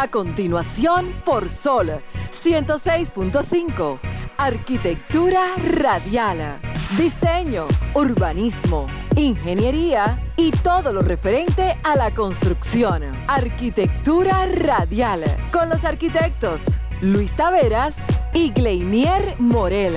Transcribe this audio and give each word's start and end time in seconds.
A 0.00 0.06
continuación, 0.06 1.12
por 1.24 1.50
Sol 1.50 2.00
106.5. 2.30 3.98
Arquitectura 4.36 5.40
radial. 5.56 6.38
Diseño, 6.96 7.66
urbanismo, 7.94 8.86
ingeniería 9.16 10.22
y 10.36 10.52
todo 10.52 10.92
lo 10.92 11.02
referente 11.02 11.76
a 11.82 11.96
la 11.96 12.14
construcción. 12.14 13.02
Arquitectura 13.26 14.46
radial. 14.46 15.24
Con 15.50 15.68
los 15.68 15.84
arquitectos 15.84 16.80
Luis 17.00 17.32
Taveras 17.34 17.96
y 18.32 18.50
Gleinier 18.50 19.34
Morel. 19.40 19.96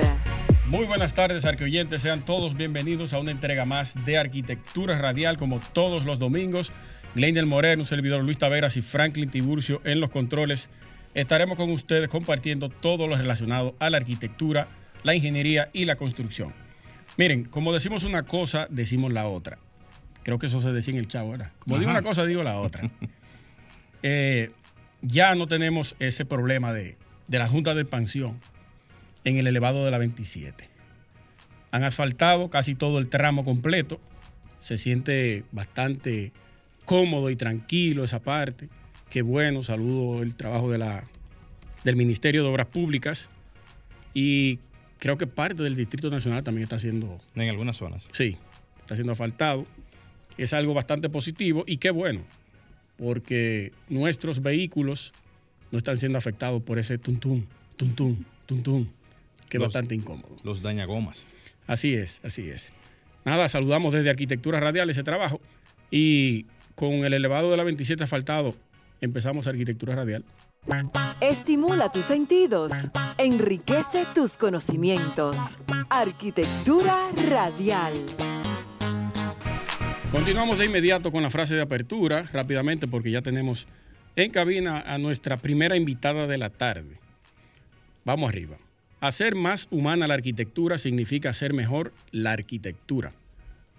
Muy 0.66 0.86
buenas 0.86 1.14
tardes, 1.14 1.44
arqueoyentes. 1.44 2.02
Sean 2.02 2.24
todos 2.24 2.56
bienvenidos 2.56 3.12
a 3.12 3.20
una 3.20 3.30
entrega 3.30 3.66
más 3.66 3.94
de 4.04 4.18
Arquitectura 4.18 4.98
Radial, 4.98 5.36
como 5.36 5.60
todos 5.72 6.06
los 6.06 6.18
domingos. 6.18 6.72
Gleinier 7.14 7.44
Morel, 7.44 7.78
un 7.78 7.84
servidor 7.84 8.24
Luis 8.24 8.38
Taveras 8.38 8.76
y 8.76 8.82
Franklin 8.82 9.30
Tiburcio 9.30 9.82
en 9.84 10.00
los 10.00 10.10
controles. 10.10 10.70
Estaremos 11.14 11.56
con 11.58 11.70
ustedes 11.70 12.08
compartiendo 12.08 12.70
todo 12.70 13.06
lo 13.06 13.16
relacionado 13.16 13.74
a 13.78 13.90
la 13.90 13.98
arquitectura, 13.98 14.68
la 15.02 15.14
ingeniería 15.14 15.68
y 15.74 15.84
la 15.84 15.96
construcción. 15.96 16.54
Miren, 17.18 17.44
como 17.44 17.74
decimos 17.74 18.04
una 18.04 18.22
cosa, 18.22 18.66
decimos 18.70 19.12
la 19.12 19.26
otra. 19.26 19.58
Creo 20.22 20.38
que 20.38 20.46
eso 20.46 20.60
se 20.60 20.72
decía 20.72 20.94
en 20.94 21.00
el 21.00 21.08
chavo, 21.08 21.32
¿verdad? 21.32 21.52
Como 21.58 21.78
digo 21.78 21.90
una 21.90 22.02
cosa, 22.02 22.24
digo 22.24 22.42
la 22.42 22.58
otra. 22.58 22.90
Eh, 24.04 24.50
ya 25.00 25.36
no 25.36 25.46
tenemos 25.46 25.94
ese 26.00 26.24
problema 26.24 26.72
de, 26.72 26.96
de 27.28 27.38
la 27.38 27.46
Junta 27.46 27.72
de 27.72 27.82
Expansión 27.82 28.40
en 29.22 29.36
el 29.36 29.46
elevado 29.46 29.84
de 29.84 29.92
la 29.92 29.98
27. 29.98 30.68
Han 31.70 31.84
asfaltado 31.84 32.50
casi 32.50 32.74
todo 32.74 32.98
el 32.98 33.08
tramo 33.08 33.44
completo. 33.44 34.00
Se 34.58 34.76
siente 34.76 35.44
bastante 35.52 36.32
cómodo 36.84 37.30
y 37.30 37.36
tranquilo 37.36 38.04
esa 38.04 38.20
parte. 38.20 38.68
Qué 39.10 39.22
bueno, 39.22 39.62
saludo 39.62 40.22
el 40.22 40.34
trabajo 40.34 40.70
de 40.70 40.78
la, 40.78 41.04
del 41.84 41.96
Ministerio 41.96 42.42
de 42.42 42.48
Obras 42.48 42.66
Públicas. 42.66 43.28
Y 44.14 44.58
creo 44.98 45.18
que 45.18 45.26
parte 45.26 45.62
del 45.62 45.76
Distrito 45.76 46.10
Nacional 46.10 46.44
también 46.44 46.64
está 46.64 46.76
haciendo... 46.76 47.20
En 47.34 47.48
algunas 47.48 47.76
zonas. 47.76 48.08
Sí, 48.12 48.36
está 48.80 48.94
siendo 48.94 49.12
asfaltado. 49.12 49.66
Es 50.38 50.52
algo 50.52 50.74
bastante 50.74 51.08
positivo 51.08 51.64
y 51.66 51.76
qué 51.76 51.90
bueno, 51.90 52.22
porque 52.96 53.72
nuestros 53.88 54.40
vehículos 54.40 55.12
no 55.70 55.78
están 55.78 55.96
siendo 55.98 56.18
afectados 56.18 56.62
por 56.62 56.78
ese 56.78 56.98
tuntún, 56.98 57.46
tuntún, 57.76 58.24
tuntún, 58.46 58.90
que 59.48 59.58
es 59.58 59.62
bastante 59.62 59.94
incómodo. 59.94 60.38
Los 60.42 60.62
dañagomas. 60.62 61.26
Así 61.66 61.94
es, 61.94 62.20
así 62.24 62.48
es. 62.48 62.70
Nada, 63.24 63.48
saludamos 63.48 63.92
desde 63.92 64.10
Arquitectura 64.10 64.60
Radial 64.60 64.88
ese 64.90 65.02
trabajo 65.02 65.40
y 65.90 66.46
con 66.74 67.04
el 67.04 67.14
elevado 67.14 67.50
de 67.50 67.56
la 67.56 67.64
27 67.64 68.04
asfaltado 68.04 68.54
empezamos 69.00 69.46
Arquitectura 69.46 69.94
Radial. 69.94 70.24
Estimula 71.20 71.90
tus 71.90 72.04
sentidos. 72.04 72.72
Enriquece 73.18 74.06
tus 74.14 74.36
conocimientos. 74.36 75.58
Arquitectura 75.90 77.10
radial. 77.28 77.92
Continuamos 80.12 80.58
de 80.58 80.66
inmediato 80.66 81.10
con 81.10 81.22
la 81.22 81.30
frase 81.30 81.54
de 81.54 81.62
apertura, 81.62 82.28
rápidamente, 82.32 82.86
porque 82.86 83.10
ya 83.10 83.22
tenemos 83.22 83.66
en 84.14 84.30
cabina 84.30 84.80
a 84.80 84.98
nuestra 84.98 85.36
primera 85.36 85.76
invitada 85.76 86.26
de 86.26 86.38
la 86.38 86.50
tarde. 86.50 86.98
Vamos 88.04 88.28
arriba. 88.28 88.56
Hacer 89.00 89.34
más 89.34 89.66
humana 89.70 90.06
la 90.06 90.14
arquitectura 90.14 90.78
significa 90.78 91.30
hacer 91.30 91.54
mejor 91.54 91.92
la 92.12 92.32
arquitectura. 92.32 93.12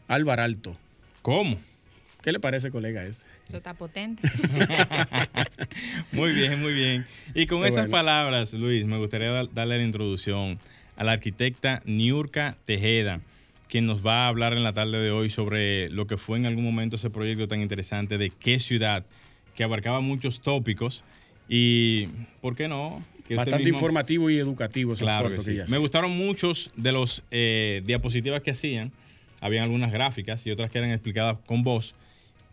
Álvaro 0.07 0.43
Alto. 0.43 0.75
¿Cómo? 1.21 1.57
¿Qué 2.23 2.31
le 2.31 2.39
parece, 2.39 2.71
colega? 2.71 3.03
Ese? 3.05 3.21
Eso 3.47 3.57
está 3.57 3.73
potente. 3.73 4.27
Muy 6.11 6.31
bien, 6.33 6.61
muy 6.61 6.73
bien. 6.73 7.05
Y 7.33 7.45
con 7.47 7.61
esas 7.63 7.75
bueno. 7.85 7.91
palabras, 7.91 8.53
Luis, 8.53 8.85
me 8.85 8.97
gustaría 8.97 9.29
dar- 9.31 9.53
darle 9.53 9.77
la 9.77 9.83
introducción 9.83 10.57
a 10.95 11.03
la 11.03 11.13
arquitecta 11.13 11.81
Niurka 11.85 12.55
Tejeda, 12.65 13.19
quien 13.67 13.85
nos 13.85 14.05
va 14.05 14.25
a 14.25 14.27
hablar 14.27 14.53
en 14.53 14.63
la 14.63 14.73
tarde 14.73 14.99
de 14.99 15.11
hoy 15.11 15.29
sobre 15.29 15.89
lo 15.89 16.05
que 16.07 16.17
fue 16.17 16.37
en 16.37 16.45
algún 16.45 16.63
momento 16.63 16.95
ese 16.95 17.09
proyecto 17.09 17.47
tan 17.47 17.61
interesante 17.61 18.17
de 18.17 18.29
qué 18.29 18.59
ciudad, 18.59 19.05
que 19.55 19.63
abarcaba 19.63 19.99
muchos 20.01 20.39
tópicos 20.41 21.03
y, 21.49 22.07
¿por 22.41 22.55
qué 22.55 22.67
no? 22.67 23.03
Que 23.27 23.35
Bastante 23.35 23.63
mismo- 23.65 23.77
informativo 23.79 24.29
y 24.29 24.37
educativo 24.37 24.93
esos 24.93 25.01
Claro 25.07 25.29
que 25.29 25.39
sí. 25.41 25.59
hace. 25.59 25.71
Me 25.71 25.77
gustaron 25.77 26.11
muchos 26.11 26.71
de 26.75 26.91
los 26.91 27.23
eh, 27.31 27.81
diapositivas 27.85 28.41
que 28.41 28.51
hacían. 28.51 28.91
Habían 29.41 29.63
algunas 29.63 29.91
gráficas 29.91 30.45
y 30.47 30.51
otras 30.51 30.71
que 30.71 30.77
eran 30.77 30.91
explicadas 30.91 31.37
con 31.45 31.63
voz. 31.63 31.95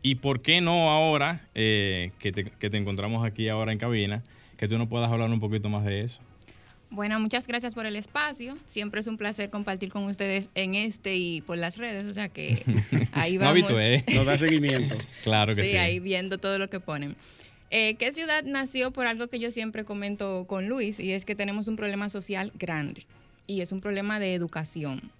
¿Y 0.03 0.17
por 0.17 0.41
qué 0.43 0.61
no 0.61 0.91
ahora, 0.91 1.43
eh, 1.55 2.13
que, 2.19 2.33
te, 2.33 2.45
que 2.45 2.71
te 2.71 2.77
encontramos 2.77 3.25
aquí 3.27 3.49
ahora 3.49 3.73
en 3.73 3.79
cabina, 3.79 4.23
que 4.57 4.67
tú 4.69 4.79
nos 4.79 4.89
puedas 4.89 5.11
hablar 5.11 5.31
un 5.31 5.41
poquito 5.41 5.69
más 5.69 5.85
de 5.85 6.01
eso? 6.01 6.21
Bueno, 6.93 7.21
muchas 7.21 7.47
gracias 7.47 7.75
por 7.75 7.87
el 7.87 7.95
espacio. 7.95 8.57
Siempre 8.67 9.01
es 9.01 9.07
un 9.07 9.17
placer 9.17 9.49
compartir 9.49 9.91
con 9.91 10.05
ustedes 10.07 10.51
en 10.57 10.75
este 10.75 11.17
y 11.17 11.41
por 11.43 11.57
las 11.59 11.77
redes. 11.77 12.07
O 12.07 12.15
sea 12.15 12.29
que 12.29 12.63
ahí 13.13 13.35
No 13.35 13.41
vamos. 13.45 13.63
habitué. 13.63 14.05
Nos 14.15 14.27
da 14.27 14.37
seguimiento. 14.39 14.97
Claro 15.23 15.55
que 15.55 15.63
sí. 15.63 15.71
sí, 15.71 15.77
ahí 15.77 16.01
viendo 16.01 16.39
todo 16.39 16.59
lo 16.59 16.69
que 16.69 16.81
ponen. 16.81 17.15
Eh, 17.71 17.95
¿Qué 17.95 18.11
ciudad 18.13 18.43
nació 18.43 18.91
por 18.91 19.07
algo 19.07 19.29
que 19.29 19.39
yo 19.39 19.53
siempre 19.53 19.85
comento 19.85 20.47
con 20.49 20.69
Luis? 20.69 20.99
Y 20.99 21.13
es 21.13 21.25
que 21.25 21.37
tenemos 21.37 21.69
un 21.69 21.77
problema 21.77 22.09
social 22.09 22.51
grande. 22.59 23.07
Y 23.47 23.61
es 23.61 23.71
un 23.71 23.81
problema 23.81 24.19
de 24.19 24.35
educación. 24.35 25.13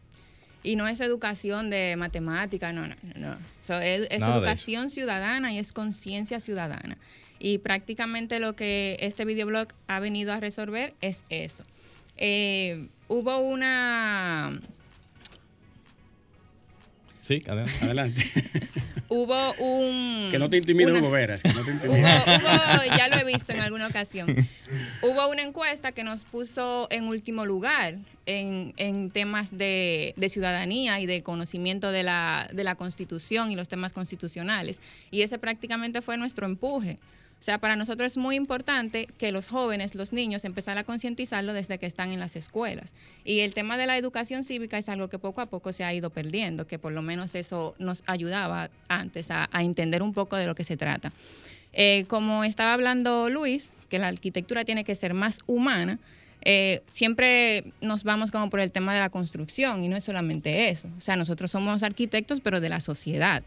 Y 0.63 0.77
no 0.77 0.89
es 0.89 1.01
educación 1.01 1.71
de 1.71 1.97
matemática, 1.97 2.73
no, 2.73 2.87
no, 2.87 2.97
no. 3.17 3.37
So, 3.61 3.79
es 3.81 4.09
educación 4.11 4.91
ciudadana 4.91 5.53
y 5.53 5.59
es 5.59 5.73
conciencia 5.73 6.41
ciudadana. 6.41 6.99
Y 7.39 7.59
prácticamente 7.59 8.39
lo 8.39 8.55
que 8.55 8.99
este 9.01 9.25
videoblog 9.25 9.69
ha 9.87 10.01
venido 10.01 10.33
a 10.33 10.41
resolver 10.41 10.95
es 11.01 11.25
eso. 11.31 11.65
Eh, 12.19 12.89
hubo 13.09 13.39
una 13.39 14.61
Sí, 17.31 17.39
adelante. 17.47 17.73
Adelante. 17.81 18.25
hubo 19.09 19.53
un 19.55 20.31
que 20.33 20.39
no 20.41 20.51
te 20.51 20.57
intimide 20.57 20.91
una- 20.91 20.99
Hugo 20.99 21.13
Veras. 21.13 21.41
Que 21.43 21.49
no 21.51 21.63
te 21.63 21.71
Hubo, 21.89 21.95
hubo- 21.97 22.97
ya 22.97 23.07
lo 23.07 23.17
he 23.19 23.25
visto 23.25 23.53
en 23.53 23.61
alguna 23.61 23.87
ocasión. 23.87 24.27
Hubo 25.03 25.29
una 25.29 25.43
encuesta 25.43 25.93
que 25.93 26.03
nos 26.03 26.25
puso 26.25 26.89
en 26.91 27.05
último 27.05 27.47
lugar 27.47 27.99
en, 28.27 28.75
en 28.79 29.11
temas 29.13 29.57
de, 29.57 30.13
de 30.17 30.29
ciudadanía 30.29 30.99
y 30.99 31.07
de 31.07 31.23
conocimiento 31.23 31.93
de 31.93 32.03
la, 32.03 32.49
de 32.53 32.65
la 32.65 32.75
Constitución 32.75 33.53
y 33.53 33.55
los 33.55 33.69
temas 33.69 33.93
constitucionales. 33.93 34.81
Y 35.13 35.23
ese 35.23 35.39
prácticamente 35.39 36.03
fue 36.03 36.17
nuestro 36.17 36.47
empuje. 36.47 36.99
O 37.41 37.43
sea, 37.43 37.59
para 37.59 37.75
nosotros 37.75 38.13
es 38.13 38.17
muy 38.19 38.37
importante 38.37 39.09
que 39.17 39.33
los 39.33 39.49
jóvenes, 39.49 39.95
los 39.95 40.13
niños, 40.13 40.45
empezar 40.45 40.77
a 40.77 40.85
concientizarlo 40.85 41.55
desde 41.55 41.79
que 41.79 41.87
están 41.87 42.11
en 42.11 42.21
las 42.21 42.37
escuelas. 42.37 42.95
Y 43.25 43.41
el 43.41 43.55
tema 43.55 43.79
de 43.79 43.87
la 43.87 43.97
educación 43.97 44.45
cívica 44.45 44.77
es 44.77 44.91
algo 44.91 45.09
que 45.09 45.19
poco 45.19 45.41
a 45.41 45.47
poco 45.47 45.73
se 45.73 45.83
ha 45.83 45.95
ido 45.95 46.11
perdiendo, 46.11 46.67
que 46.67 46.79
por 46.79 46.93
lo 46.93 47.01
menos 47.01 47.35
eso 47.35 47.75
nos 47.79 48.03
ayudaba 48.07 48.69
antes 48.89 49.31
a, 49.31 49.49
a 49.53 49.63
entender 49.63 50.03
un 50.03 50.13
poco 50.13 50.37
de 50.37 50.47
lo 50.47 50.55
que 50.55 50.65
se 50.65 50.77
trata. 50.77 51.13
Eh, 51.73 52.05
como 52.09 52.45
estaba 52.45 52.75
hablando 52.75 53.31
Luis, 53.31 53.75
que 53.89 53.99
la 53.99 54.09
arquitectura 54.09 54.65
tiene 54.65 54.85
que 54.85 54.95
ser 54.95 55.15
más 55.15 55.41
humana, 55.47 55.99
eh, 56.43 56.83
siempre 56.91 57.73
nos 57.81 58.03
vamos 58.03 58.31
como 58.31 58.51
por 58.51 58.61
el 58.61 58.73
tema 58.73 58.95
de 58.95 59.01
la 59.01 59.11
construcción 59.11 59.83
y 59.83 59.89
no 59.89 59.97
es 59.97 60.05
solamente 60.05 60.69
eso. 60.71 60.89
O 60.97 61.01
sea, 61.01 61.17
nosotros 61.17 61.51
somos 61.51 61.83
arquitectos, 61.83 62.41
pero 62.41 62.61
de 62.61 62.69
la 62.69 62.81
sociedad. 62.81 63.43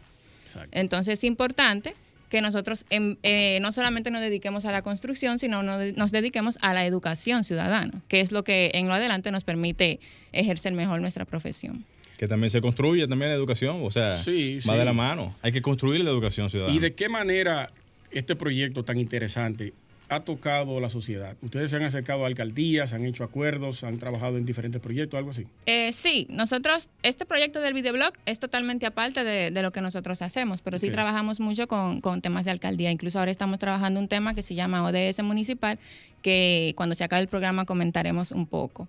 Exacto. 0.46 0.70
Entonces 0.72 1.18
es 1.18 1.24
importante 1.24 1.94
que 2.34 2.42
nosotros 2.42 2.84
eh, 2.90 3.58
no 3.62 3.70
solamente 3.70 4.10
nos 4.10 4.20
dediquemos 4.20 4.64
a 4.64 4.72
la 4.72 4.82
construcción, 4.82 5.38
sino 5.38 5.62
no- 5.62 5.78
nos 5.94 6.10
dediquemos 6.10 6.58
a 6.62 6.74
la 6.74 6.84
educación 6.84 7.44
ciudadana, 7.44 8.02
que 8.08 8.18
es 8.18 8.32
lo 8.32 8.42
que 8.42 8.72
en 8.74 8.88
lo 8.88 8.94
adelante 8.94 9.30
nos 9.30 9.44
permite 9.44 10.00
ejercer 10.32 10.72
mejor 10.72 11.00
nuestra 11.00 11.24
profesión. 11.26 11.84
Que 12.18 12.26
también 12.26 12.50
se 12.50 12.60
construye 12.60 13.06
también 13.06 13.30
la 13.30 13.36
educación, 13.36 13.82
o 13.84 13.90
sea, 13.92 14.16
Sí, 14.16 14.58
va 14.68 14.72
sí. 14.72 14.78
de 14.80 14.84
la 14.84 14.92
mano. 14.92 15.32
Hay 15.42 15.52
que 15.52 15.62
construir 15.62 16.02
la 16.02 16.10
educación 16.10 16.50
ciudadana. 16.50 16.74
¿Y 16.74 16.80
de 16.80 16.92
qué 16.94 17.08
manera 17.08 17.70
este 18.10 18.34
proyecto 18.34 18.82
tan 18.82 18.98
interesante 18.98 19.72
ha 20.08 20.20
tocado 20.20 20.80
la 20.80 20.90
sociedad? 20.90 21.36
¿Ustedes 21.42 21.70
se 21.70 21.76
han 21.76 21.82
acercado 21.82 22.24
a 22.24 22.26
alcaldías, 22.26 22.92
han 22.92 23.04
hecho 23.06 23.24
acuerdos, 23.24 23.84
han 23.84 23.98
trabajado 23.98 24.36
en 24.38 24.44
diferentes 24.44 24.80
proyectos, 24.80 25.16
algo 25.18 25.30
así? 25.30 25.46
Eh, 25.66 25.92
sí, 25.92 26.26
nosotros, 26.30 26.88
este 27.02 27.24
proyecto 27.24 27.60
del 27.60 27.74
videoblog 27.74 28.12
es 28.26 28.38
totalmente 28.38 28.86
aparte 28.86 29.24
de, 29.24 29.50
de 29.50 29.62
lo 29.62 29.72
que 29.72 29.80
nosotros 29.80 30.20
hacemos, 30.22 30.60
pero 30.62 30.78
sí 30.78 30.90
trabajamos 30.90 31.40
mucho 31.40 31.66
con, 31.68 32.00
con 32.00 32.20
temas 32.20 32.44
de 32.44 32.50
alcaldía. 32.50 32.90
Incluso 32.90 33.18
ahora 33.18 33.30
estamos 33.30 33.58
trabajando 33.58 33.98
un 33.98 34.08
tema 34.08 34.34
que 34.34 34.42
se 34.42 34.54
llama 34.54 34.84
ODS 34.84 35.22
Municipal, 35.22 35.78
que 36.22 36.74
cuando 36.76 36.94
se 36.94 37.04
acabe 37.04 37.22
el 37.22 37.28
programa 37.28 37.64
comentaremos 37.64 38.30
un 38.32 38.46
poco. 38.46 38.88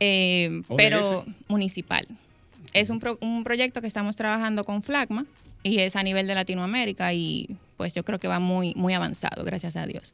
Eh, 0.00 0.62
pero 0.76 1.24
municipal. 1.48 2.06
Es 2.72 2.90
un, 2.90 2.98
pro- 3.00 3.18
un 3.20 3.44
proyecto 3.44 3.80
que 3.80 3.86
estamos 3.86 4.16
trabajando 4.16 4.64
con 4.64 4.82
Flagma 4.82 5.24
y 5.62 5.78
es 5.80 5.96
a 5.96 6.02
nivel 6.02 6.26
de 6.26 6.34
Latinoamérica 6.34 7.12
y 7.14 7.56
pues 7.76 7.94
yo 7.94 8.04
creo 8.04 8.18
que 8.18 8.28
va 8.28 8.38
muy, 8.38 8.74
muy 8.74 8.92
avanzado, 8.94 9.44
gracias 9.44 9.76
a 9.76 9.86
Dios. 9.86 10.12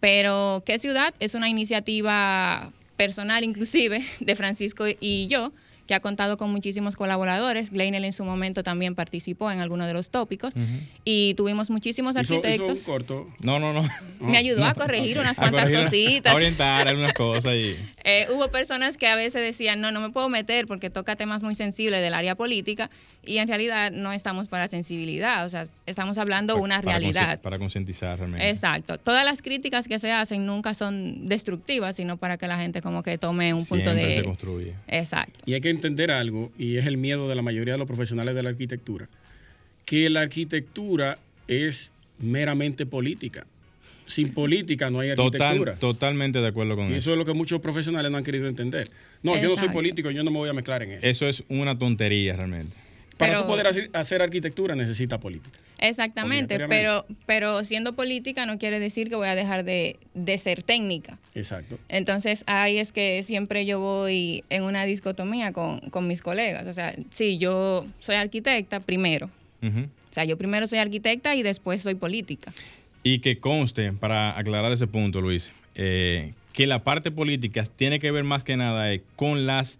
Pero 0.00 0.62
¿qué 0.66 0.78
ciudad? 0.78 1.14
Es 1.20 1.34
una 1.34 1.48
iniciativa 1.48 2.72
personal 2.96 3.44
inclusive 3.44 4.04
de 4.20 4.36
Francisco 4.36 4.84
y 5.00 5.26
yo 5.28 5.52
que 5.86 5.94
ha 5.94 6.00
contado 6.00 6.36
con 6.36 6.50
muchísimos 6.50 6.96
colaboradores. 6.96 7.70
Gleinel 7.70 8.04
en 8.04 8.12
su 8.12 8.24
momento 8.24 8.64
también 8.64 8.96
participó 8.96 9.52
en 9.52 9.60
algunos 9.60 9.86
de 9.86 9.92
los 9.94 10.10
tópicos 10.10 10.52
y 11.04 11.34
tuvimos 11.34 11.70
muchísimos 11.70 12.16
Hizo- 12.16 12.22
hizo 12.22 12.34
arquitectos. 12.34 12.80
un 12.80 12.84
corto. 12.84 13.28
No, 13.38 13.60
no, 13.60 13.72
no. 13.72 13.88
Me 14.18 14.36
ayudó 14.36 14.64
a 14.64 14.74
corregir 14.74 15.16
unas 15.20 15.38
A 15.38 15.42
cuantas 15.42 15.70
corregir, 15.70 15.84
cositas. 16.14 16.32
A 16.32 16.36
orientar 16.36 16.88
algunas 16.88 17.12
cosas 17.12 17.54
y... 17.54 17.76
Eh, 18.02 18.26
hubo 18.34 18.48
personas 18.50 18.96
que 18.96 19.06
a 19.06 19.14
veces 19.14 19.40
decían, 19.42 19.80
no, 19.80 19.92
no 19.92 20.00
me 20.00 20.10
puedo 20.10 20.28
meter 20.28 20.66
porque 20.66 20.90
toca 20.90 21.14
temas 21.14 21.44
muy 21.44 21.54
sensibles 21.54 22.00
del 22.02 22.14
área 22.14 22.34
política 22.34 22.90
y 23.26 23.38
en 23.38 23.48
realidad 23.48 23.90
no 23.92 24.12
estamos 24.12 24.48
para 24.48 24.68
sensibilidad, 24.68 25.44
o 25.44 25.48
sea, 25.48 25.66
estamos 25.84 26.16
hablando 26.16 26.56
una 26.56 26.80
para 26.80 26.98
consci- 26.98 27.00
realidad. 27.00 27.40
Para 27.40 27.58
concientizar 27.58 28.18
realmente. 28.18 28.48
Exacto. 28.48 28.98
Todas 28.98 29.24
las 29.24 29.42
críticas 29.42 29.88
que 29.88 29.98
se 29.98 30.12
hacen 30.12 30.46
nunca 30.46 30.74
son 30.74 31.28
destructivas, 31.28 31.96
sino 31.96 32.16
para 32.16 32.38
que 32.38 32.46
la 32.46 32.58
gente 32.58 32.80
como 32.80 33.02
que 33.02 33.18
tome 33.18 33.52
un 33.52 33.66
punto 33.66 33.84
Siempre 33.90 34.10
se 34.14 34.20
de... 34.20 34.24
construye. 34.24 34.74
Exacto. 34.86 35.38
Y 35.44 35.54
hay 35.54 35.60
que 35.60 35.70
entender 35.70 36.10
algo, 36.10 36.52
y 36.56 36.76
es 36.76 36.86
el 36.86 36.96
miedo 36.96 37.28
de 37.28 37.34
la 37.34 37.42
mayoría 37.42 37.74
de 37.74 37.78
los 37.78 37.86
profesionales 37.86 38.34
de 38.34 38.42
la 38.42 38.50
arquitectura, 38.50 39.08
que 39.84 40.08
la 40.08 40.20
arquitectura 40.20 41.18
es 41.48 41.92
meramente 42.18 42.86
política. 42.86 43.46
Sin 44.06 44.32
política 44.32 44.88
no 44.88 45.00
hay 45.00 45.10
arquitectura. 45.10 45.74
Total, 45.74 45.78
totalmente 45.78 46.38
de 46.40 46.46
acuerdo 46.46 46.76
con 46.76 46.84
y 46.86 46.90
eso. 46.90 46.96
eso 46.98 47.10
es 47.12 47.18
lo 47.18 47.24
que 47.24 47.32
muchos 47.32 47.60
profesionales 47.60 48.10
no 48.12 48.16
han 48.18 48.22
querido 48.22 48.46
entender. 48.46 48.88
No, 49.24 49.36
yo 49.40 49.48
no 49.48 49.56
soy 49.56 49.68
político, 49.70 50.12
yo 50.12 50.22
no 50.22 50.30
me 50.30 50.38
voy 50.38 50.48
a 50.48 50.52
mezclar 50.52 50.84
en 50.84 50.92
eso. 50.92 51.06
Eso 51.06 51.26
es 51.26 51.42
una 51.48 51.76
tontería 51.76 52.36
realmente. 52.36 52.85
Para 53.16 53.32
Pero- 53.32 53.42
tú 53.42 53.48
poder 53.48 53.66
hacer, 53.66 53.90
hacer 53.94 54.22
arquitectura 54.22 54.74
necesita 54.74 55.18
política. 55.18 55.58
Exactamente, 55.78 56.58
pero, 56.68 57.04
pero 57.26 57.64
siendo 57.64 57.94
política 57.94 58.46
no 58.46 58.58
quiere 58.58 58.78
decir 58.80 59.08
que 59.08 59.16
voy 59.16 59.28
a 59.28 59.34
dejar 59.34 59.64
de, 59.64 59.98
de 60.14 60.38
ser 60.38 60.62
técnica. 60.62 61.18
Exacto. 61.34 61.78
Entonces 61.88 62.44
ahí 62.46 62.78
es 62.78 62.92
que 62.92 63.22
siempre 63.22 63.66
yo 63.66 63.78
voy 63.78 64.42
en 64.50 64.62
una 64.62 64.84
discotomía 64.84 65.52
con, 65.52 65.80
con 65.90 66.06
mis 66.06 66.22
colegas. 66.22 66.66
O 66.66 66.72
sea, 66.72 66.94
sí, 67.10 67.36
yo 67.38 67.86
soy 68.00 68.16
arquitecta 68.16 68.80
primero. 68.80 69.30
O 69.62 70.12
sea, 70.12 70.24
yo 70.24 70.38
primero 70.38 70.66
soy 70.66 70.78
arquitecta 70.78 71.34
y 71.34 71.42
después 71.42 71.82
soy 71.82 71.94
política. 71.94 72.52
Y 73.02 73.18
que 73.18 73.38
conste, 73.38 73.92
para 73.92 74.38
aclarar 74.38 74.72
ese 74.72 74.86
punto, 74.86 75.20
Luis, 75.20 75.52
eh, 75.74 76.32
que 76.52 76.66
la 76.66 76.84
parte 76.84 77.10
política 77.10 77.64
tiene 77.64 77.98
que 77.98 78.10
ver 78.10 78.24
más 78.24 78.44
que 78.44 78.56
nada 78.56 78.92
eh, 78.92 79.02
con 79.16 79.44
las 79.46 79.78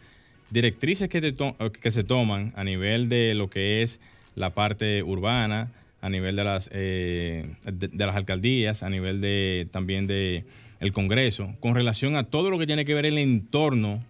directrices 0.50 1.08
que, 1.08 1.20
te 1.20 1.32
to- 1.32 1.56
que 1.80 1.90
se 1.90 2.02
toman 2.02 2.52
a 2.56 2.64
nivel 2.64 3.08
de 3.08 3.34
lo 3.34 3.48
que 3.50 3.82
es 3.82 4.00
la 4.34 4.50
parte 4.50 5.02
urbana, 5.02 5.72
a 6.02 6.08
nivel 6.10 6.36
de 6.36 6.44
las, 6.44 6.70
eh, 6.72 7.46
de, 7.64 7.88
de 7.88 8.06
las 8.06 8.14
alcaldías, 8.16 8.82
a 8.82 8.90
nivel 8.90 9.20
de 9.20 9.66
también 9.70 10.06
de 10.06 10.44
el 10.78 10.92
Congreso, 10.92 11.54
con 11.60 11.74
relación 11.74 12.16
a 12.16 12.24
todo 12.24 12.50
lo 12.50 12.58
que 12.58 12.66
tiene 12.66 12.84
que 12.84 12.94
ver 12.94 13.06
el 13.06 13.16
entorno 13.18 14.04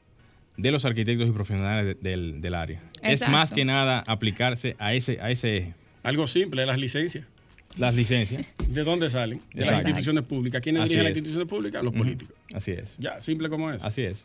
de 0.56 0.70
los 0.72 0.84
arquitectos 0.84 1.28
y 1.28 1.32
profesionales 1.32 1.96
de- 2.02 2.10
del, 2.10 2.40
del 2.40 2.54
área. 2.54 2.82
Es 3.02 3.28
más 3.28 3.52
que 3.52 3.64
nada 3.64 4.02
aplicarse 4.06 4.74
a 4.78 4.94
ese, 4.94 5.20
a 5.20 5.30
ese 5.30 5.56
eje. 5.58 5.74
Algo 6.02 6.26
simple, 6.26 6.66
las 6.66 6.78
licencias. 6.78 7.24
Las 7.76 7.94
licencias. 7.94 8.44
¿De 8.68 8.84
dónde 8.84 9.10
salen? 9.10 9.40
De 9.52 9.64
las 9.64 9.74
instituciones 9.80 10.24
públicas. 10.24 10.60
¿Quiénes 10.62 10.82
dirigen 10.84 11.04
las 11.04 11.10
es. 11.12 11.16
instituciones 11.18 11.48
públicas? 11.48 11.84
Los 11.84 11.92
políticos. 11.92 12.34
Así 12.54 12.72
es. 12.72 12.96
Ya, 12.98 13.20
simple 13.20 13.48
como 13.50 13.70
es. 13.70 13.82
Así 13.84 14.02
es. 14.02 14.24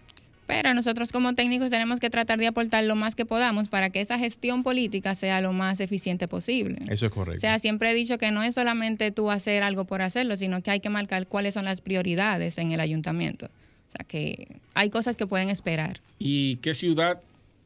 Pero 0.51 0.73
nosotros 0.73 1.13
como 1.13 1.33
técnicos 1.33 1.71
tenemos 1.71 2.01
que 2.01 2.09
tratar 2.09 2.37
de 2.37 2.45
aportar 2.45 2.83
lo 2.83 2.97
más 2.97 3.15
que 3.15 3.25
podamos 3.25 3.69
para 3.69 3.89
que 3.89 4.01
esa 4.01 4.19
gestión 4.19 4.63
política 4.63 5.15
sea 5.15 5.39
lo 5.39 5.53
más 5.53 5.79
eficiente 5.79 6.27
posible. 6.27 6.79
Eso 6.89 7.05
es 7.05 7.11
correcto. 7.13 7.37
O 7.37 7.39
sea, 7.39 7.57
siempre 7.57 7.89
he 7.89 7.93
dicho 7.93 8.17
que 8.17 8.31
no 8.31 8.43
es 8.43 8.55
solamente 8.55 9.11
tú 9.11 9.31
hacer 9.31 9.63
algo 9.63 9.85
por 9.85 10.01
hacerlo, 10.01 10.35
sino 10.35 10.61
que 10.61 10.69
hay 10.69 10.81
que 10.81 10.89
marcar 10.89 11.25
cuáles 11.25 11.53
son 11.53 11.63
las 11.63 11.79
prioridades 11.79 12.57
en 12.57 12.73
el 12.73 12.81
ayuntamiento. 12.81 13.45
O 13.45 13.91
sea, 13.95 14.05
que 14.05 14.49
hay 14.73 14.89
cosas 14.89 15.15
que 15.15 15.25
pueden 15.25 15.49
esperar. 15.49 16.01
¿Y 16.19 16.57
qué 16.57 16.73
ciudad 16.73 17.21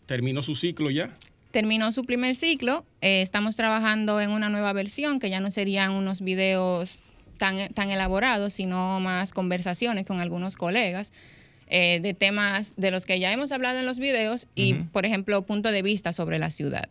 terminó 0.06 0.44
su 0.44 0.54
ciclo 0.54 0.92
ya? 0.92 1.10
Terminó 1.50 1.92
su 1.92 2.06
primer 2.06 2.36
ciclo, 2.36 2.86
eh, 3.02 3.24
estamos 3.24 3.56
trabajando 3.56 4.22
en 4.22 4.30
una 4.30 4.50
nueva 4.50 4.74
versión 4.74 5.18
que 5.18 5.32
ya 5.32 5.40
no 5.40 5.50
serían 5.50 5.90
unos 5.90 6.22
videos 6.22 7.00
tan, 7.40 7.68
tan 7.70 7.90
elaborados, 7.90 8.54
sino 8.54 9.00
más 9.00 9.34
conversaciones 9.34 10.06
con 10.06 10.20
algunos 10.20 10.56
colegas 10.56 11.12
eh, 11.68 12.00
de 12.02 12.14
temas 12.14 12.74
de 12.78 12.92
los 12.92 13.06
que 13.06 13.20
ya 13.20 13.32
hemos 13.32 13.52
hablado 13.52 13.80
en 13.80 13.86
los 13.86 14.00
videos 14.00 14.48
y, 14.56 14.74
por 14.76 15.06
ejemplo, 15.06 15.42
punto 15.44 15.72
de 15.72 15.82
vista 15.82 16.14
sobre 16.14 16.40
la 16.40 16.50
ciudad. 16.50 16.90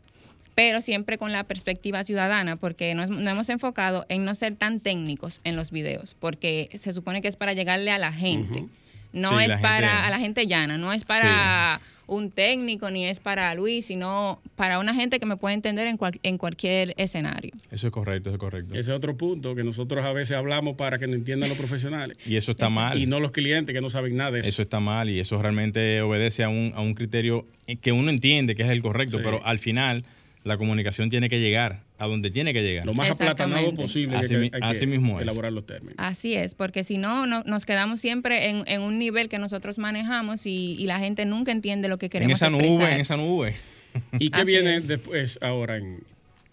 Pero 0.54 0.80
siempre 0.80 1.18
con 1.18 1.32
la 1.32 1.44
perspectiva 1.44 2.04
ciudadana, 2.04 2.56
porque 2.56 2.94
nos, 2.94 3.10
nos 3.10 3.26
hemos 3.32 3.48
enfocado 3.48 4.06
en 4.08 4.24
no 4.24 4.34
ser 4.36 4.54
tan 4.56 4.78
técnicos 4.80 5.40
en 5.44 5.56
los 5.56 5.70
videos, 5.72 6.14
porque 6.18 6.70
se 6.74 6.92
supone 6.92 7.22
que 7.22 7.28
es 7.28 7.36
para 7.36 7.52
llegarle 7.54 7.90
a 7.90 7.98
la 7.98 8.12
gente. 8.12 8.64
No 9.12 9.38
Sí, 9.38 9.44
es 9.46 9.56
para 9.56 9.88
gente- 9.88 10.06
a 10.06 10.10
la 10.10 10.18
gente 10.18 10.46
llana, 10.46 10.76
no 10.78 10.92
es 10.92 11.04
para 11.04 11.80
un 12.06 12.30
técnico 12.30 12.90
ni 12.90 13.06
es 13.06 13.20
para 13.20 13.54
Luis, 13.54 13.86
sino 13.86 14.40
para 14.56 14.78
una 14.78 14.94
gente 14.94 15.18
que 15.20 15.26
me 15.26 15.36
puede 15.36 15.54
entender 15.54 15.86
en, 15.88 15.96
cual- 15.96 16.18
en 16.22 16.38
cualquier 16.38 16.94
escenario. 16.96 17.52
Eso 17.70 17.86
es 17.86 17.92
correcto, 17.92 18.28
eso 18.30 18.36
es 18.36 18.40
correcto. 18.40 18.74
Ese 18.74 18.90
es 18.92 18.96
otro 18.96 19.16
punto 19.16 19.54
que 19.54 19.64
nosotros 19.64 20.04
a 20.04 20.12
veces 20.12 20.36
hablamos 20.36 20.76
para 20.76 20.98
que 20.98 21.06
nos 21.06 21.16
entiendan 21.16 21.48
los 21.48 21.58
profesionales. 21.58 22.16
Y 22.26 22.36
eso 22.36 22.50
está 22.52 22.68
mal. 22.68 22.98
Y 22.98 23.06
no 23.06 23.20
los 23.20 23.30
clientes 23.32 23.74
que 23.74 23.80
no 23.80 23.90
saben 23.90 24.16
nada 24.16 24.32
de 24.32 24.40
eso. 24.40 24.48
Eso 24.48 24.62
está 24.62 24.80
mal 24.80 25.08
y 25.10 25.20
eso 25.20 25.40
realmente 25.40 26.02
obedece 26.02 26.44
a 26.44 26.48
un, 26.48 26.72
a 26.74 26.80
un 26.80 26.94
criterio 26.94 27.46
que 27.80 27.92
uno 27.92 28.10
entiende 28.10 28.54
que 28.54 28.62
es 28.62 28.68
el 28.70 28.82
correcto, 28.82 29.18
Sí. 29.18 29.22
pero 29.24 29.44
al 29.44 29.58
final 29.58 30.04
la 30.44 30.56
comunicación 30.58 31.08
tiene 31.10 31.28
que 31.28 31.40
llegar 31.40 31.80
a 31.98 32.06
donde 32.06 32.30
tiene 32.30 32.52
que 32.52 32.62
llegar. 32.62 32.84
Lo 32.84 32.92
más 32.94 33.10
aplatanado 33.10 33.72
posible 33.74 34.16
Así 34.16 34.28
que 34.28 34.36
mi- 34.36 34.50
hay 34.52 34.60
que 34.60 34.66
así 34.66 34.86
mismo 34.86 35.16
es. 35.18 35.22
elaborar 35.22 35.52
los 35.52 35.64
términos. 35.66 35.94
Así 35.98 36.34
es, 36.34 36.54
porque 36.54 36.84
si 36.84 36.98
no, 36.98 37.26
no- 37.26 37.42
nos 37.44 37.64
quedamos 37.64 38.00
siempre 38.00 38.50
en, 38.50 38.62
en 38.66 38.82
un 38.82 38.98
nivel 38.98 39.28
que 39.30 39.38
nosotros 39.38 39.78
manejamos 39.78 40.44
y, 40.46 40.76
y 40.78 40.86
la 40.86 40.98
gente 40.98 41.24
nunca 41.24 41.50
entiende 41.50 41.88
lo 41.88 41.96
que 41.98 42.06
en 42.06 42.10
queremos 42.10 42.32
esa 42.36 42.50
nube, 42.50 42.66
expresar. 42.66 42.92
en 42.94 43.00
esa 43.00 43.16
nube. 43.16 43.54
¿Y 44.18 44.30
qué 44.30 44.42
Así 44.42 44.46
viene 44.52 44.76
es. 44.76 44.86
después 44.86 45.38
ahora? 45.40 45.78
En, 45.78 46.00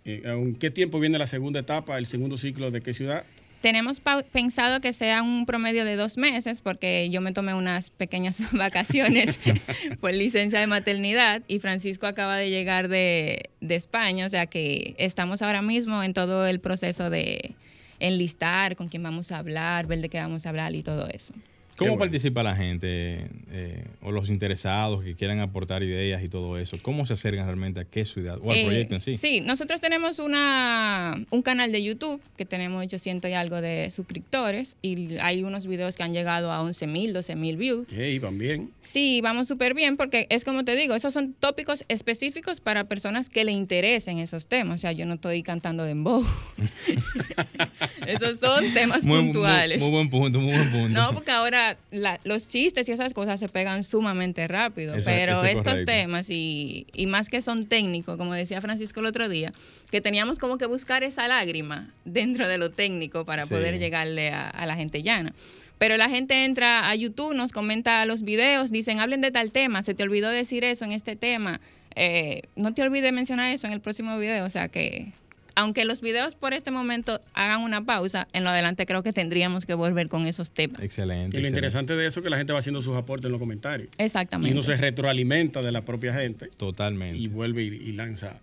en- 0.06 0.26
¿En 0.26 0.56
qué 0.56 0.72
tiempo 0.72 1.00
viene 1.00 1.18
la 1.18 1.28
segunda 1.28 1.60
etapa, 1.60 1.98
el 1.98 2.06
segundo 2.08 2.38
ciclo 2.38 2.72
de 2.72 2.82
qué 2.82 2.94
ciudad? 2.94 3.24
Tenemos 3.62 4.02
pensado 4.32 4.82
que 4.82 4.92
sea 4.92 5.22
un 5.22 5.46
promedio 5.46 5.86
de 5.86 5.96
dos 5.96 6.18
meses, 6.18 6.62
porque 6.62 7.10
yo 7.12 7.22
me 7.22 7.32
tomé 7.32 7.54
unas 7.54 7.92
pequeñas 7.92 8.42
vacaciones 8.52 9.38
por 10.02 10.14
licencia 10.14 10.60
de 10.60 10.68
maternidad 10.68 11.44
y 11.48 11.60
Francisco 11.60 12.08
acaba 12.08 12.38
de 12.38 12.50
llegar 12.50 12.88
de, 12.88 13.50
de 13.62 13.76
España, 13.76 14.26
o 14.26 14.30
sea 14.30 14.48
que 14.48 14.96
estamos 14.98 15.42
ahora 15.42 15.62
mismo 15.62 16.02
en 16.04 16.14
todo 16.14 16.48
el 16.48 16.60
proceso 16.60 17.10
de 17.10 17.56
enlistar 18.00 18.76
con 18.76 18.90
quién 18.90 19.04
vamos 19.04 19.32
a 19.32 19.38
hablar, 19.38 19.86
ver 19.86 20.02
de 20.02 20.10
qué 20.10 20.18
vamos 20.18 20.46
a 20.46 20.50
hablar 20.50 20.74
y 20.76 20.82
todo 20.82 21.08
eso. 21.08 21.34
¿Cómo 21.82 21.92
bueno. 21.98 22.12
participa 22.12 22.44
la 22.44 22.56
gente 22.56 23.28
eh, 23.52 23.86
o 24.02 24.12
los 24.12 24.30
interesados 24.30 25.04
que 25.04 25.16
quieran 25.16 25.40
aportar 25.40 25.84
ideas 25.84 26.24
y 26.24 26.30
todo 26.30 26.58
eso? 26.58 26.78
¿Cómo 26.82 27.06
se 27.06 27.14
acercan 27.14 27.46
realmente 27.46 27.80
a 27.82 27.86
qué 27.86 28.06
ciudad 28.06 28.38
o 28.42 28.52
al 28.52 28.58
Eh, 28.58 28.64
proyecto 28.66 28.96
en 28.96 29.02
sí? 29.02 29.18
Sí, 29.18 29.42
nosotros 29.42 29.82
tenemos 29.82 30.20
una, 30.20 31.24
un 31.30 31.42
canal 31.42 31.72
de 31.72 31.84
YouTube 31.84 32.22
que 32.38 32.46
tenemos 32.46 32.84
800 32.84 33.30
y 33.30 33.34
algo 33.34 33.62
de 33.62 33.90
suscriptores 33.92 34.78
y 34.82 35.18
hay 35.18 35.44
unos 35.44 35.68
videos 35.68 35.96
que 35.96 36.04
han 36.04 36.14
llegado 36.14 36.52
a 36.52 36.62
11 36.62 36.88
mil, 36.88 37.14
12 37.14 37.36
mil 37.36 37.58
views. 37.58 37.88
Sí, 37.90 38.20
van 38.20 38.38
bien. 38.38 38.72
Sí, 38.82 39.22
vamos 39.22 39.48
súper 39.48 39.74
bien 39.74 39.98
porque 39.98 40.28
es 40.30 40.46
como 40.46 40.64
te 40.64 40.76
digo, 40.76 40.96
esos 40.96 41.14
son 41.14 41.34
tópicos 41.34 41.84
específicos 41.88 42.62
para 42.62 42.86
personas 42.86 43.30
que 43.30 43.44
le 43.46 43.52
interesen 43.52 44.20
esos 44.20 44.48
temas. 44.48 44.76
O 44.76 44.82
sea, 44.82 44.92
yo 44.92 45.06
no 45.06 45.16
estoy 45.16 45.44
cantando 45.44 45.84
de 45.84 45.90
dembow. 45.90 46.26
esos 48.08 48.40
son 48.40 48.74
temas 48.74 49.06
Muy- 49.06 49.18
muy- 49.18 49.24
puntuales. 49.34 49.82
Muy, 49.82 49.92
buen 49.92 50.10
punto, 50.10 50.40
muy 50.40 50.54
buen 50.56 50.72
punto. 50.72 50.90
No, 50.90 51.14
porque 51.14 51.32
ahora 51.32 51.71
la- 51.92 52.20
los 52.24 52.48
chistes 52.48 52.88
y 52.90 52.92
esas 52.92 53.14
cosas 53.14 53.40
se 53.40 53.50
pegan 53.50 53.84
sumamente 53.84 54.48
rápido, 54.48 54.96
pero 55.04 55.44
estos 55.44 55.62
correcto. 55.64 55.86
temas 55.86 56.30
y, 56.30 56.88
y 56.94 57.06
más 57.08 57.30
que 57.30 57.42
son 57.42 57.66
técnicos, 57.66 58.18
como 58.18 58.34
decía 58.34 58.62
Francisco 58.62 59.00
el 59.00 59.06
otro 59.08 59.30
día, 59.30 59.54
que 59.90 60.02
teníamos 60.02 60.40
como 60.40 60.58
que 60.58 60.66
buscar 60.66 61.04
esa 61.04 61.28
lágrima 61.28 61.90
dentro 62.06 62.48
de 62.48 62.58
lo 62.58 62.72
técnico 62.72 63.26
para 63.26 63.44
Sí. 63.46 63.50
poder 63.50 63.80
llegarle 63.80 64.30
a, 64.30 64.50
a 64.50 64.66
la 64.66 64.76
gente 64.76 65.04
llana. 65.04 65.34
Pero 65.78 65.98
la 65.98 66.10
gente 66.10 66.46
entra 66.46 66.88
a 66.90 66.96
YouTube, 66.96 67.34
nos 67.34 67.52
comenta 67.52 68.06
los 68.06 68.22
videos, 68.22 68.72
dicen, 68.72 69.00
hablen 69.00 69.22
de 69.22 69.32
tal 69.32 69.52
tema, 69.52 69.82
se 69.84 69.94
te 69.96 70.04
olvidó 70.04 70.30
decir 70.30 70.64
eso 70.64 70.86
en 70.86 70.92
este 70.92 71.16
tema, 71.16 71.60
eh, 71.96 72.44
no 72.56 72.74
te 72.74 72.84
olvides 72.84 73.12
mencionar 73.12 73.52
eso 73.52 73.66
en 73.68 73.74
el 73.74 73.82
próximo 73.82 74.18
video, 74.20 74.46
o 74.46 74.50
sea 74.50 74.68
que... 74.70 75.12
Aunque 75.56 75.84
los 75.86 76.02
videos 76.02 76.36
por 76.36 76.54
este 76.54 76.72
momento 76.72 77.20
hagan 77.34 77.62
una 77.62 77.84
pausa, 77.84 78.28
en 78.34 78.44
lo 78.44 78.50
adelante 78.52 78.86
creo 78.86 79.04
que 79.04 79.12
tendríamos 79.14 79.66
que 79.66 79.74
volver 79.74 80.08
con 80.08 80.26
esos 80.26 80.52
temas. 80.52 80.82
Excelente. 80.82 81.20
Y 81.38 81.42
lo 81.42 81.48
excelente. 81.48 81.50
interesante 81.50 81.96
de 81.96 82.08
eso 82.08 82.20
es 82.20 82.24
que 82.24 82.30
la 82.30 82.38
gente 82.38 82.54
va 82.54 82.60
haciendo 82.60 82.82
sus 82.82 82.96
aportes 82.96 83.26
en 83.26 83.32
los 83.34 83.40
comentarios. 83.40 83.90
Y 83.98 84.04
Exactamente. 84.04 84.54
uno 84.54 84.64
se 84.64 84.78
retroalimenta 84.78 85.62
de 85.62 85.72
la 85.72 85.82
propia 85.84 86.14
gente 86.14 86.48
Totalmente. 86.58 87.18
y 87.18 87.28
vuelve 87.28 87.64
y, 87.64 87.68
y 87.68 87.92
lanza 87.92 88.40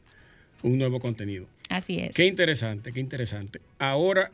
un 0.62 0.77
nuevo 0.77 1.00
contenido. 1.00 1.47
Así 1.71 1.99
es. 1.99 2.15
Qué 2.15 2.27
interesante, 2.27 2.93
qué 2.93 3.00
interesante. 3.00 3.61
Ahora 3.79 4.31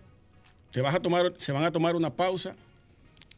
te 0.72 0.80
vas 0.80 0.94
a 0.94 1.00
tomar, 1.00 1.32
se 1.38 1.52
van 1.52 1.64
a 1.64 1.70
tomar 1.70 1.94
una 1.96 2.10
pausa 2.10 2.54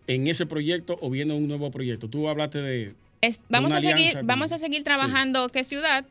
en 0.07 0.27
ese 0.29 0.47
proyecto 0.47 0.97
o 1.01 1.11
viene 1.11 1.35
un 1.35 1.47
nuevo 1.49 1.71
proyecto. 1.71 2.09
Tú 2.09 2.29
hablaste 2.29 2.63
de 2.63 2.95
Es- 3.21 3.43
vamos, 3.49 3.73
a 3.75 3.81
seguir, 3.81 3.95
alianza 3.97 4.21
vamos 4.25 4.53
a 4.53 4.59
seguir 4.59 4.85
trabajando 4.85 5.49
qué 5.49 5.65
ciudad 5.65 6.05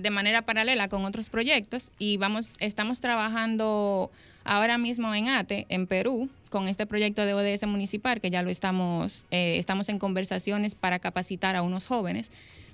de 0.00 0.10
manera 0.10 0.42
paralela 0.42 0.88
con 0.88 1.04
otros 1.04 1.28
proyectos 1.28 1.92
y 1.98 2.16
vamos 2.16 2.54
estamos 2.58 3.00
trabajando 3.00 4.10
ahora 4.44 4.78
mismo 4.78 5.14
en 5.14 5.28
ATE, 5.28 5.66
en 5.68 5.86
Perú, 5.86 6.28
con 6.50 6.68
este 6.68 6.86
proyecto 6.86 7.24
de 7.24 7.34
ODS 7.34 7.66
municipal 7.66 8.20
que 8.20 8.30
ya 8.30 8.42
lo 8.42 8.50
estamos, 8.50 9.24
eh, 9.30 9.56
estamos 9.58 9.88
en 9.88 9.98
conversaciones 9.98 10.74
para 10.74 10.98
capacitar 10.98 11.56
a 11.56 11.62
unos 11.62 11.86
jóvenes 11.86 12.30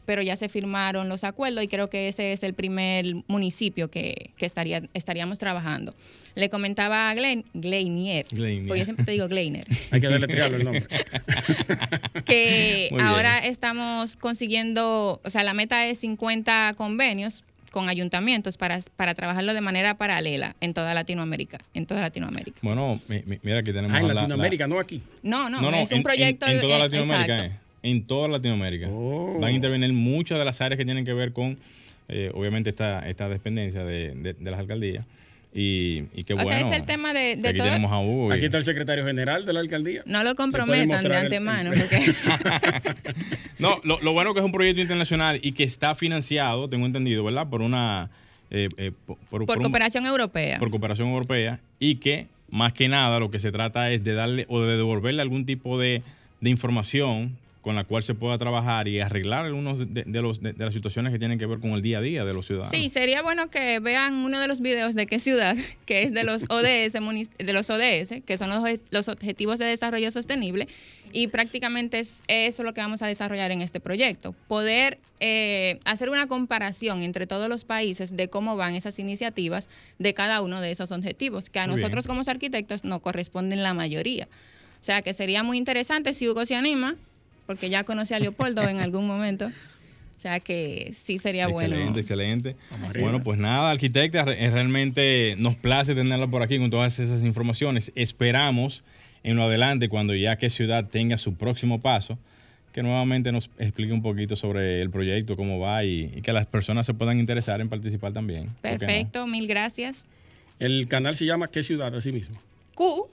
pero 0.06 0.22
ya 0.22 0.36
se 0.36 0.48
firmaron 0.48 1.08
los 1.08 1.25
acuerdos 1.25 1.62
y 1.64 1.68
creo 1.68 1.90
que 1.90 2.08
ese 2.08 2.32
es 2.32 2.42
el 2.42 2.54
primer 2.54 3.04
municipio 3.26 3.90
que, 3.90 4.30
que 4.38 4.46
estaría, 4.46 4.82
estaríamos 4.94 5.38
trabajando. 5.38 5.94
Le 6.34 6.48
comentaba 6.48 7.10
a 7.10 7.14
Glen, 7.14 7.44
Gleinier, 7.54 8.26
Gleinier. 8.30 8.66
porque 8.68 8.78
yo 8.80 8.84
siempre 8.84 9.04
te 9.04 9.10
digo 9.12 9.26
Gleiner, 9.28 9.66
Hay 9.90 10.00
que 10.00 10.08
deletrearlo 10.08 10.56
el 10.58 10.64
nombre. 10.64 10.86
que 12.25 12.88
Muy 12.90 12.98
bien. 12.98 13.06
ahora 13.08 13.38
estamos 13.38 14.16
consiguiendo, 14.16 15.20
o 15.25 15.30
sea, 15.30 15.42
la 15.44 15.54
meta 15.54 15.86
es 15.86 15.98
50 16.00 16.75
convenios 16.76 17.44
con 17.72 17.88
ayuntamientos 17.88 18.56
para, 18.56 18.78
para 18.96 19.14
trabajarlo 19.14 19.52
de 19.52 19.60
manera 19.60 19.94
paralela 19.98 20.56
en 20.60 20.72
toda 20.72 20.94
Latinoamérica, 20.94 21.58
en 21.75 21.84
toda 21.84 22.00
Latinoamérica. 22.00 22.58
Bueno, 22.62 22.98
mi- 23.08 23.22
mi- 23.26 23.38
mira, 23.42 23.58
aquí 23.60 23.72
tenemos 23.72 23.94
Ah, 23.94 24.00
en 24.00 24.08
la- 24.08 24.14
la- 24.14 24.20
Latinoamérica, 24.22 24.66
no 24.66 24.78
aquí. 24.78 25.02
No, 25.22 25.50
no, 25.50 25.60
No, 25.60 25.70
no, 25.70 25.76
es 25.76 25.90
un 25.90 25.98
en- 25.98 26.02
proyecto 26.02 26.46
en, 26.46 26.52
en 26.52 26.60
toda 26.60 26.76
eh, 26.76 26.78
Latinoamérica. 26.78 27.34
exacto. 27.34 27.54
eh. 27.54 27.65
En 27.90 28.06
toda 28.06 28.28
Latinoamérica. 28.28 28.88
Oh. 28.90 29.38
Van 29.40 29.50
a 29.50 29.52
intervenir 29.52 29.92
muchas 29.92 30.38
de 30.38 30.44
las 30.44 30.60
áreas 30.60 30.78
que 30.78 30.84
tienen 30.84 31.04
que 31.04 31.12
ver 31.14 31.32
con, 31.32 31.56
eh, 32.08 32.30
obviamente, 32.34 32.70
esta, 32.70 33.08
esta 33.08 33.28
dependencia 33.28 33.84
de, 33.84 34.12
de- 34.14 34.32
de 34.34 34.50
las 34.50 34.58
alcaldías. 34.60 35.04
Y, 35.54 36.02
y 36.14 36.24
qué 36.24 36.34
O 36.34 36.36
bueno. 36.36 36.50
sea, 36.50 36.60
es 36.60 36.70
el 36.76 36.84
tema 36.84 37.14
de- 37.14 37.36
de 37.36 37.48
aquí 37.48 37.58
todo- 37.58 37.68
tenemos 37.68 37.90
a 37.90 37.98
Hugo. 38.00 38.30
y- 38.30 38.36
Aquí 38.36 38.44
está 38.46 38.58
el 38.58 38.64
secretario 38.64 39.06
general 39.06 39.46
de 39.46 39.52
la 39.54 39.60
alcaldía. 39.60 40.02
No 40.04 40.22
lo 40.22 40.34
comprometan 40.34 41.02
de 41.04 41.16
antemano, 41.16 41.72
el- 41.72 41.80
porque 41.80 41.98
No, 43.58 43.80
lo, 43.84 43.98
lo 44.00 44.12
bueno 44.12 44.34
que 44.34 44.40
es 44.40 44.44
un 44.46 44.52
proyecto 44.52 44.82
internacional 44.82 45.38
y 45.42 45.52
que 45.52 45.62
está 45.64 45.94
financiado, 45.94 46.68
tengo 46.68 46.84
entendido, 46.86 47.24
¿verdad? 47.24 47.48
Por 47.48 47.62
una... 47.62 48.10
eh, 48.50 48.68
eh, 48.76 48.92
por, 49.06 49.16
por- 49.16 49.28
por 49.28 49.46
por 49.46 49.56
un- 49.58 49.62
cooperación 49.62 50.06
europea. 50.06 50.58
por 50.58 50.70
cooperación 50.70 51.08
europea 51.08 51.58
y 51.78 51.96
que 51.96 52.26
más 52.50 52.72
que 52.72 52.88
nada 52.88 53.18
lo 53.18 53.30
que 53.30 53.38
se 53.38 53.50
trata 53.50 53.90
es 53.90 54.04
de 54.04 54.12
darle 54.14 54.44
o 54.48 54.60
de 54.60 54.76
devolverle 54.76 55.22
algún 55.22 55.46
tipo 55.46 55.78
de, 55.78 56.02
de 56.40 56.50
información 56.50 57.36
con 57.66 57.75
la 57.75 57.82
cual 57.82 58.04
se 58.04 58.14
pueda 58.14 58.38
trabajar 58.38 58.87
y 58.87 59.00
arreglar 59.00 59.44
algunos 59.44 59.80
de, 59.92 60.04
de 60.04 60.23
los, 60.23 60.40
de, 60.40 60.52
de 60.52 60.64
las 60.64 60.73
situaciones 60.73 61.12
que 61.12 61.18
tienen 61.18 61.37
que 61.37 61.46
ver 61.46 61.58
con 61.58 61.73
el 61.73 61.82
día 61.82 61.99
a 61.99 62.00
día 62.00 62.25
de 62.25 62.32
los 62.32 62.46
ciudadanos. 62.46 62.70
Sí, 62.70 62.88
sería 62.90 63.23
bueno 63.23 63.50
que 63.50 63.80
vean 63.80 64.14
uno 64.14 64.38
de 64.38 64.46
los 64.46 64.61
videos 64.61 64.94
de 64.94 65.08
qué 65.08 65.18
ciudad, 65.18 65.56
que 65.85 66.04
es 66.04 66.12
de 66.14 66.23
los 66.23 66.44
ODS, 66.49 66.92
de 66.92 67.52
los 67.52 67.68
ODS, 67.68 68.23
que 68.25 68.38
son 68.38 68.50
los, 68.50 68.61
obje- 68.62 68.78
los 68.90 69.08
Objetivos 69.08 69.58
de 69.58 69.64
Desarrollo 69.64 70.12
Sostenible, 70.12 70.68
y 71.12 71.26
prácticamente 71.26 71.99
es 71.99 72.23
eso 72.28 72.62
lo 72.62 72.73
que 72.73 72.82
vamos 72.82 73.02
a 73.02 73.08
desarrollar 73.08 73.50
en 73.50 73.62
este 73.62 73.80
proyecto. 73.80 74.32
Poder 74.46 74.99
eh, 75.18 75.80
hacer 75.85 76.08
una 76.08 76.28
comparación 76.28 77.02
entre 77.02 77.26
todos 77.26 77.49
los 77.49 77.64
países 77.64 78.16
de 78.16 78.28
cómo 78.28 78.54
van 78.56 78.76
esas 78.76 78.96
iniciativas 79.00 79.68
de 79.99 80.14
cada 80.14 80.40
uno 80.40 80.61
de 80.61 80.70
esos 80.70 80.92
objetivos, 80.92 81.50
que 81.50 81.58
a 81.58 81.62
Muy 81.66 81.75
bien. 81.75 81.80
nosotros 81.82 82.06
como 82.06 82.23
arquitectos 82.28 82.85
nos 82.85 83.00
corresponden 83.00 83.64
la 83.64 83.75
mayoría. 83.75 84.28
O 84.80 84.85
sea, 84.87 85.02
que 85.02 85.12
sería 85.14 85.42
muy 85.42 85.58
interesante 85.58 86.12
si 86.12 86.28
Hugo 86.28 86.46
se 86.46 86.54
anima, 86.54 86.94
porque 87.46 87.68
ya 87.70 87.84
conocí 87.84 88.14
a 88.14 88.18
Leopoldo 88.18 88.62
en 88.68 88.80
algún 88.80 89.06
momento. 89.06 89.46
O 89.46 90.20
sea 90.20 90.40
que 90.40 90.92
sí 90.94 91.18
sería 91.18 91.46
bueno. 91.46 91.76
Excelente, 91.76 92.00
excelente. 92.00 92.56
Bueno, 93.00 93.22
pues 93.22 93.38
nada, 93.38 93.70
arquitecta, 93.70 94.22
eh, 94.32 94.50
realmente 94.50 95.34
nos 95.38 95.54
place 95.56 95.94
tenerla 95.94 96.26
por 96.26 96.42
aquí 96.42 96.58
con 96.58 96.70
todas 96.70 96.98
esas 96.98 97.22
informaciones. 97.22 97.92
Esperamos 97.94 98.82
en 99.22 99.36
lo 99.36 99.44
adelante, 99.44 99.88
cuando 99.88 100.14
ya 100.14 100.36
que 100.36 100.50
ciudad 100.50 100.86
tenga 100.88 101.18
su 101.18 101.34
próximo 101.34 101.80
paso, 101.80 102.18
que 102.72 102.82
nuevamente 102.82 103.30
nos 103.30 103.50
explique 103.58 103.92
un 103.92 104.02
poquito 104.02 104.36
sobre 104.36 104.80
el 104.82 104.90
proyecto, 104.90 105.36
cómo 105.36 105.58
va 105.58 105.84
y, 105.84 106.10
y 106.16 106.22
que 106.22 106.32
las 106.32 106.46
personas 106.46 106.86
se 106.86 106.94
puedan 106.94 107.18
interesar 107.18 107.60
en 107.60 107.68
participar 107.68 108.12
también. 108.12 108.50
Perfecto, 108.62 109.26
mil 109.26 109.46
gracias. 109.46 110.06
El 110.58 110.88
canal 110.88 111.14
se 111.14 111.26
llama 111.26 111.48
¿Qué 111.48 111.62
ciudad? 111.62 111.94
Así 111.94 112.10
mismo. 112.12 112.40
Q 112.74 113.08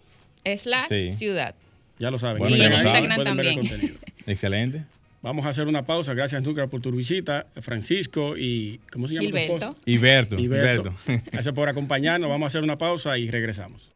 slash 0.55 0.87
Sí. 0.89 1.11
ciudad. 1.11 1.55
Ya 1.99 2.09
lo 2.11 2.17
saben. 2.17 2.39
Bueno, 2.39 2.55
Y 2.55 2.59
ya 2.59 2.65
en 2.65 2.71
lo 2.71 2.77
saben. 2.77 3.03
Instagram 3.03 3.15
Pueden 3.15 3.37
ver 3.37 3.45
el 3.47 3.55
también. 3.69 3.97
Excelente. 4.27 4.83
Vamos 5.21 5.45
a 5.45 5.49
hacer 5.49 5.67
una 5.67 5.83
pausa. 5.83 6.13
Gracias, 6.13 6.43
Núcleo, 6.43 6.69
por 6.69 6.81
tu 6.81 6.91
visita. 6.91 7.45
Francisco 7.61 8.35
y. 8.37 8.79
¿Cómo 8.91 9.07
se 9.07 9.13
llama 9.15 9.29
tu 9.29 9.37
Gilberto. 9.37 9.53
esposo? 9.55 9.77
Iberto. 9.85 10.37
Gilberto. 10.37 10.93
Iberto. 11.07 11.23
Gracias 11.31 11.55
por 11.55 11.69
acompañarnos. 11.69 12.29
Vamos 12.29 12.45
a 12.45 12.47
hacer 12.47 12.63
una 12.63 12.75
pausa 12.75 13.17
y 13.17 13.29
regresamos. 13.31 13.89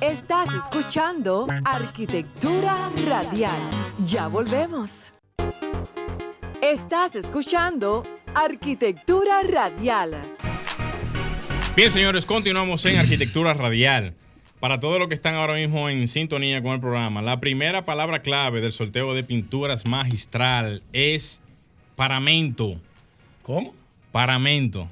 Estás 0.00 0.48
escuchando 0.54 1.46
Arquitectura 1.64 2.90
Radial. 3.06 3.60
Ya 4.04 4.28
volvemos. 4.28 5.12
Estás 6.60 7.16
escuchando 7.16 8.04
Arquitectura 8.34 9.42
Radial. 9.42 10.12
Bien, 11.76 11.90
señores, 11.90 12.26
continuamos 12.26 12.84
en 12.84 12.98
Arquitectura 12.98 13.52
Radial. 13.54 14.14
Para 14.62 14.78
todos 14.78 15.00
los 15.00 15.08
que 15.08 15.16
están 15.16 15.34
ahora 15.34 15.54
mismo 15.54 15.90
en 15.90 16.06
sintonía 16.06 16.62
con 16.62 16.70
el 16.70 16.78
programa, 16.78 17.20
la 17.20 17.40
primera 17.40 17.84
palabra 17.84 18.22
clave 18.22 18.60
del 18.60 18.70
sorteo 18.70 19.12
de 19.12 19.24
pinturas 19.24 19.88
magistral 19.88 20.84
es 20.92 21.40
paramento. 21.96 22.80
¿Cómo? 23.42 23.74
Paramento. 24.12 24.88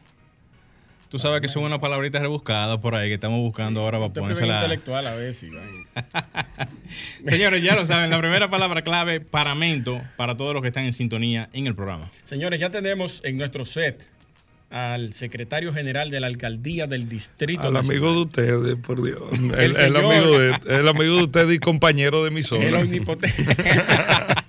Tú 1.08 1.20
sabes 1.20 1.40
que 1.40 1.46
son 1.46 1.62
una 1.62 1.80
palabrita 1.80 2.18
rebuscada 2.18 2.80
por 2.80 2.96
ahí 2.96 3.10
que 3.10 3.14
estamos 3.14 3.38
buscando 3.38 3.82
ahora 3.82 4.00
para 4.00 4.12
ponérsela. 4.12 4.56
intelectual 4.56 5.06
a 5.06 5.32
si. 5.32 5.50
Señores, 7.28 7.62
ya 7.62 7.76
lo 7.76 7.86
saben, 7.86 8.10
la 8.10 8.18
primera 8.18 8.50
palabra 8.50 8.82
clave, 8.82 9.20
paramento, 9.20 10.02
para 10.16 10.36
todos 10.36 10.52
los 10.52 10.62
que 10.62 10.68
están 10.68 10.82
en 10.82 10.92
sintonía 10.92 11.48
en 11.52 11.68
el 11.68 11.76
programa. 11.76 12.10
Señores, 12.24 12.58
ya 12.58 12.70
tenemos 12.70 13.22
en 13.24 13.38
nuestro 13.38 13.64
set 13.64 14.04
al 14.70 15.12
secretario 15.14 15.72
general 15.72 16.10
de 16.10 16.20
la 16.20 16.28
alcaldía 16.28 16.86
del 16.86 17.08
distrito. 17.08 17.62
Al 17.62 17.72
Nacional. 17.72 17.90
amigo 17.98 18.14
de 18.14 18.20
ustedes, 18.22 18.76
por 18.76 19.02
Dios. 19.02 19.22
El, 19.58 19.76
el 19.76 19.96
amigo 19.96 20.38
de, 20.38 20.54
el 20.68 20.88
amigo 20.88 21.16
de 21.16 21.22
ustedes 21.24 21.56
y 21.56 21.58
compañero 21.58 22.24
de 22.24 22.30
mi 22.30 22.38
El 22.40 22.44
zona. 22.46 22.78
omnipotente. 22.78 23.44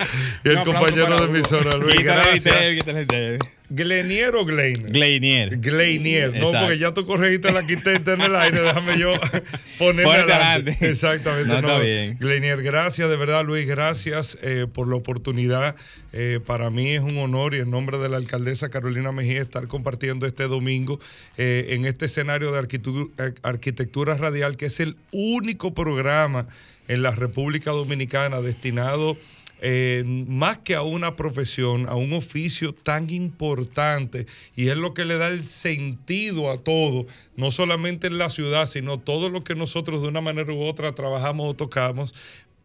Y 0.44 0.50
el 0.50 0.64
compañero 0.64 1.28
de 1.28 1.44
zona, 1.44 1.76
Luis. 1.78 1.96
Quítale 1.96 2.22
el 2.34 2.42
Gracias. 2.42 2.44
TV, 2.44 2.76
quítale 2.76 3.00
el 3.02 3.08
TV. 3.08 3.40
¿Glenier 3.74 4.36
o 4.36 4.44
Gleiner? 4.44 4.92
Gleinier. 4.92 5.58
Gleinier, 5.58 6.32
no, 6.34 6.40
Exacto. 6.40 6.60
porque 6.60 6.78
ya 6.78 6.94
tú 6.94 7.06
corregiste 7.06 7.48
al 7.48 7.58
arquitecto 7.58 8.12
en 8.12 8.20
el 8.22 8.36
aire, 8.36 8.60
déjame 8.60 9.00
yo 9.00 9.14
ponerme 9.78 10.12
adelante. 10.12 10.78
Exactamente. 10.82 11.48
No, 11.48 11.60
está 11.60 11.80
bien. 11.80 12.18
Gleinier, 12.20 12.62
gracias, 12.64 13.10
de 13.10 13.16
verdad, 13.16 13.46
Luis, 13.46 13.66
gracias 13.66 14.38
eh, 14.42 14.68
por 14.72 14.90
la 14.90 14.98
oportunidad. 14.98 15.78
Eh, 16.12 16.42
para 16.46 16.70
mí 16.70 16.90
es 16.90 17.02
un 17.02 17.18
honor 17.18 17.54
y 17.54 17.60
en 17.60 17.72
nombre 17.72 17.98
de 17.98 18.10
la 18.10 18.18
alcaldesa 18.18 18.68
Carolina 18.68 19.14
Mejía 19.14 19.42
estar 19.42 19.66
compartiendo 19.70 20.26
este 20.26 20.50
domingo 20.50 21.00
eh, 21.38 21.68
en 21.70 21.86
este 21.86 22.08
escenario 22.08 22.52
de 22.52 22.60
arquitectura, 22.60 23.34
arquitectura 23.42 24.16
radial, 24.16 24.58
que 24.58 24.66
es 24.66 24.82
el 24.82 24.98
único 25.12 25.74
programa 25.74 26.46
en 26.90 27.04
la 27.04 27.12
República 27.12 27.72
Dominicana 27.72 28.42
destinado 28.42 29.16
eh, 29.62 30.04
más 30.06 30.58
que 30.58 30.76
a 30.76 30.82
una 30.82 31.16
profesión, 31.16 31.88
a 31.88 31.96
un 31.96 32.14
oficio 32.14 32.74
tan 32.74 33.10
importante 33.12 34.26
y 34.56 34.70
es 34.70 34.78
lo 34.78 34.94
que 34.94 35.06
le 35.06 35.18
da 35.18 35.28
el 35.28 35.48
sentido 35.48 36.52
a 36.52 36.58
todo, 36.58 37.06
no 37.36 37.52
solamente 37.52 38.08
en 38.08 38.18
la 38.18 38.30
ciudad, 38.30 38.66
sino 38.66 39.00
todo 39.00 39.30
lo 39.30 39.44
que 39.44 39.54
nosotros 39.54 40.02
de 40.02 40.08
una 40.08 40.22
manera 40.22 40.52
u 40.52 40.64
otra 40.64 40.96
trabajamos 40.96 41.50
o 41.50 41.54
tocamos 41.54 42.14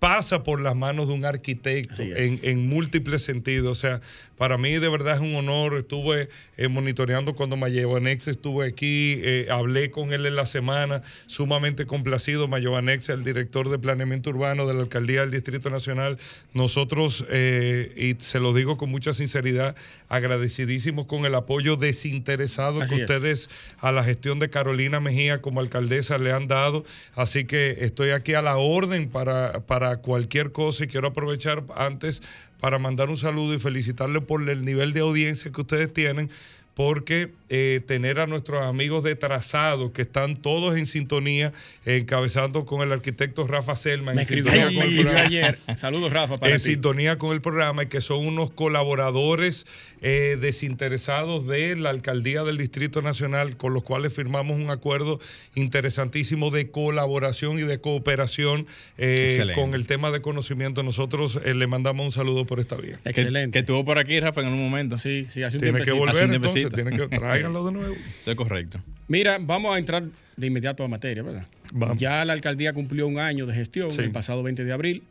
pasa 0.07 0.45
por 0.45 0.61
las 0.61 0.77
manos 0.77 1.09
de 1.09 1.15
un 1.15 1.25
arquitecto 1.25 2.01
en, 2.01 2.35
es. 2.35 2.45
en 2.45 2.69
múltiples 2.69 3.23
sentidos. 3.23 3.73
O 3.73 3.75
sea, 3.75 4.01
para 4.39 4.57
mí 4.57 4.75
de 4.75 4.89
verdad 4.89 5.17
es 5.17 5.21
un 5.21 5.35
honor. 5.35 5.77
Estuve 5.79 6.29
eh, 6.57 6.69
monitoreando 6.69 7.35
cuando 7.35 7.57
Mayobanex 7.57 8.29
estuve 8.29 8.69
aquí, 8.69 9.21
eh, 9.25 9.49
hablé 9.51 9.91
con 9.91 10.13
él 10.13 10.25
en 10.25 10.37
la 10.37 10.47
semana, 10.47 11.03
sumamente 11.27 11.87
complacido. 11.87 12.47
Mayobanex, 12.47 13.09
el 13.09 13.25
director 13.25 13.69
de 13.69 13.81
planeamiento 13.81 14.31
urbano 14.31 14.67
de 14.67 14.75
la 14.75 14.83
alcaldía 14.83 15.23
del 15.23 15.33
Distrito 15.33 15.71
Nacional. 15.71 16.19
Nosotros, 16.55 17.25
eh, 17.29 17.93
y 17.97 18.23
se 18.23 18.39
lo 18.39 18.53
digo 18.53 18.77
con 18.77 18.91
mucha 18.91 19.13
sinceridad, 19.13 19.75
agradecidísimos 20.09 21.07
con 21.07 21.25
el 21.27 21.35
apoyo 21.35 21.75
desinteresado 21.75 22.83
Así 22.83 22.95
que 22.95 23.03
es. 23.03 23.11
ustedes 23.11 23.49
a 23.81 23.91
la 23.91 24.05
gestión 24.05 24.39
de 24.39 24.51
Carolina 24.51 25.01
Mejía 25.01 25.43
como 25.43 25.59
alcaldesa 25.59 26.17
le 26.19 26.31
han 26.31 26.47
dado. 26.47 26.85
Así 27.17 27.45
que 27.45 27.79
estoy 27.81 28.11
aquí 28.11 28.35
a 28.35 28.43
la 28.43 28.57
orden 28.57 29.09
para, 29.09 29.67
para 29.67 29.96
cualquier 29.99 30.53
cosa 30.53 30.85
y 30.85 30.87
quiero 30.89 31.09
aprovechar 31.09 31.65
antes 31.75 32.23
para 32.61 32.79
mandar 32.79 33.09
un 33.09 33.17
saludo 33.17 33.55
y 33.55 33.59
felicitarle 33.59 34.21
por 34.21 34.49
el 34.49 34.65
nivel 34.65 34.93
de 34.93 35.01
audiencia 35.01 35.51
que 35.53 35.61
ustedes 35.61 35.93
tienen. 35.93 36.31
Porque 36.75 37.31
eh, 37.49 37.81
tener 37.87 38.19
a 38.19 38.27
nuestros 38.27 38.63
amigos 38.63 39.05
de 39.05 39.15
trazado, 39.15 39.93
que 39.93 40.03
están 40.03 40.37
todos 40.43 40.77
en 40.77 40.87
sintonía, 40.87 41.53
encabezando 41.87 42.67
con 42.67 42.83
el 42.83 42.93
arquitecto 42.93 43.47
Rafa 43.47 43.77
Selma, 43.77 44.13
Me 44.13 44.23
en 44.23 44.29
sintonía 44.29 44.67
con 44.67 44.83
el 44.83 45.01
programa 45.01 45.21
ayer. 45.21 45.59
Saludos, 45.77 46.13
Rafa, 46.13 46.37
para 46.37 46.53
en 46.53 46.61
ti. 46.61 46.73
sintonía 46.73 47.17
con 47.17 47.33
el 47.33 47.41
programa 47.41 47.85
y 47.85 47.87
que 47.87 48.01
son 48.01 48.27
unos 48.27 48.51
colaboradores 48.51 49.65
eh, 50.03 50.37
desinteresados 50.41 51.47
de 51.47 51.77
la 51.77 51.91
alcaldía 51.91 52.43
del 52.43 52.59
Distrito 52.59 53.01
Nacional, 53.01 53.57
con 53.57 53.73
los 53.73 53.83
cuales 53.83 54.13
firmamos 54.13 54.59
un 54.59 54.71
acuerdo 54.71 55.19
interesantísimo 55.55 56.51
de 56.51 56.71
colaboración 56.71 57.59
y 57.59 57.63
de 57.63 57.81
cooperación 57.81 58.67
eh, 58.99 59.53
con 59.55 59.75
el 59.75 59.87
tema 59.87 60.11
de 60.11 60.21
conocimiento. 60.21 60.83
Nosotros 60.83 61.41
le 61.43 61.67
mandamos 61.67 62.05
un 62.05 62.13
saludo 62.13 62.45
por 62.47 62.61
esta 62.61 62.77
vía. 62.77 62.97
Que, 63.03 63.11
Excelente. 63.11 63.53
que 63.53 63.59
estuvo 63.61 63.85
por 63.85 63.99
aquí, 63.99 64.19
Rafa, 64.21 64.41
en 64.41 64.49
un 64.49 64.59
momento. 64.63 64.97
Sí, 64.99 65.27
sí, 65.29 65.43
hace 65.43 65.57
un 65.59 65.63
Tiene 65.63 65.83
que 65.83 65.93
un 65.93 65.99
volver 66.01 66.31
entonces, 66.31 66.53
tiempecito. 66.53 66.77
tiene 66.77 66.97
que 66.97 67.09
tráiganlo 67.19 67.65
de 67.67 67.73
nuevo. 67.73 67.95
Eso 68.21 68.31
es 68.31 68.37
correcto. 68.37 68.81
Mira, 69.09 69.39
vamos 69.41 69.75
a 69.75 69.79
entrar 69.79 70.05
de 70.37 70.47
inmediato 70.47 70.85
a 70.85 70.89
materia, 70.89 71.23
¿verdad? 71.23 71.47
Vamos. 71.73 71.99
Ya 71.99 72.25
la 72.25 72.33
alcaldía 72.33 72.73
cumplió 72.73 73.07
un 73.07 73.19
año 73.19 73.47
de 73.47 73.55
gestión 73.55 73.91
Sí. 73.91 74.01
el 74.01 74.13
pasado 74.13 74.43
20 74.43 74.65
de 74.65 74.73
abril, 74.73 75.03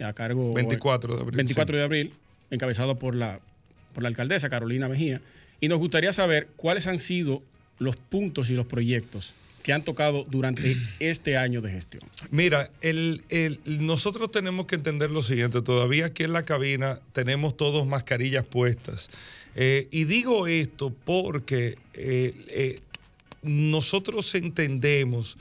a 0.00 0.12
cargo 0.12 0.52
24 0.54 1.14
de 1.16 1.20
abril, 1.22 1.36
24 1.36 1.76
de 1.78 1.84
abril, 1.84 2.12
encabezado 2.50 2.98
por 2.98 3.14
la 3.14 3.40
por 3.94 4.02
la 4.02 4.08
alcaldesa 4.08 4.48
Carolina 4.48 4.88
Mejía 4.88 5.20
y 5.60 5.68
nos 5.68 5.78
gustaría 5.78 6.12
saber 6.12 6.48
cuáles 6.56 6.88
han 6.88 6.98
sido 6.98 7.42
los 7.78 7.94
puntos 7.96 8.50
y 8.50 8.54
los 8.54 8.66
proyectos 8.66 9.34
que 9.64 9.72
han 9.72 9.82
tocado 9.82 10.24
durante 10.28 10.76
este 11.00 11.38
año 11.38 11.62
de 11.62 11.70
gestión? 11.70 12.02
Mira, 12.30 12.70
el, 12.82 13.24
nosotros 13.64 14.30
tenemos 14.30 14.66
que 14.66 14.74
entender 14.74 15.10
lo 15.10 15.22
siguiente, 15.22 15.62
todavía 15.62 16.06
aquí 16.06 16.22
en 16.22 16.34
la 16.34 16.44
cabina 16.44 17.00
tenemos 17.12 17.56
todos 17.56 17.86
mascarillas 17.86 18.44
puestas. 18.44 19.08
Eh, 19.56 19.88
y 19.90 20.04
digo 20.04 20.46
esto 20.46 20.94
porque 21.06 21.78
eh, 21.94 22.34
eh, 22.48 22.80
nosotros 23.42 24.34
entendemos 24.34 25.38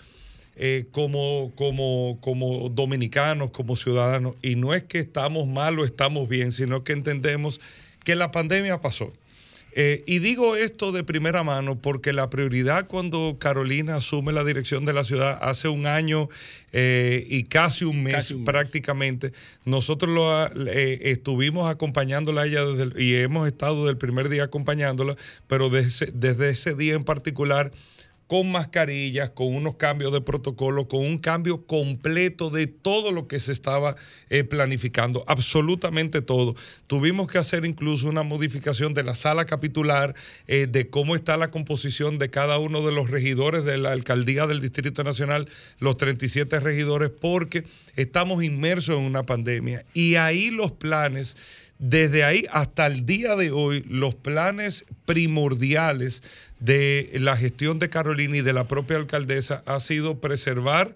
como, 0.91 1.51
como, 1.55 2.19
como 2.21 2.69
dominicanos, 2.69 3.51
como 3.51 3.75
ciudadanos, 3.75 4.35
y 4.41 4.55
no 4.55 4.73
es 4.73 4.83
que 4.83 4.99
estamos 4.99 5.47
mal 5.47 5.79
o 5.79 5.83
estamos 5.83 6.29
bien, 6.29 6.51
sino 6.51 6.83
que 6.83 6.93
entendemos 6.93 7.59
que 8.05 8.15
la 8.15 8.31
pandemia 8.31 8.79
pasó 8.79 9.11
eh, 9.75 10.03
y 10.05 10.19
digo 10.19 10.55
esto 10.55 10.91
de 10.91 11.03
primera 11.03 11.43
mano 11.43 11.79
porque 11.81 12.13
la 12.13 12.29
prioridad 12.29 12.87
cuando 12.87 13.37
Carolina 13.39 13.95
asume 13.95 14.31
la 14.31 14.43
dirección 14.43 14.85
de 14.85 14.93
la 14.93 15.03
ciudad 15.03 15.39
hace 15.41 15.67
un 15.67 15.87
año 15.87 16.29
eh, 16.71 17.25
y 17.27 17.43
casi 17.45 17.85
un 17.85 18.03
mes, 18.03 18.33
prácticamente, 18.45 19.31
nosotros 19.65 20.11
lo, 20.11 20.45
eh, 20.67 21.11
estuvimos 21.11 21.69
acompañándola 21.69 22.41
a 22.41 22.45
ella 22.45 22.61
y 22.97 23.15
hemos 23.15 23.47
estado 23.47 23.77
desde 23.77 23.91
el 23.91 23.97
primer 23.97 24.29
día 24.29 24.45
acompañándola, 24.45 25.15
pero 25.47 25.69
desde 25.69 26.49
ese 26.49 26.75
día 26.75 26.93
en 26.93 27.03
particular 27.03 27.71
con 28.33 28.51
mascarillas, 28.51 29.29
con 29.29 29.53
unos 29.53 29.75
cambios 29.75 30.11
de 30.11 30.19
protocolo, 30.19 30.87
con 30.87 31.01
un 31.01 31.19
cambio 31.19 31.67
completo 31.67 32.49
de 32.49 32.65
todo 32.65 33.11
lo 33.11 33.27
que 33.27 33.39
se 33.39 33.51
estaba 33.51 33.95
eh, 34.31 34.43
planificando, 34.43 35.23
absolutamente 35.27 36.23
todo. 36.23 36.55
Tuvimos 36.87 37.27
que 37.27 37.37
hacer 37.37 37.63
incluso 37.63 38.09
una 38.09 38.23
modificación 38.23 38.95
de 38.95 39.03
la 39.03 39.13
sala 39.13 39.45
capitular, 39.45 40.15
eh, 40.47 40.65
de 40.65 40.89
cómo 40.89 41.13
está 41.13 41.37
la 41.37 41.51
composición 41.51 42.17
de 42.17 42.31
cada 42.31 42.57
uno 42.57 42.83
de 42.83 42.91
los 42.91 43.11
regidores 43.11 43.65
de 43.65 43.77
la 43.77 43.91
alcaldía 43.91 44.47
del 44.47 44.61
Distrito 44.61 45.03
Nacional, 45.03 45.47
los 45.77 45.97
37 45.97 46.59
regidores, 46.59 47.11
porque 47.11 47.65
estamos 47.95 48.43
inmersos 48.43 48.97
en 48.97 49.03
una 49.03 49.21
pandemia 49.21 49.85
y 49.93 50.15
ahí 50.15 50.49
los 50.49 50.71
planes 50.71 51.35
desde 51.85 52.23
ahí 52.23 52.45
hasta 52.49 52.87
el 52.87 53.05
día 53.05 53.35
de 53.35 53.51
hoy, 53.51 53.83
los 53.89 54.15
planes 54.15 54.85
primordiales 55.05 56.23
de 56.61 57.09
la 57.15 57.35
gestión 57.35 57.77
de 57.77 57.89
Carolina 57.89 58.37
y 58.37 58.41
de 58.41 58.53
la 58.53 58.69
propia 58.69 58.95
alcaldesa 58.95 59.63
ha 59.65 59.81
sido 59.81 60.21
preservar 60.21 60.95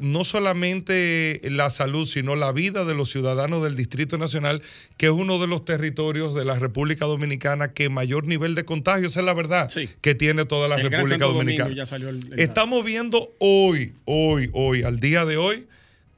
no 0.00 0.24
solamente 0.24 1.42
la 1.44 1.68
salud, 1.68 2.06
sino 2.06 2.36
la 2.36 2.52
vida 2.52 2.86
de 2.86 2.94
los 2.94 3.10
ciudadanos 3.10 3.62
del 3.62 3.76
Distrito 3.76 4.16
Nacional, 4.16 4.62
que 4.96 5.06
es 5.06 5.12
uno 5.12 5.38
de 5.38 5.46
los 5.46 5.62
territorios 5.66 6.34
de 6.34 6.46
la 6.46 6.58
República 6.58 7.04
Dominicana 7.04 7.74
que 7.74 7.90
mayor 7.90 8.24
nivel 8.24 8.54
de 8.54 8.64
contagio, 8.64 9.08
esa 9.08 9.20
es 9.20 9.26
la 9.26 9.34
verdad, 9.34 9.70
que 10.00 10.14
tiene 10.14 10.46
toda 10.46 10.68
la 10.68 10.76
República 10.76 11.26
Dominicana. 11.26 11.84
Estamos 12.38 12.82
viendo 12.82 13.34
hoy, 13.40 13.92
hoy, 14.06 14.48
hoy, 14.54 14.84
al 14.84 15.00
día 15.00 15.26
de 15.26 15.36
hoy, 15.36 15.66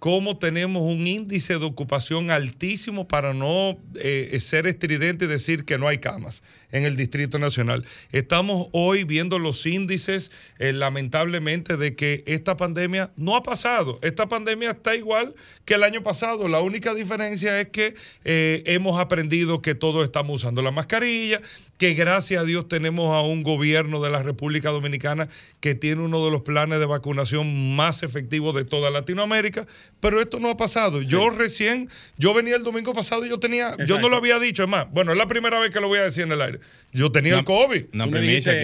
cómo 0.05 0.37
tenemos 0.37 0.83
un 0.83 1.07
índice 1.07 1.59
de 1.59 1.65
ocupación 1.65 2.31
altísimo 2.31 3.09
para 3.09 3.33
no 3.33 3.79
eh, 3.95 4.39
ser 4.39 4.67
estridente 4.67 5.25
y 5.25 5.29
decir 5.29 5.65
que 5.65 5.79
no 5.79 5.89
hay 5.89 5.97
camas 5.97 6.43
en 6.75 6.85
el 6.85 6.97
Distrito 6.97 7.39
Nacional. 7.39 7.85
Estamos 8.11 8.67
hoy 8.73 9.05
viendo 9.05 9.39
los 9.39 9.65
índices, 9.65 10.33
eh, 10.59 10.73
lamentablemente, 10.73 11.77
de 11.77 11.95
que 11.95 12.25
esta 12.27 12.57
pandemia 12.57 13.13
no 13.17 13.37
ha 13.37 13.45
pasado. 13.45 14.01
Esta 14.03 14.29
pandemia 14.29 14.73
está 14.73 14.97
igual 14.97 15.35
que 15.65 15.75
el 15.75 15.85
año 15.85 16.03
pasado. 16.03 16.49
La 16.49 16.61
única 16.61 16.93
diferencia 16.93 17.61
es 17.61 17.69
que 17.69 17.95
eh, 18.25 18.65
hemos 18.67 19.01
aprendido 19.01 19.63
que 19.63 19.77
todos 19.77 20.05
estamos 20.05 20.43
usando 20.43 20.63
la 20.63 20.73
mascarilla, 20.73 21.41
que 21.79 21.95
gracias 21.95 22.43
a 22.43 22.45
Dios 22.45 22.67
tenemos 22.67 23.15
a 23.15 23.21
un 23.21 23.45
gobierno 23.45 24.03
de 24.03 24.11
la 24.11 24.23
República 24.23 24.71
Dominicana 24.71 25.29
que 25.61 25.77
tiene 25.77 26.03
uno 26.03 26.25
de 26.25 26.33
los 26.33 26.43
planes 26.43 26.81
de 26.81 26.87
vacunación 26.87 27.77
más 27.77 28.03
efectivos 28.03 28.55
de 28.55 28.65
toda 28.65 28.91
Latinoamérica, 28.91 29.67
pero 30.01 30.21
esto 30.21 30.41
no 30.41 30.51
ha 30.51 30.57
pasado. 30.57 31.03
Yo 31.03 31.31
recién, 31.31 31.89
yo 32.17 32.35
venía 32.35 32.57
el 32.57 32.65
domingo 32.65 32.95
pasado 32.95 33.25
y 33.27 33.29
yo 33.29 33.39
tenía, 33.39 33.77
yo 33.87 34.01
no 34.01 34.09
lo 34.09 34.17
había 34.17 34.41
dicho, 34.41 34.65
es 34.65 34.69
más, 34.69 34.91
bueno, 34.91 35.13
es 35.13 35.19
la 35.19 35.29
primera 35.29 35.61
vez 35.61 35.71
que 35.71 35.81
lo 35.81 35.89
voy 35.89 35.99
a 35.99 36.05
decir 36.05 36.25
en 36.25 36.33
el 36.33 36.43
aire. 36.43 36.61
Yo 36.93 37.11
tenía 37.11 37.37
el 37.37 37.45
COVID. 37.45 37.87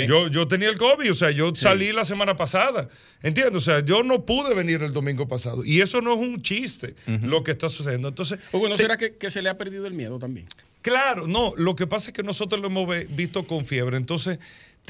yo, 0.06 0.28
yo 0.28 0.46
tenía 0.46 0.68
el 0.68 0.78
COVID, 0.78 1.10
o 1.10 1.14
sea, 1.14 1.32
yo 1.32 1.52
salí 1.56 1.92
la 1.92 2.04
semana 2.04 2.36
pasada, 2.36 2.88
¿entiendes? 3.22 3.56
O 3.56 3.60
sea, 3.60 3.84
yo 3.84 4.04
no 4.04 4.24
pude 4.24 4.54
venir 4.54 4.82
el 4.82 4.92
domingo 4.92 5.26
pasado 5.26 5.64
y 5.64 5.80
eso 5.80 6.00
no 6.00 6.14
es 6.14 6.20
un 6.20 6.40
chiste 6.40 6.94
lo 7.06 7.42
que 7.42 7.50
está 7.50 7.68
sucediendo. 7.68 8.08
Entonces, 8.08 8.38
Hugo, 8.52 8.68
¿no 8.68 8.76
será 8.76 8.96
que, 8.96 9.16
que 9.16 9.30
se 9.30 9.42
le 9.42 9.48
ha 9.48 9.58
perdido 9.58 9.86
el 9.86 9.94
miedo 9.94 10.20
también? 10.20 10.46
Claro, 10.82 11.26
no, 11.26 11.52
lo 11.56 11.76
que 11.76 11.86
pasa 11.86 12.08
es 12.08 12.12
que 12.14 12.22
nosotros 12.22 12.60
lo 12.60 12.68
hemos 12.68 12.88
visto 13.10 13.46
con 13.46 13.66
fiebre. 13.66 13.96
Entonces, 13.96 14.38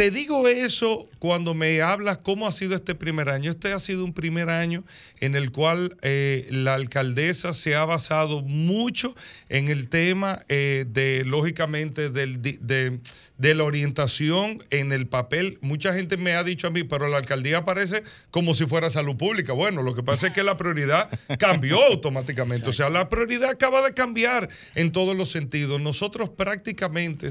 te 0.01 0.11
digo 0.11 0.49
eso 0.49 1.03
cuando 1.19 1.53
me 1.53 1.83
hablas 1.83 2.17
cómo 2.17 2.47
ha 2.47 2.53
sido 2.53 2.75
este 2.75 2.95
primer 2.95 3.29
año. 3.29 3.51
Este 3.51 3.75
ha 3.75 3.79
sido 3.79 4.03
un 4.03 4.15
primer 4.15 4.49
año 4.49 4.83
en 5.21 5.37
el 5.37 5.53
cual 5.53 5.99
eh, 6.01 6.49
la 6.51 6.73
alcaldesa 6.73 7.53
se 7.53 7.77
ha 7.77 7.85
basado 7.85 8.41
mucho 8.41 9.15
en 9.51 9.69
el 9.69 9.91
tema 9.91 10.41
eh, 10.49 10.87
de, 10.89 11.23
lógicamente, 11.27 12.09
del, 12.09 12.41
de, 12.41 12.99
de 13.41 13.55
la 13.55 13.65
orientación 13.65 14.63
en 14.69 14.93
el 14.93 15.07
papel. 15.07 15.59
Mucha 15.63 15.95
gente 15.95 16.19
me 16.19 16.35
ha 16.35 16.45
dicho 16.45 16.67
a 16.67 16.71
mí, 16.71 16.85
pero 16.85 17.09
la 17.09 17.17
alcaldía 17.17 17.65
parece 17.65 18.03
como 18.31 18.53
si 18.53 18.67
fuera 18.67 18.91
salud 18.91 19.17
pública. 19.17 19.55
Bueno, 19.55 19.83
lo 19.83 19.95
que 19.95 20.03
pasa 20.03 20.27
es 20.27 20.35
que 20.35 20.43
la 20.43 20.59
prioridad 20.59 21.09
cambió 21.39 21.83
automáticamente. 21.83 22.69
O 22.69 22.73
sea, 22.73 22.91
la 22.91 23.09
prioridad 23.09 23.49
acaba 23.49 23.81
de 23.83 23.95
cambiar 23.95 24.51
en 24.75 24.93
todos 24.93 25.17
los 25.17 25.31
sentidos. 25.31 25.81
Nosotros 25.81 26.29
prácticamente, 26.29 27.31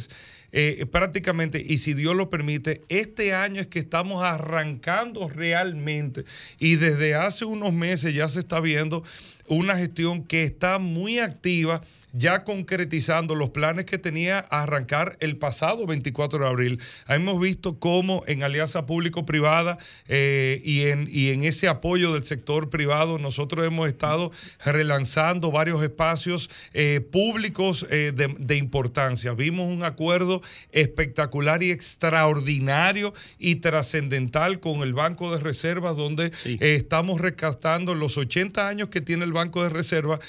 eh, 0.51 0.85
prácticamente, 0.91 1.63
y 1.65 1.77
si 1.77 1.93
Dios 1.93 2.15
lo 2.15 2.29
permite, 2.29 2.81
este 2.89 3.33
año 3.33 3.61
es 3.61 3.67
que 3.67 3.79
estamos 3.79 4.23
arrancando 4.23 5.29
realmente. 5.29 6.25
Y 6.57 6.75
desde 6.75 7.15
hace 7.15 7.45
unos 7.45 7.73
meses 7.73 8.13
ya 8.13 8.27
se 8.29 8.39
está 8.39 8.59
viendo 8.59 9.03
una 9.47 9.77
gestión 9.77 10.23
que 10.23 10.43
está 10.43 10.79
muy 10.79 11.19
activa 11.19 11.81
ya 12.13 12.43
concretizando 12.43 13.35
los 13.35 13.49
planes 13.49 13.85
que 13.85 13.97
tenía 13.97 14.45
a 14.49 14.63
arrancar 14.63 15.17
el 15.19 15.37
pasado 15.37 15.85
24 15.85 16.39
de 16.39 16.47
abril. 16.47 16.81
Hemos 17.07 17.39
visto 17.39 17.79
cómo 17.79 18.23
en 18.27 18.43
alianza 18.43 18.85
público-privada 18.85 19.77
eh, 20.07 20.61
y, 20.63 20.85
en, 20.85 21.07
y 21.09 21.29
en 21.29 21.43
ese 21.43 21.67
apoyo 21.67 22.13
del 22.13 22.23
sector 22.23 22.69
privado 22.69 23.19
nosotros 23.19 23.65
hemos 23.65 23.87
estado 23.87 24.31
relanzando 24.65 25.51
varios 25.51 25.81
espacios 25.83 26.49
eh, 26.73 27.01
públicos 27.11 27.85
eh, 27.89 28.13
de, 28.13 28.55
importancia. 28.57 29.33
Vimos 29.33 29.67
un 29.71 29.83
acuerdo 29.83 30.41
espectacular 30.71 31.63
y 31.63 31.71
extraordinario 31.71 33.13
y 33.37 33.55
trascendental 33.55 34.59
con 34.59 34.81
el 34.81 34.93
Banco 34.93 35.31
de 35.31 35.41
Reservas 35.41 35.95
donde 35.95 36.31
estamos 36.59 37.21
rescatando 37.21 37.95
los 37.95 38.17
80 38.17 38.67
años 38.67 38.89
que 38.89 39.01
tiene 39.01 39.23
el 39.23 39.33
Banco 39.33 39.63
de 39.63 39.69
Reservas, 39.69 40.19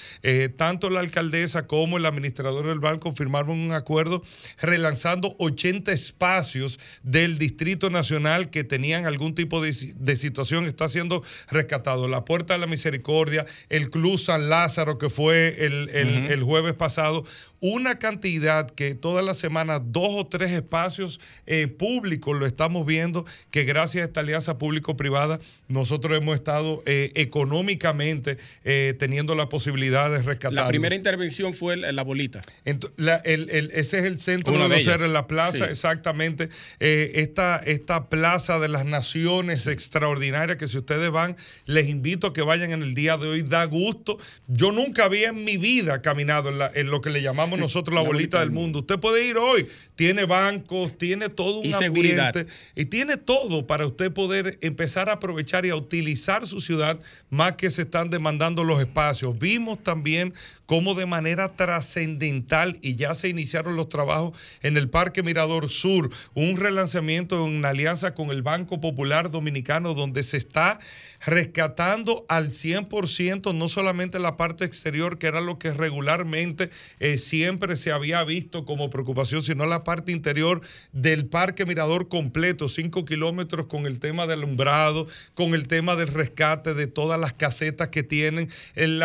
tanto 0.57 0.91
la 0.91 1.01
alcaldesa 1.01 1.67
como 1.71 1.99
el 1.99 2.07
administrador 2.07 2.67
del 2.67 2.81
banco 2.81 3.15
firmaron 3.15 3.61
un 3.61 3.71
acuerdo 3.71 4.25
relanzando 4.61 5.37
80 5.39 5.93
espacios 5.93 6.81
del 7.05 7.39
Distrito 7.39 7.91
Nacional 7.91 8.51
que 8.51 8.65
tenían 8.65 9.07
algún 9.07 9.37
tipo 9.37 9.63
de, 9.63 9.73
situación. 10.17 10.65
Está 10.65 10.89
siendo 10.89 11.23
rescatado 11.49 12.09
la 12.09 12.25
Puerta 12.25 12.55
de 12.55 12.59
la 12.59 12.67
Misericordia, 12.67 13.47
el 13.69 13.89
Club 13.91 14.19
San 14.19 14.51
Lázaro 14.51 14.99
que 14.99 15.11
fue 15.11 15.65
el, 15.65 16.43
jueves 16.43 16.75
pasado, 16.75 17.25
una 17.61 17.99
cantidad 17.99 18.71
que 18.71 18.95
toda 18.95 19.23
la 19.23 19.35
semana 19.35 19.79
dos 19.79 20.11
o 20.11 20.27
tres 20.27 20.51
espacios 20.51 21.21
eh, 21.47 21.67
públicos 21.67 22.39
lo 22.39 22.47
estamos 22.47 22.87
viendo 22.87 23.27
que 23.51 23.65
gracias 23.65 24.03
a 24.03 24.07
esta 24.07 24.21
alianza 24.21 24.59
público-privada 24.59 25.41
nosotros 25.69 26.17
hemos 26.17 26.35
estado 26.35 26.83
eh, 26.87 27.13
económicamente 27.15 28.39
eh, 28.65 28.95
teniendo 28.99 29.35
la 29.35 29.49
posibilidad 29.49 30.11
de 30.11 30.23
rescatar. 30.23 30.53
La 30.53 30.69
primera 30.69 30.95
intervención 30.95 31.55
fue 31.55 31.77
la 31.77 32.03
bolita. 32.03 32.43
ese 32.65 33.99
es 33.99 34.05
el 34.05 34.21
centro 34.21 34.53
de 34.53 34.69
los 34.69 34.87
en 34.87 35.13
la 35.13 35.27
plaza, 35.27 35.67
exactamente. 35.67 36.49
Esta, 36.81 37.57
esta 37.59 38.09
plaza 38.09 38.59
de 38.59 38.69
las 38.69 38.85
naciones 38.85 39.67
extraordinaria 39.67 40.57
que 40.57 40.67
si 40.67 40.79
ustedes 40.79 41.11
van, 41.11 41.37
les 41.67 41.89
invito 41.89 42.29
a 42.29 42.33
que 42.33 42.43
vayan 42.43 42.73
en 42.73 42.83
el 42.83 42.95
día 42.95 43.17
de 43.17 43.29
hoy. 43.29 43.43
Da 43.43 43.65
gusto. 43.65 44.19
Yo 44.47 44.73
nunca 44.73 45.05
había 45.05 45.29
en 45.29 45.45
mi 45.45 45.57
vida 45.57 46.03
caminado 46.03 46.51
en, 46.75 46.91
lo 46.91 47.01
que 47.01 47.11
le 47.11 47.23
llamamos 47.23 47.50
nosotros 47.59 47.95
la, 47.95 48.03
bolita, 48.03 48.41
del 48.41 48.51
mundo. 48.51 48.81
Usted 48.81 48.99
puede 48.99 49.27
ir 49.27 49.37
hoy. 49.37 49.67
Tiene 49.97 50.25
bancos, 50.25 50.97
tiene 50.97 51.29
todo 51.29 51.61
un 51.61 51.67
y 51.67 51.73
ambiente 51.73 52.47
y 52.75 52.87
tiene 52.87 53.17
todo 53.17 53.67
para 53.67 53.87
usted 53.87 54.13
poder 54.13 54.59
empezar 54.63 55.09
a 55.09 55.15
aprovechar 55.15 55.67
y 55.67 55.71
a 55.71 55.77
utilizar 55.77 56.47
su 56.47 56.61
ciudad 56.61 57.01
más 57.29 57.57
que 57.57 57.71
se 57.71 57.83
están 57.83 58.11
demandando 58.11 58.65
los 58.65 58.81
espacios. 58.81 59.39
Vimos 59.39 59.83
también 59.83 60.35
cómo 60.67 60.95
de 60.95 61.07
manera 61.07 61.57
trascendental 61.57 62.79
y 62.81 62.95
ya 62.95 63.15
se 63.15 63.29
iniciaron 63.29 63.77
los 63.77 63.89
trabajos 63.89 64.39
en 64.63 64.77
el 64.77 64.89
Parque 64.89 65.23
Mirador 65.23 65.69
Sur, 65.69 66.11
un 66.35 66.57
relanzamiento 66.57 67.47
en 67.47 67.65
alianza 67.65 68.15
con 68.15 68.31
el 68.31 68.43
Banco 68.43 68.81
Popular 68.81 69.31
Dominicano 69.31 69.95
donde 69.95 70.23
se 70.23 70.37
está 70.37 70.79
rescatando 71.25 72.25
al 72.29 72.51
100% 72.51 73.55
no 73.55 73.69
solamente 73.69 74.19
la 74.19 74.37
parte 74.37 74.65
exterior, 74.65 75.19
que 75.19 75.27
era 75.27 75.41
lo 75.41 75.59
que 75.59 75.73
regularmente 75.73 76.71
eh, 76.99 77.19
siempre 77.41 77.75
se 77.77 77.91
había 77.91 78.23
visto 78.23 78.67
como 78.67 78.91
preocupación, 78.91 79.43
sino 79.43 79.65
la 79.65 79.83
parte 79.83 80.13
interior 80.13 80.61
del 80.93 81.25
Parque 81.25 81.65
Mirador 81.65 82.11
completo, 82.11 82.69
cinco 82.69 83.07
kilómetros 83.07 83.65
con 83.65 83.87
el 83.87 83.99
tema 83.99 84.27
del 84.27 84.41
alumbrado, 84.41 85.07
con 85.33 85.55
el 85.55 85.67
tema 85.67 85.97
del 85.97 86.09
rescate 86.09 86.75
de 86.75 86.87
todas 86.87 87.19
las 87.19 87.33
casetas 87.33 87.89
que 87.89 88.03
tienen, 88.03 88.51
el, 88.75 89.03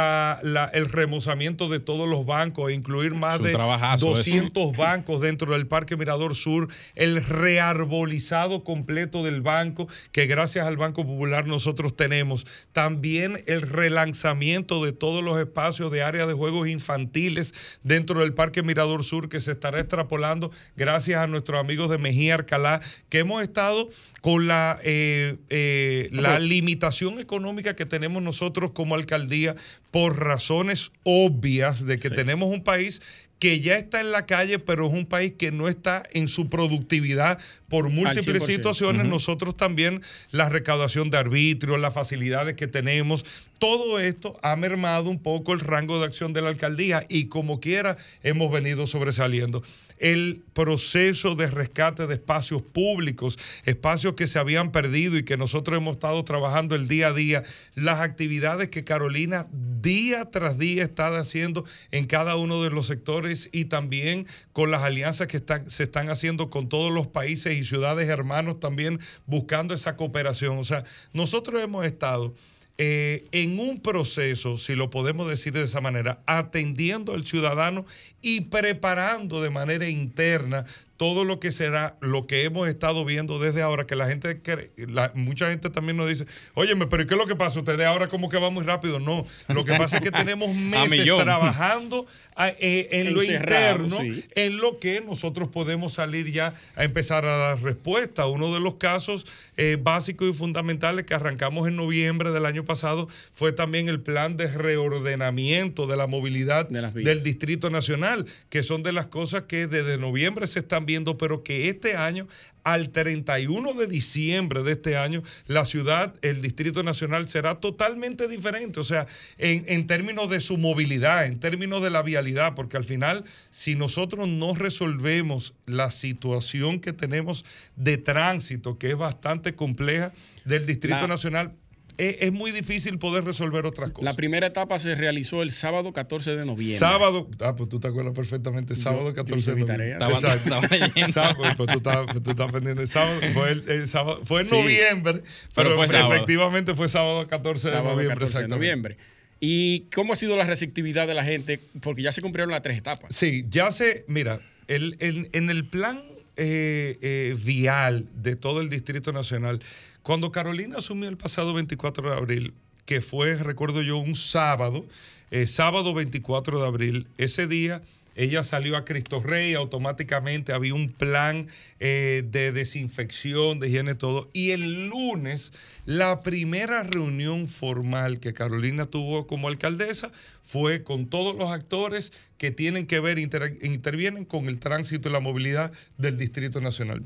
el 0.73 0.89
remozamiento 0.89 1.69
de 1.69 1.79
todos 1.79 2.09
los 2.09 2.25
bancos, 2.25 2.71
e 2.71 2.73
incluir 2.73 3.13
más 3.13 3.41
de 3.41 3.53
200 3.53 4.75
bancos 4.75 5.21
dentro 5.21 5.53
del 5.53 5.67
Parque 5.67 5.95
Mirador 5.95 6.35
Sur, 6.35 6.67
el 6.95 7.25
rearbolizado 7.25 8.65
completo 8.65 9.23
del 9.23 9.43
banco, 9.43 9.87
que 10.11 10.25
gracias 10.25 10.67
al 10.67 10.75
Banco 10.75 11.05
Popular 11.05 11.47
nosotros 11.47 11.95
tenemos, 11.95 12.45
también 12.73 13.45
el 13.47 13.61
relanzamiento 13.61 14.83
de 14.83 14.91
todos 14.91 15.23
los 15.23 15.39
espacios 15.39 15.89
de 15.89 16.03
área 16.03 16.25
de 16.25 16.33
juegos 16.33 16.67
infantiles 16.67 17.53
dentro 17.83 18.21
del 18.21 18.24
Parque 18.33 18.63
Mirador 18.63 19.03
Sur, 19.03 19.29
que 19.29 19.41
se 19.41 19.51
estará 19.51 19.79
extrapolando 19.79 20.51
gracias 20.75 21.19
a 21.19 21.27
nuestros 21.27 21.59
amigos 21.59 21.89
de 21.89 21.97
Mejía 21.97 22.35
Arcalá, 22.35 22.81
que 23.09 23.19
hemos 23.19 23.41
estado 23.41 23.89
con 24.21 24.47
la, 24.47 24.79
eh, 24.83 25.37
eh, 25.49 26.09
la 26.11 26.39
limitación 26.39 27.19
económica 27.19 27.75
que 27.75 27.85
tenemos 27.85 28.23
nosotros 28.23 28.71
como 28.71 28.95
alcaldía 28.95 29.55
por 29.91 30.19
razones 30.19 30.91
obvias 31.03 31.85
de 31.85 31.99
que 31.99 32.09
tenemos 32.09 32.49
un 32.49 32.63
país 32.63 33.01
que 33.39 33.59
ya 33.59 33.75
está 33.77 33.99
en 33.99 34.11
la 34.11 34.25
calle, 34.25 34.59
pero 34.59 34.87
es 34.87 34.93
un 34.93 35.05
país 35.05 35.33
que 35.37 35.51
no 35.51 35.67
está 35.67 36.03
en 36.11 36.27
su 36.27 36.49
productividad 36.49 37.39
por 37.67 37.89
múltiples 37.89 38.43
situaciones. 38.43 39.05
Nosotros 39.05 39.57
también 39.57 40.01
la 40.31 40.49
recaudación 40.49 41.09
de 41.09 41.17
arbitrio, 41.17 41.77
las 41.77 41.93
facilidades 41.93 42.55
que 42.55 42.67
tenemos, 42.67 43.25
todo 43.59 43.99
esto 43.99 44.39
ha 44.41 44.55
mermado 44.55 45.09
un 45.09 45.19
poco 45.19 45.53
el 45.53 45.59
rango 45.59 45.99
de 45.99 46.05
acción 46.05 46.33
de 46.33 46.41
la 46.41 46.49
alcaldía 46.49 47.05
y 47.09 47.25
como 47.25 47.59
quiera 47.59 47.97
hemos 48.23 48.51
venido 48.51 48.87
sobresaliendo 48.87 49.63
el 49.97 50.43
proceso 50.53 51.35
de 51.35 51.47
rescate 51.47 52.07
de 52.07 52.15
espacios 52.15 52.61
públicos, 52.61 53.37
espacios 53.63 54.13
que 54.15 54.27
se 54.27 54.39
habían 54.39 54.71
perdido 54.71 55.17
y 55.17 55.23
que 55.23 55.37
nosotros 55.37 55.77
hemos 55.77 55.93
estado 55.93 56.23
trabajando 56.23 56.75
el 56.75 56.87
día 56.87 57.07
a 57.07 57.13
día, 57.13 57.43
las 57.75 58.01
actividades 58.01 58.69
que 58.69 58.83
Carolina 58.83 59.47
día 59.51 60.25
tras 60.31 60.57
día 60.57 60.83
está 60.83 61.07
haciendo 61.17 61.65
en 61.91 62.07
cada 62.07 62.35
uno 62.35 62.63
de 62.63 62.69
los 62.69 62.87
sectores 62.87 63.49
y 63.51 63.65
también 63.65 64.27
con 64.53 64.71
las 64.71 64.83
alianzas 64.83 65.27
que 65.27 65.41
se 65.67 65.83
están 65.83 66.09
haciendo 66.09 66.49
con 66.49 66.69
todos 66.69 66.91
los 66.91 67.07
países 67.07 67.57
y 67.57 67.63
ciudades 67.63 68.09
hermanos 68.09 68.59
también 68.59 68.99
buscando 69.25 69.73
esa 69.73 69.95
cooperación. 69.95 70.57
O 70.57 70.63
sea, 70.63 70.83
nosotros 71.13 71.61
hemos 71.63 71.85
estado 71.85 72.33
eh, 72.77 73.25
en 73.31 73.57
un 73.59 73.79
proceso, 73.79 74.57
si 74.57 74.75
lo 74.75 74.89
podemos 74.89 75.29
decir 75.29 75.53
de 75.53 75.63
esa 75.63 75.79
manera, 75.79 76.19
atendiendo 76.25 77.13
al 77.13 77.25
ciudadano 77.25 77.85
y 78.21 78.41
preparando 78.41 79.41
de 79.41 79.49
manera 79.49 79.87
interna 79.87 80.65
todo 80.97 81.25
lo 81.25 81.39
que 81.39 81.51
será 81.51 81.97
lo 81.99 82.25
que 82.25 82.43
hemos 82.43 82.67
estado 82.67 83.03
viendo 83.03 83.39
desde 83.39 83.61
ahora, 83.61 83.85
que 83.85 83.95
la 83.95 84.07
gente, 84.07 84.39
la, 84.77 85.11
mucha 85.13 85.49
gente 85.49 85.69
también 85.69 85.97
nos 85.97 86.07
dice, 86.07 86.25
óyeme, 86.53 86.87
pero 86.87 87.05
¿qué 87.05 87.13
es 87.13 87.17
lo 87.19 87.27
que 87.27 87.35
pasa? 87.35 87.59
Ustedes 87.59 87.85
ahora 87.85 88.07
como 88.07 88.29
que 88.29 88.37
va 88.37 88.49
muy 88.49 88.63
rápido. 88.63 88.99
No, 88.99 89.25
lo 89.49 89.65
que 89.65 89.73
pasa 89.75 89.97
es 89.97 90.03
que 90.03 90.11
tenemos 90.11 90.53
meses 90.55 91.05
trabajando 91.05 92.05
eh, 92.37 92.87
en 92.91 93.13
lo 93.13 93.23
interno, 93.23 93.97
en 94.35 94.57
lo 94.57 94.79
que 94.79 95.01
nosotros 95.01 95.49
podemos 95.49 95.93
salir 95.93 96.31
ya 96.31 96.53
a 96.75 96.83
empezar 96.83 97.25
a 97.25 97.37
dar 97.37 97.61
respuesta. 97.61 98.25
Uno 98.27 98.53
de 98.53 98.59
los 98.59 98.75
casos 98.75 99.25
eh, 99.57 99.77
básicos 99.81 100.29
y 100.29 100.33
fundamentales 100.33 101.05
que 101.05 101.13
arrancamos 101.13 101.67
en 101.67 101.75
noviembre 101.75 102.31
del 102.31 102.45
año 102.45 102.63
pasado 102.63 103.07
fue 103.33 103.51
también 103.51 103.89
el 103.89 103.99
plan 103.99 104.37
de 104.37 104.47
reordenamiento 104.47 105.87
de 105.87 105.97
la 105.97 106.07
movilidad 106.07 106.69
del 106.69 107.23
Distrito 107.23 107.69
Nacional, 107.69 108.25
que 108.49 108.63
son 108.63 108.83
de 108.83 108.91
las 108.91 109.07
cosas 109.07 109.43
que 109.43 109.67
desde 109.67 109.97
noviembre 109.97 110.47
se 110.47 110.59
están 110.59 110.84
viendo, 110.85 111.17
pero 111.17 111.43
que 111.43 111.69
este 111.69 111.95
año, 111.95 112.27
al 112.63 112.89
31 112.89 113.73
de 113.73 113.87
diciembre 113.87 114.63
de 114.63 114.71
este 114.73 114.97
año, 114.97 115.21
la 115.47 115.65
ciudad, 115.65 116.15
el 116.21 116.41
Distrito 116.41 116.83
Nacional 116.83 117.27
será 117.27 117.59
totalmente 117.59 118.27
diferente. 118.27 118.79
O 118.79 118.83
sea, 118.83 119.05
en, 119.37 119.65
en 119.67 119.87
términos 119.87 120.29
de 120.29 120.39
su 120.39 120.57
movilidad, 120.57 121.25
en 121.25 121.39
términos 121.39 121.81
de 121.81 121.89
la 121.89 122.01
vialidad, 122.01 122.55
porque 122.55 122.77
al 122.77 122.85
final, 122.85 123.23
si 123.49 123.75
nosotros 123.75 124.27
no 124.27 124.53
resolvemos 124.53 125.53
la 125.65 125.91
situación 125.91 126.79
que 126.79 126.93
tenemos 126.93 127.45
de 127.75 127.97
tránsito, 127.97 128.77
que 128.77 128.91
es 128.91 128.97
bastante 128.97 129.55
compleja, 129.55 130.13
del 130.45 130.65
Distrito 130.65 131.07
Nacional, 131.07 131.53
es, 131.97 132.31
muy 132.31 132.51
difícil 132.51 132.97
poder 132.99 133.23
resolver 133.23 133.65
otras 133.65 133.91
cosas. 133.91 134.05
La 134.05 134.13
primera 134.15 134.47
etapa 134.47 134.79
se 134.79 134.95
realizó 134.95 135.41
el 135.41 135.51
sábado 135.51 135.93
14 135.93 136.35
de 136.35 136.45
noviembre. 136.45 136.79
Sábado, 136.79 137.29
ah, 137.39 137.55
pues 137.55 137.69
tú 137.69 137.79
te 137.79 137.87
acuerdas 137.87 138.13
perfectamente, 138.13 138.75
sábado 138.75 139.13
14 139.13 139.55
de 139.55 139.61
noviembre. 139.61 139.91
Estaba, 139.91 140.19
sábado, 140.19 141.43
pues 141.57 141.69
tú 141.69 141.77
estás, 141.77 142.05
pues 142.11 142.23
tú 142.23 142.31
estás 142.31 142.51
pendiente. 142.51 142.87
Sábado, 142.87 143.19
fue, 143.33 143.51
el, 143.51 143.87
sábado, 143.87 144.21
fue 144.25 144.41
en 144.41 144.49
noviembre, 144.49 145.23
pero, 145.55 145.83
efectivamente 145.83 146.75
fue 146.75 146.89
sábado 146.89 147.27
14 147.27 147.69
de 147.69 147.75
noviembre. 147.75 148.07
14 148.07 148.41
de 148.41 148.47
noviembre. 148.47 148.97
¿Y 149.39 149.81
cómo 149.93 150.13
ha 150.13 150.15
sido 150.15 150.37
la 150.37 150.45
receptividad 150.45 151.07
de 151.07 151.13
la 151.13 151.23
gente? 151.23 151.59
Porque 151.81 152.01
ya 152.01 152.11
se 152.11 152.21
cumplieron 152.21 152.51
las 152.51 152.61
tres 152.61 152.77
etapas. 152.77 153.15
Sí, 153.15 153.45
ya 153.49 153.71
se, 153.71 154.05
mira, 154.07 154.39
el, 154.67 154.97
en 154.99 155.49
el 155.49 155.65
plan 155.65 156.01
eh, 156.37 156.97
eh, 157.01 157.37
vial 157.41 158.09
de 158.13 158.35
todo 158.35 158.59
el 158.59 158.69
Distrito 158.69 159.13
Nacional, 159.13 159.61
cuando 160.05 160.31
Carolina 160.31 160.77
asumió 160.77 161.09
el 161.09 161.17
pasado 161.17 161.55
24 161.55 162.11
de 162.11 162.15
abril, 162.15 162.53
que 162.85 163.01
fue, 163.01 163.37
recuerdo 163.37 163.81
yo, 163.81 163.97
un 163.97 164.15
sábado, 164.15 164.85
eh, 165.31 165.47
sábado 165.47 165.95
24 165.95 166.61
de 166.61 166.67
abril, 166.67 167.07
ese 167.17 167.47
día 167.47 167.81
ella 168.15 168.43
salió 168.43 168.77
a 168.77 168.85
Cristo 168.85 169.21
Rey, 169.21 169.53
automáticamente 169.53 170.53
había 170.53 170.73
un 170.73 170.91
plan 170.91 171.47
eh, 171.79 172.23
de 172.25 172.51
desinfección, 172.51 173.59
de 173.59 173.67
higiene, 173.67 173.95
todo. 173.95 174.29
Y 174.33 174.51
el 174.51 174.87
lunes, 174.87 175.51
la 175.85 176.23
primera 176.23 176.83
reunión 176.83 177.47
formal 177.47 178.19
que 178.19 178.33
Carolina 178.33 178.85
tuvo 178.85 179.27
como 179.27 179.47
alcaldesa 179.47 180.11
fue 180.43 180.83
con 180.83 181.07
todos 181.07 181.35
los 181.35 181.51
actores 181.51 182.13
que 182.37 182.51
tienen 182.51 182.87
que 182.87 182.99
ver, 182.99 183.19
intervienen 183.19 184.25
con 184.25 184.47
el 184.47 184.59
tránsito 184.59 185.09
y 185.09 185.11
la 185.11 185.19
movilidad 185.19 185.71
del 185.97 186.17
Distrito 186.17 186.61
Nacional 186.61 187.01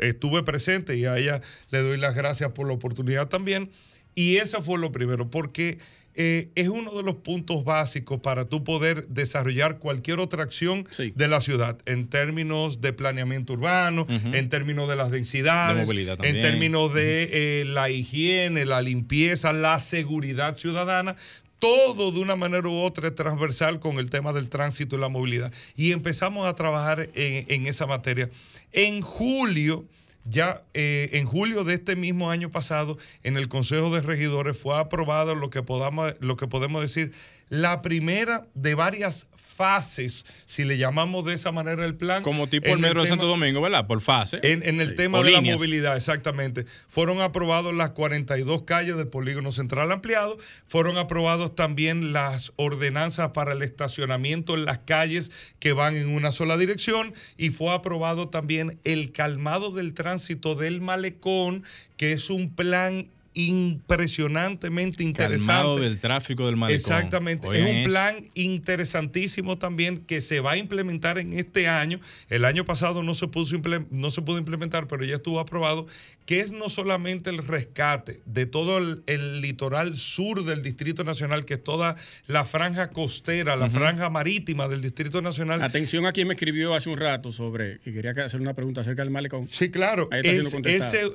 estuve 0.00 0.42
presente 0.42 0.96
y 0.96 1.06
a 1.06 1.18
ella 1.18 1.40
le 1.70 1.78
doy 1.80 1.98
las 1.98 2.14
gracias 2.14 2.52
por 2.52 2.66
la 2.66 2.74
oportunidad 2.74 3.28
también. 3.28 3.70
Y 4.14 4.36
eso 4.36 4.62
fue 4.62 4.78
lo 4.78 4.92
primero, 4.92 5.30
porque 5.30 5.78
eh, 6.14 6.50
es 6.54 6.68
uno 6.68 6.92
de 6.92 7.02
los 7.02 7.16
puntos 7.16 7.64
básicos 7.64 8.20
para 8.20 8.44
tú 8.44 8.64
poder 8.64 9.08
desarrollar 9.08 9.78
cualquier 9.78 10.20
otra 10.20 10.42
acción 10.42 10.86
de 10.96 11.28
la 11.28 11.40
ciudad 11.40 11.78
en 11.86 12.08
términos 12.08 12.80
de 12.80 12.92
planeamiento 12.92 13.54
urbano, 13.54 14.06
en 14.08 14.48
términos 14.48 14.88
de 14.88 14.96
las 14.96 15.10
densidades, 15.10 15.88
en 15.88 16.40
términos 16.40 16.92
de 16.92 17.30
eh, 17.32 17.64
la 17.64 17.88
higiene, 17.90 18.66
la 18.66 18.82
limpieza, 18.82 19.52
la 19.52 19.78
seguridad 19.78 20.56
ciudadana 20.56 21.16
todo 21.62 22.10
de 22.10 22.18
una 22.18 22.34
manera 22.34 22.68
u 22.68 22.74
otra 22.74 23.06
es 23.06 23.14
transversal 23.14 23.78
con 23.78 23.98
el 23.98 24.10
tema 24.10 24.32
del 24.32 24.48
tránsito 24.48 24.96
y 24.96 24.98
la 24.98 25.08
movilidad. 25.08 25.52
Y 25.76 25.92
empezamos 25.92 26.44
a 26.48 26.56
trabajar 26.56 27.08
en, 27.14 27.66
esa 27.68 27.86
materia. 27.86 28.30
En 28.72 29.00
julio, 29.00 29.84
ya 30.24 30.64
eh, 30.74 31.10
en 31.12 31.26
julio 31.26 31.64
de 31.64 31.74
este 31.74 31.96
mismo 31.96 32.30
año 32.30 32.50
pasado, 32.50 32.98
en 33.22 33.36
el 33.36 33.48
Consejo 33.48 33.94
de 33.94 34.00
Regidores 34.00 34.56
fue 34.56 34.78
aprobado 34.78 35.34
lo 35.34 35.50
que, 35.50 35.62
podamos, 35.62 36.14
lo 36.20 36.36
que 36.36 36.46
podemos 36.46 36.82
decir, 36.82 37.12
la 37.48 37.82
primera 37.82 38.46
de 38.54 38.74
varias 38.74 39.28
fases, 39.42 40.24
si 40.46 40.64
le 40.64 40.78
llamamos 40.78 41.24
de 41.24 41.34
esa 41.34 41.52
manera 41.52 41.84
el 41.84 41.94
plan. 41.94 42.22
Como 42.22 42.48
tipo 42.48 42.68
el 42.68 42.78
metro 42.78 43.02
de 43.02 43.08
Santo 43.08 43.26
Domingo, 43.26 43.60
¿verdad? 43.60 43.86
Por 43.86 44.00
fase. 44.00 44.40
En, 44.42 44.80
el 44.80 44.94
tema 44.94 45.22
de 45.22 45.30
la 45.30 45.40
movilidad, 45.40 45.96
exactamente. 45.96 46.66
Fueron 46.88 47.20
aprobados 47.20 47.74
las 47.74 47.90
42 47.90 48.62
calles 48.62 48.96
del 48.96 49.08
polígono 49.08 49.52
central 49.52 49.92
ampliado, 49.92 50.38
fueron 50.66 50.98
aprobados 50.98 51.54
también 51.54 52.12
las 52.12 52.52
ordenanzas 52.56 53.30
para 53.32 53.52
el 53.52 53.62
estacionamiento 53.62 54.54
en 54.54 54.64
las 54.64 54.80
calles 54.80 55.30
que 55.58 55.72
van 55.72 55.96
en 55.96 56.08
una 56.08 56.32
sola 56.32 56.56
dirección 56.56 57.14
y 57.36 57.50
fue 57.50 57.72
aprobado 57.72 58.28
también 58.28 58.78
el 58.84 59.12
calmado 59.12 59.70
del 59.70 59.94
tránsito 59.94 60.54
del 60.54 60.80
malecón, 60.80 61.64
que 61.96 62.12
es 62.12 62.30
un 62.30 62.54
plan 62.54 63.08
impresionantemente 63.34 65.02
interesante. 65.02 65.46
Calmado 65.46 65.78
del 65.78 65.98
tráfico 65.98 66.46
del 66.46 66.56
malecón. 66.56 66.80
Exactamente. 66.80 67.48
es 67.52 67.76
un 67.76 67.84
plan 67.84 68.16
interesantísimo 68.34 69.56
también 69.56 69.98
que 69.98 70.20
se 70.20 70.40
va 70.40 70.52
a 70.52 70.56
implementar 70.58 71.18
en 71.18 71.38
este 71.38 71.68
año. 71.68 72.00
El 72.28 72.44
año 72.44 72.64
pasado 72.64 73.02
no 73.02 73.14
se, 73.14 73.28
pudo, 73.28 73.58
no 73.90 74.10
se 74.10 74.22
pudo 74.22 74.38
implementar, 74.38 74.86
pero 74.86 75.04
ya 75.04 75.16
estuvo 75.16 75.40
aprobado, 75.40 75.86
que 76.26 76.40
es 76.40 76.50
no 76.50 76.68
solamente 76.68 77.30
el 77.30 77.38
rescate 77.38 78.20
de 78.26 78.46
todo 78.46 78.78
el, 78.78 79.40
litoral 79.40 79.96
sur 79.96 80.44
del 80.44 80.62
Distrito 80.62 81.04
Nacional, 81.04 81.44
que 81.44 81.54
es 81.54 81.64
toda 81.64 81.96
la 82.26 82.44
franja 82.44 82.90
costera, 82.90 83.56
la 83.56 83.70
franja 83.70 84.10
marítima 84.10 84.68
del 84.68 84.82
Distrito 84.82 85.22
Nacional. 85.22 85.62
Atención 85.62 86.06
a 86.06 86.12
quien 86.12 86.28
me 86.28 86.34
escribió 86.34 86.74
hace 86.74 86.90
un 86.90 86.98
rato 86.98 87.32
sobre 87.32 87.78
que 87.80 87.92
quería 87.92 88.12
hacer 88.24 88.40
una 88.40 88.54
pregunta 88.54 88.82
acerca 88.82 89.02
del 89.02 89.10
malecón. 89.10 89.48
Sí, 89.50 89.70
claro. 89.70 90.08
Es, 90.12 90.46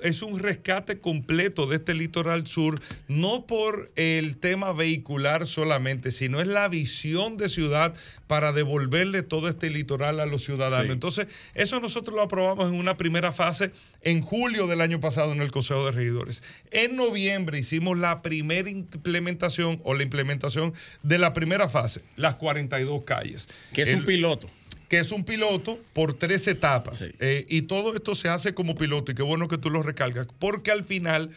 es 0.01 0.21
un 0.21 0.39
rescate 0.39 0.99
completo 0.99 1.67
de 1.67 1.77
este 1.77 1.93
litoral 1.93 2.06
litoral 2.07 2.47
sur, 2.47 2.81
no 3.07 3.45
por 3.45 3.91
el 3.95 4.37
tema 4.37 4.71
vehicular 4.71 5.45
solamente, 5.45 6.11
sino 6.11 6.41
es 6.41 6.47
la 6.47 6.67
visión 6.67 7.37
de 7.37 7.49
ciudad 7.49 7.93
para 8.27 8.51
devolverle 8.51 9.23
todo 9.23 9.49
este 9.49 9.69
litoral 9.69 10.19
a 10.19 10.25
los 10.25 10.43
ciudadanos. 10.43 10.91
Entonces, 10.91 11.27
eso 11.53 11.79
nosotros 11.79 12.15
lo 12.15 12.21
aprobamos 12.21 12.69
en 12.69 12.75
una 12.75 12.97
primera 12.97 13.31
fase 13.31 13.71
en 14.01 14.21
julio 14.21 14.67
del 14.67 14.81
año 14.81 14.99
pasado 14.99 15.33
en 15.33 15.41
el 15.41 15.51
Consejo 15.51 15.85
de 15.85 15.91
Regidores. 15.91 16.43
En 16.71 16.95
noviembre 16.95 17.59
hicimos 17.59 17.97
la 17.97 18.21
primera 18.21 18.69
implementación 18.69 19.81
o 19.83 19.93
la 19.93 20.03
implementación 20.03 20.73
de 21.03 21.17
la 21.17 21.33
primera 21.33 21.69
fase, 21.69 22.01
las 22.15 22.35
42 22.35 23.03
calles. 23.03 23.47
Que 23.73 23.83
es 23.83 23.93
un 23.93 24.05
piloto 24.05 24.49
que 24.87 24.99
es 24.99 25.11
un 25.11 25.23
piloto 25.23 25.79
por 25.93 26.13
tres 26.13 26.47
etapas. 26.47 27.03
Eh, 27.19 27.45
y 27.49 27.63
todo 27.63 27.93
esto 27.95 28.15
se 28.15 28.29
hace 28.29 28.53
como 28.53 28.75
piloto 28.75 29.11
y 29.11 29.15
qué 29.15 29.23
bueno 29.23 29.47
que 29.47 29.57
tú 29.57 29.69
lo 29.69 29.83
recargas, 29.83 30.27
porque 30.39 30.71
al 30.71 30.83
final 30.83 31.31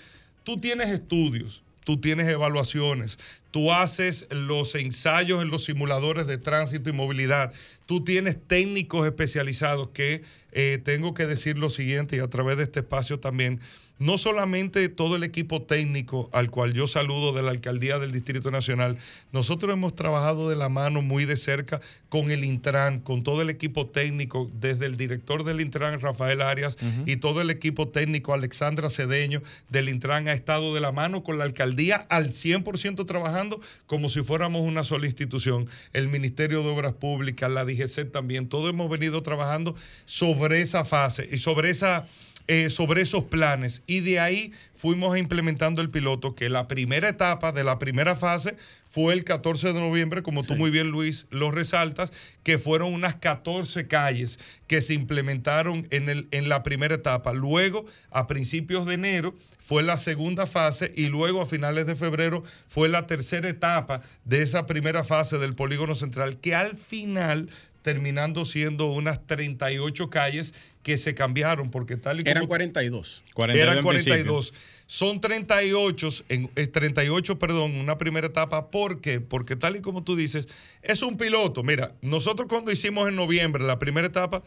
tú 0.51 0.59
tienes 0.59 0.91
estudios, 0.91 1.63
tú 1.85 2.01
tienes 2.01 2.27
evaluaciones, 2.27 3.21
tú 3.53 3.73
haces 3.73 4.27
los 4.33 4.75
ensayos 4.75 5.43
en 5.43 5.49
los 5.49 5.65
simuladores 5.65 6.27
de 6.27 6.39
tránsito 6.39 6.91
y 6.91 6.93
movilidad, 6.93 7.53
tú 7.87 8.03
tienes 8.03 8.37
técnicos 8.49 9.07
especializados 9.07 9.91
que 9.91 10.23
eh, 10.51 10.81
tengo 10.83 11.15
que 11.15 11.29
decir 11.29 11.57
lo 11.57 11.71
siguiente 11.71 12.17
y 12.17 12.19
a 12.19 12.27
través 12.27 12.57
de 12.57 12.65
este 12.65 12.81
espacio 12.81 13.21
también 13.21 13.61
no 14.01 14.17
solamente 14.17 14.89
todo 14.89 15.15
el 15.15 15.23
equipo 15.23 15.63
técnico 15.63 16.31
al 16.33 16.51
cual 16.51 16.73
yo 16.73 16.87
saludo 16.87 17.33
de 17.33 17.43
la 17.43 17.51
Alcaldía 17.51 17.99
del 17.99 18.13
Distrito 18.13 18.51
Nacional, 18.51 18.97
nosotros 19.31 19.73
hemos 19.73 19.95
trabajado 19.95 20.49
de 20.49 20.57
la 20.57 20.71
mano 20.71 21.03
muy 21.03 21.27
de 21.27 21.37
cerca 21.37 21.81
con 22.09 22.31
el 22.31 22.45
Intran, 22.45 23.01
con 23.01 23.23
todo 23.23 23.43
el 23.43 23.51
equipo 23.51 23.87
técnico, 23.87 24.51
desde 24.55 24.87
el 24.87 24.97
director 24.97 25.45
del 25.45 25.61
Intran, 25.61 26.01
Rafael 26.01 26.41
Arias, 26.41 26.79
y 27.05 27.17
todo 27.17 27.43
el 27.43 27.51
equipo 27.51 27.89
técnico, 27.89 28.33
Alexandra 28.33 28.89
Cedeño, 28.89 29.43
del 29.69 29.91
Intran, 29.91 30.29
ha 30.29 30.33
estado 30.33 30.75
de 30.75 30.81
la 30.81 30.93
mano 30.93 31.23
con 31.23 31.37
la 31.37 31.45
Alcaldía 31.45 32.07
al 32.09 32.33
100% 32.33 33.07
trabajando 33.07 33.61
como 33.87 34.09
si 34.09 34.23
fuéramos 34.23 34.63
una 34.63 34.83
sola 34.83 35.07
institución. 35.07 35.69
El 35.93 36.09
Ministerio 36.09 36.63
de 36.63 36.71
Obras 36.71 36.95
Públicas, 36.95 37.51
la 37.51 37.67
DGC 37.67 38.11
también, 38.11 38.49
todos 38.49 38.71
hemos 38.71 38.89
venido 38.89 39.23
trabajando 39.23 39.77
sobre 40.07 40.63
esa 40.63 40.87
fase 40.87 41.29
y 41.31 41.37
sobre 41.37 41.69
esa 41.69 42.07
eh, 42.53 42.69
sobre 42.69 43.03
esos 43.03 43.23
planes 43.23 43.81
y 43.87 44.01
de 44.01 44.19
ahí 44.19 44.53
fuimos 44.75 45.17
implementando 45.17 45.81
el 45.83 45.89
piloto 45.89 46.35
que 46.35 46.49
la 46.49 46.67
primera 46.67 47.09
etapa 47.09 47.53
de 47.53 47.63
la 47.63 47.79
primera 47.79 48.17
fase 48.17 48.57
fue 48.89 49.15
el 49.15 49.23
14 49.23 49.73
de 49.73 49.79
noviembre, 49.79 50.25
como 50.25 50.43
tú 50.43 50.57
muy 50.57 50.73
bien 50.73 50.91
Luis 50.91 51.27
lo 51.31 51.53
resaltas, 51.53 52.13
que 52.43 52.59
fueron 52.59 52.93
unas 52.93 53.15
14 53.15 53.87
calles 53.87 54.41
que 54.67 54.83
se 54.83 54.95
implementaron 54.95 55.87
en, 55.91 56.09
el, 56.09 56.27
en 56.33 56.49
la 56.49 56.65
primera 56.65 56.97
etapa. 56.97 57.33
Luego, 57.35 57.87
a 58.11 58.27
principios 58.27 58.85
de 58.85 58.95
enero, 58.95 59.37
fue 59.61 59.85
la 59.85 59.97
segunda 59.97 60.49
fase 60.49 60.91
y 60.93 61.07
luego 61.07 61.43
a 61.43 61.47
finales 61.47 61.87
de 61.87 61.95
febrero 61.95 62.43
fue 62.67 62.89
la 62.89 63.07
tercera 63.07 63.49
etapa 63.49 64.03
de 64.25 64.43
esa 64.43 64.67
primera 64.67 65.05
fase 65.05 65.39
del 65.39 65.55
polígono 65.55 65.95
central, 65.95 66.41
que 66.41 66.57
al 66.57 66.77
final 66.77 67.49
terminando 67.83 68.45
siendo 68.45 68.87
unas 68.87 69.27
38 69.27 70.11
calles 70.11 70.55
que 70.83 70.99
se 70.99 71.15
cambiaron 71.15 71.71
porque 71.71 71.97
tal 71.97 72.21
y 72.21 72.25
como... 72.25 72.31
Eran 72.31 72.47
42. 72.47 73.23
eran 73.55 73.83
42. 73.83 74.55
Son 74.87 75.21
38, 75.21 76.09
en, 76.29 76.51
38, 76.73 77.33
eh, 77.33 77.37
perdón, 77.37 77.75
una 77.77 77.99
primera 77.99 78.27
etapa. 78.27 78.71
¿Por 78.71 79.01
qué? 79.01 79.21
Porque 79.21 79.57
tal 79.57 79.77
y 79.77 79.81
como 79.81 80.03
tú 80.03 80.17
dices, 80.17 80.49
es 80.83 81.03
un 81.03 81.17
piloto. 81.17 81.63
Mira, 81.63 81.95
nosotros 82.03 82.49
cuando 82.49 82.73
hicimos 82.73 83.09
en 83.09 83.17
noviembre 83.17 83.65
la 83.65 83.79
primera 83.79 84.07
etapa, 84.07 84.43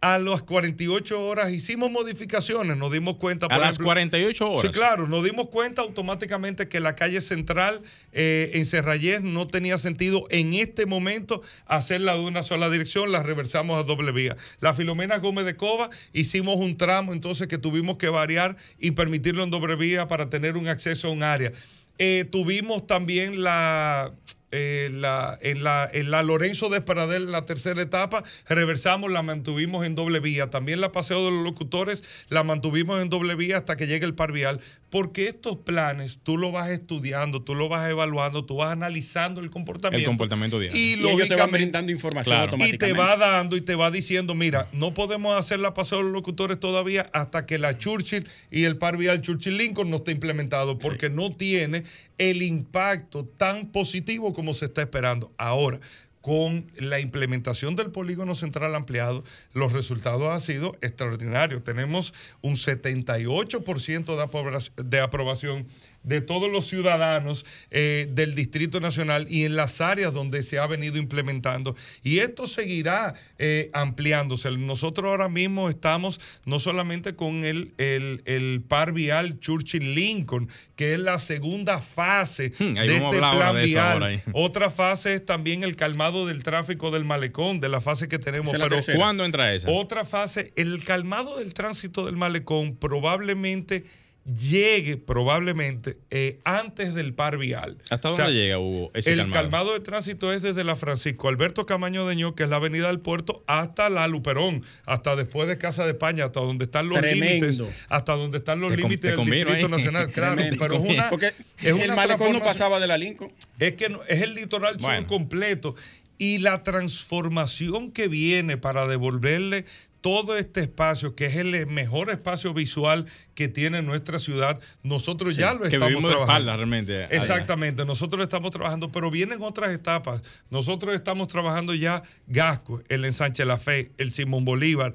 a 0.00 0.18
las 0.18 0.42
48 0.42 1.22
horas 1.22 1.52
hicimos 1.52 1.90
modificaciones, 1.90 2.76
nos 2.76 2.90
dimos 2.90 3.16
cuenta. 3.16 3.46
a 3.46 3.58
las 3.58 3.78
48 3.78 4.50
horas. 4.50 4.72
Sí, 4.72 4.78
claro, 4.78 5.06
nos 5.06 5.22
dimos 5.24 5.48
cuenta 5.48 5.82
automáticamente 5.82 6.68
que 6.68 6.80
la 6.80 6.94
calle 6.96 7.20
central 7.20 7.82
eh, 8.12 8.50
en 8.54 8.64
Cerrayés 8.64 9.22
no 9.22 9.46
tenía 9.46 9.76
sentido 9.78 10.26
en 10.30 10.54
este 10.54 10.86
momento 10.86 11.42
hacerla 11.66 12.14
de 12.14 12.20
una 12.20 12.42
sola 12.42 12.70
dirección, 12.70 13.12
la 13.12 13.22
reversamos 13.22 13.78
a 13.78 13.84
doble 13.84 14.12
vía. 14.12 14.36
La 14.60 14.72
Filomena 14.72 15.18
Gómez 15.18 15.44
de 15.44 15.56
Cova 15.56 15.90
hicimos 16.12 16.56
un 16.56 16.76
tramo 16.76 17.12
entonces 17.12 17.46
que 17.48 17.58
tuvimos 17.58 17.98
que 17.98 18.08
variar 18.08 18.56
y 18.78 18.92
permitirlo 18.92 19.44
en 19.44 19.50
doble 19.50 19.76
vía 19.76 20.08
para 20.08 20.30
tener 20.30 20.56
un 20.56 20.68
acceso 20.68 21.08
a 21.08 21.10
un 21.10 21.22
área. 21.22 21.52
Eh, 21.98 22.24
tuvimos 22.30 22.86
también 22.86 23.42
la 23.42 24.14
eh, 24.52 24.90
la, 24.92 25.38
en, 25.40 25.62
la, 25.62 25.88
en 25.92 26.10
la 26.10 26.22
Lorenzo 26.22 26.68
de 26.68 26.80
la 27.20 27.44
tercera 27.44 27.80
etapa, 27.80 28.24
reversamos, 28.48 29.10
la 29.10 29.22
mantuvimos 29.22 29.86
en 29.86 29.94
doble 29.94 30.20
vía. 30.20 30.50
También 30.50 30.80
la 30.80 30.92
Paseo 30.92 31.24
de 31.24 31.30
los 31.30 31.44
Locutores 31.44 32.04
la 32.28 32.42
mantuvimos 32.42 33.00
en 33.00 33.10
doble 33.10 33.34
vía 33.36 33.58
hasta 33.58 33.76
que 33.76 33.86
llegue 33.86 34.06
el 34.06 34.14
par 34.14 34.32
vial. 34.32 34.60
Porque 34.90 35.28
estos 35.28 35.58
planes 35.58 36.18
tú 36.22 36.36
lo 36.36 36.50
vas 36.50 36.68
estudiando, 36.70 37.42
tú 37.42 37.54
lo 37.54 37.68
vas 37.68 37.88
evaluando, 37.88 38.44
tú 38.44 38.56
vas 38.56 38.72
analizando 38.72 39.40
el 39.40 39.48
comportamiento. 39.50 40.02
El 40.02 40.06
comportamiento 40.06 40.58
diario. 40.58 40.76
Y, 40.76 40.94
y 40.94 41.28
te 41.28 41.36
van 41.36 41.50
brindando 41.50 41.92
información 41.92 42.36
automáticamente. 42.36 42.86
Y 42.86 42.92
te 42.92 42.98
va 42.98 43.16
dando 43.16 43.56
y 43.56 43.60
te 43.60 43.76
va 43.76 43.90
diciendo, 43.90 44.34
mira, 44.34 44.68
no 44.72 44.92
podemos 44.92 45.38
hacer 45.38 45.60
la 45.60 45.74
Paseo 45.74 45.98
de 45.98 46.04
los 46.04 46.12
Locutores 46.12 46.58
todavía 46.58 47.08
hasta 47.12 47.46
que 47.46 47.58
la 47.58 47.78
Churchill 47.78 48.28
y 48.50 48.64
el 48.64 48.78
par 48.78 48.96
vial 48.96 49.20
Churchill 49.20 49.56
Lincoln 49.56 49.90
no 49.90 49.96
esté 49.96 50.10
implementado, 50.10 50.78
porque 50.78 51.08
no 51.08 51.30
tiene 51.30 51.84
el 52.18 52.42
impacto 52.42 53.24
tan 53.24 53.70
positivo 53.70 54.34
como 54.34 54.54
se 54.54 54.66
está 54.66 54.82
esperando. 54.82 55.32
Ahora, 55.38 55.80
con 56.20 56.70
la 56.76 57.00
implementación 57.00 57.76
del 57.76 57.90
polígono 57.90 58.34
central 58.34 58.74
ampliado, 58.74 59.24
los 59.52 59.72
resultados 59.72 60.28
han 60.28 60.40
sido 60.40 60.76
extraordinarios. 60.82 61.64
Tenemos 61.64 62.12
un 62.42 62.56
78% 62.56 64.74
de 64.84 65.00
aprobación 65.00 65.66
de 66.02 66.20
todos 66.20 66.50
los 66.50 66.66
ciudadanos 66.66 67.44
eh, 67.70 68.08
del 68.10 68.34
Distrito 68.34 68.80
Nacional 68.80 69.26
y 69.28 69.44
en 69.44 69.56
las 69.56 69.80
áreas 69.80 70.14
donde 70.14 70.42
se 70.42 70.58
ha 70.58 70.66
venido 70.66 70.98
implementando. 70.98 71.76
Y 72.02 72.18
esto 72.18 72.46
seguirá 72.46 73.14
eh, 73.38 73.70
ampliándose. 73.72 74.50
Nosotros 74.50 75.10
ahora 75.10 75.28
mismo 75.28 75.68
estamos 75.68 76.20
no 76.44 76.58
solamente 76.58 77.14
con 77.14 77.44
el, 77.44 77.74
el, 77.76 78.62
par 78.66 78.92
vial 78.92 79.38
Churchill-Lincoln, 79.40 80.48
que 80.76 80.94
es 80.94 81.00
la 81.00 81.18
segunda 81.18 81.78
fase 81.78 82.52
hmm, 82.58 82.74
de 82.74 82.96
este 82.96 83.18
plan 83.18 83.62
vial. 83.64 84.22
Otra 84.32 84.70
fase 84.70 85.14
es 85.14 85.26
también 85.26 85.62
el 85.64 85.76
calmado 85.76 86.26
del 86.26 86.42
tráfico 86.42 86.90
del 86.90 87.04
malecón, 87.04 87.60
de 87.60 87.68
la 87.68 87.80
fase 87.80 88.08
que 88.08 88.18
tenemos. 88.18 88.52
Pero 88.52 88.68
¿Cuándo 88.96 89.24
entra 89.24 89.54
esa? 89.54 89.70
Otra 89.70 90.04
fase, 90.04 90.52
el 90.56 90.82
calmado 90.84 91.38
del 91.38 91.54
tránsito 91.54 92.06
del 92.06 92.16
malecón 92.16 92.76
probablemente 92.76 93.84
llegue 94.24 94.96
probablemente 94.96 95.98
eh, 96.10 96.40
antes 96.44 96.94
del 96.94 97.14
par 97.14 97.38
vial. 97.38 97.78
¿Hasta 97.90 98.10
dónde 98.10 98.32
llega, 98.32 98.58
Hugo? 98.58 98.90
el 98.94 99.30
calmado? 99.30 99.72
de 99.72 99.80
tránsito 99.80 100.32
es 100.32 100.42
desde 100.42 100.64
la 100.64 100.76
Francisco 100.76 101.28
Alberto 101.28 101.66
Camaño 101.66 102.06
de 102.06 102.16
Ño, 102.16 102.34
que 102.34 102.44
es 102.44 102.48
la 102.48 102.56
avenida 102.56 102.88
del 102.88 103.00
puerto, 103.00 103.44
hasta 103.46 103.88
la 103.88 104.06
Luperón, 104.08 104.64
hasta 104.84 105.16
después 105.16 105.48
de 105.48 105.58
Casa 105.58 105.84
de 105.84 105.92
España, 105.92 106.24
hasta 106.26 106.40
donde 106.40 106.64
están 106.64 106.88
los 106.88 107.00
límites, 107.00 107.62
hasta 107.88 108.14
donde 108.14 108.38
están 108.38 108.60
los 108.60 108.74
límites 108.74 109.16
del 109.16 109.24
Distrito 109.24 109.68
Nacional. 109.68 110.10
Claro, 110.20 110.42
pero 110.58 110.74
es 110.74 110.80
una, 110.80 111.08
Porque 111.08 111.32
el 111.62 111.92
malecón 111.94 112.32
no 112.32 112.42
pasaba 112.42 112.80
de 112.80 112.86
la 112.86 112.98
Lincoln. 112.98 113.32
Es 113.58 113.74
que 113.74 113.94
es 114.08 114.22
el 114.22 114.34
litoral 114.34 114.78
sur 114.80 115.06
completo 115.06 115.74
y 116.20 116.36
la 116.36 116.62
transformación 116.62 117.92
que 117.92 118.06
viene 118.06 118.58
para 118.58 118.86
devolverle 118.86 119.64
todo 120.02 120.36
este 120.36 120.60
espacio, 120.60 121.14
que 121.14 121.24
es 121.24 121.36
el 121.36 121.66
mejor 121.66 122.10
espacio 122.10 122.52
visual 122.52 123.06
que 123.34 123.48
tiene 123.48 123.80
nuestra 123.80 124.18
ciudad, 124.18 124.60
nosotros 124.82 125.34
ya 125.34 125.54
lo 125.54 125.64
estamos 125.64 125.88
trabajando. 125.88 126.20
espalda, 126.20 126.56
realmente. 126.56 127.04
Exactamente, 127.04 127.86
nosotros 127.86 128.18
lo 128.18 128.24
estamos 128.24 128.50
trabajando, 128.50 128.92
pero 128.92 129.10
vienen 129.10 129.38
otras 129.40 129.72
etapas. 129.72 130.20
Nosotros 130.50 130.94
estamos 130.94 131.26
trabajando 131.28 131.72
ya 131.72 132.02
Gasco, 132.26 132.82
el 132.90 133.06
Ensanche 133.06 133.46
La 133.46 133.56
Fe, 133.56 133.92
el 133.96 134.12
Simón 134.12 134.44
Bolívar. 134.44 134.92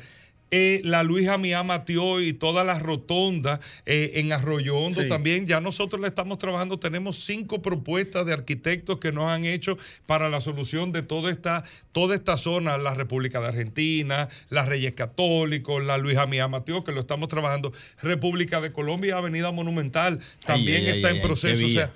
Eh, 0.58 0.80
la 0.86 1.04
Luisa 1.04 1.38
Mía 1.38 1.64
Matió 1.64 2.22
y 2.22 2.32
toda 2.32 2.64
la 2.64 2.80
rotonda 2.80 3.60
eh, 3.86 4.12
en 4.14 4.32
Arroyo 4.32 4.78
Hondo 4.78 5.06
también. 5.06 5.48
Ya 5.48 5.60
nosotros 5.60 6.00
le 6.00 6.08
estamos 6.08 6.38
trabajando, 6.38 6.80
tenemos 6.80 7.26
cinco 7.26 7.62
propuestas 7.62 8.26
de 8.26 8.32
arquitectos 8.32 9.00
que 9.00 9.12
nos 9.12 9.26
han 9.26 9.44
hecho 9.44 9.78
para 10.06 10.30
la 10.30 10.40
solución 10.40 10.94
de 10.94 11.04
toda 11.04 11.30
esta, 11.30 11.66
toda 11.92 12.16
esta 12.16 12.38
zona, 12.38 12.78
la 12.78 12.94
República 12.94 13.42
de 13.42 13.48
Argentina, 13.48 14.30
la 14.50 14.64
Reyes 14.66 14.94
Católicos, 14.94 15.84
la 15.84 15.98
Luisa 15.98 16.26
Mía 16.26 16.48
Matió, 16.48 16.86
que 16.86 16.94
lo 16.94 17.02
estamos 17.02 17.28
trabajando, 17.28 17.74
República 18.02 18.62
de 18.62 18.72
Colombia, 18.72 19.18
Avenida 19.18 19.52
Monumental, 19.52 20.22
también 20.46 20.86
está 20.86 21.10
en 21.10 21.22
proceso. 21.22 21.66
O 21.66 21.70
sea, 21.70 21.92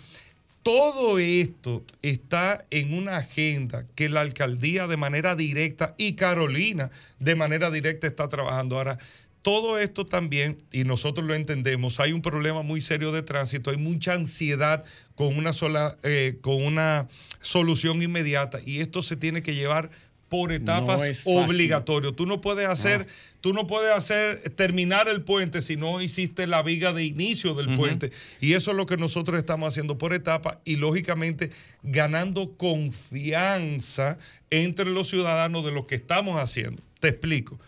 todo 0.64 1.20
esto 1.20 1.84
está 2.02 2.66
en 2.70 2.94
una 2.94 3.18
agenda 3.18 3.86
que 3.96 4.10
la 4.10 4.22
alcaldía 4.22 4.88
de 4.88 4.98
manera 4.98 5.36
directa 5.36 5.96
y 5.98 6.14
Carolina 6.14 6.92
de 7.20 7.36
manera 7.36 7.72
directa 7.72 8.08
está 8.08 8.28
trabajando. 8.28 8.78
Ahora, 8.78 8.98
todo 9.42 9.80
esto 9.80 10.06
también, 10.06 10.62
y 10.72 10.84
nosotros 10.84 11.26
lo 11.26 11.34
entendemos, 11.34 12.00
hay 12.00 12.12
un 12.12 12.22
problema 12.22 12.62
muy 12.62 12.82
serio 12.82 13.12
de 13.12 13.24
tránsito, 13.24 13.72
hay 13.72 13.78
mucha 13.78 14.14
ansiedad 14.14 14.84
con 15.16 15.38
una 15.38 15.54
sola, 15.54 15.98
eh, 16.04 16.38
con 16.42 16.62
una 16.62 17.08
solución 17.42 18.02
inmediata, 18.02 18.60
y 18.66 18.82
esto 18.82 19.02
se 19.02 19.16
tiene 19.16 19.42
que 19.42 19.56
llevar 19.56 19.92
por 20.30 20.52
etapas 20.52 21.00
No 21.00 21.06
es 21.06 21.22
obligatorio. 21.26 22.14
Tú 22.14 22.26
no 22.26 22.40
puedes 22.40 22.68
hacer, 22.68 23.08
tú 23.42 23.54
no 23.54 23.68
puedes 23.68 23.92
hacer 23.92 24.50
terminar 24.52 25.10
el 25.10 25.24
puente 25.24 25.62
si 25.62 25.76
no 25.76 26.02
hiciste 26.02 26.48
la 26.48 26.62
viga 26.62 26.94
de 26.94 27.04
inicio 27.04 27.56
del 27.56 27.76
puente. 27.76 28.12
Y 28.40 28.54
eso 28.54 28.72
es 28.72 28.78
lo 28.78 28.86
que 28.86 28.96
nosotros 28.96 29.38
estamos 29.38 29.70
haciendo 29.70 29.98
por 29.98 30.14
etapas 30.14 30.60
y 30.64 30.78
lógicamente 30.78 31.52
ganando 31.84 32.56
confianza 32.56 34.18
entre 34.50 34.86
los 34.86 35.10
ciudadanos 35.10 35.66
de 35.66 35.72
lo 35.72 35.88
que 35.88 35.96
estamos 35.96 36.42
haciendo. 36.42 36.82
Te 37.00 37.10
explico. 37.10 37.60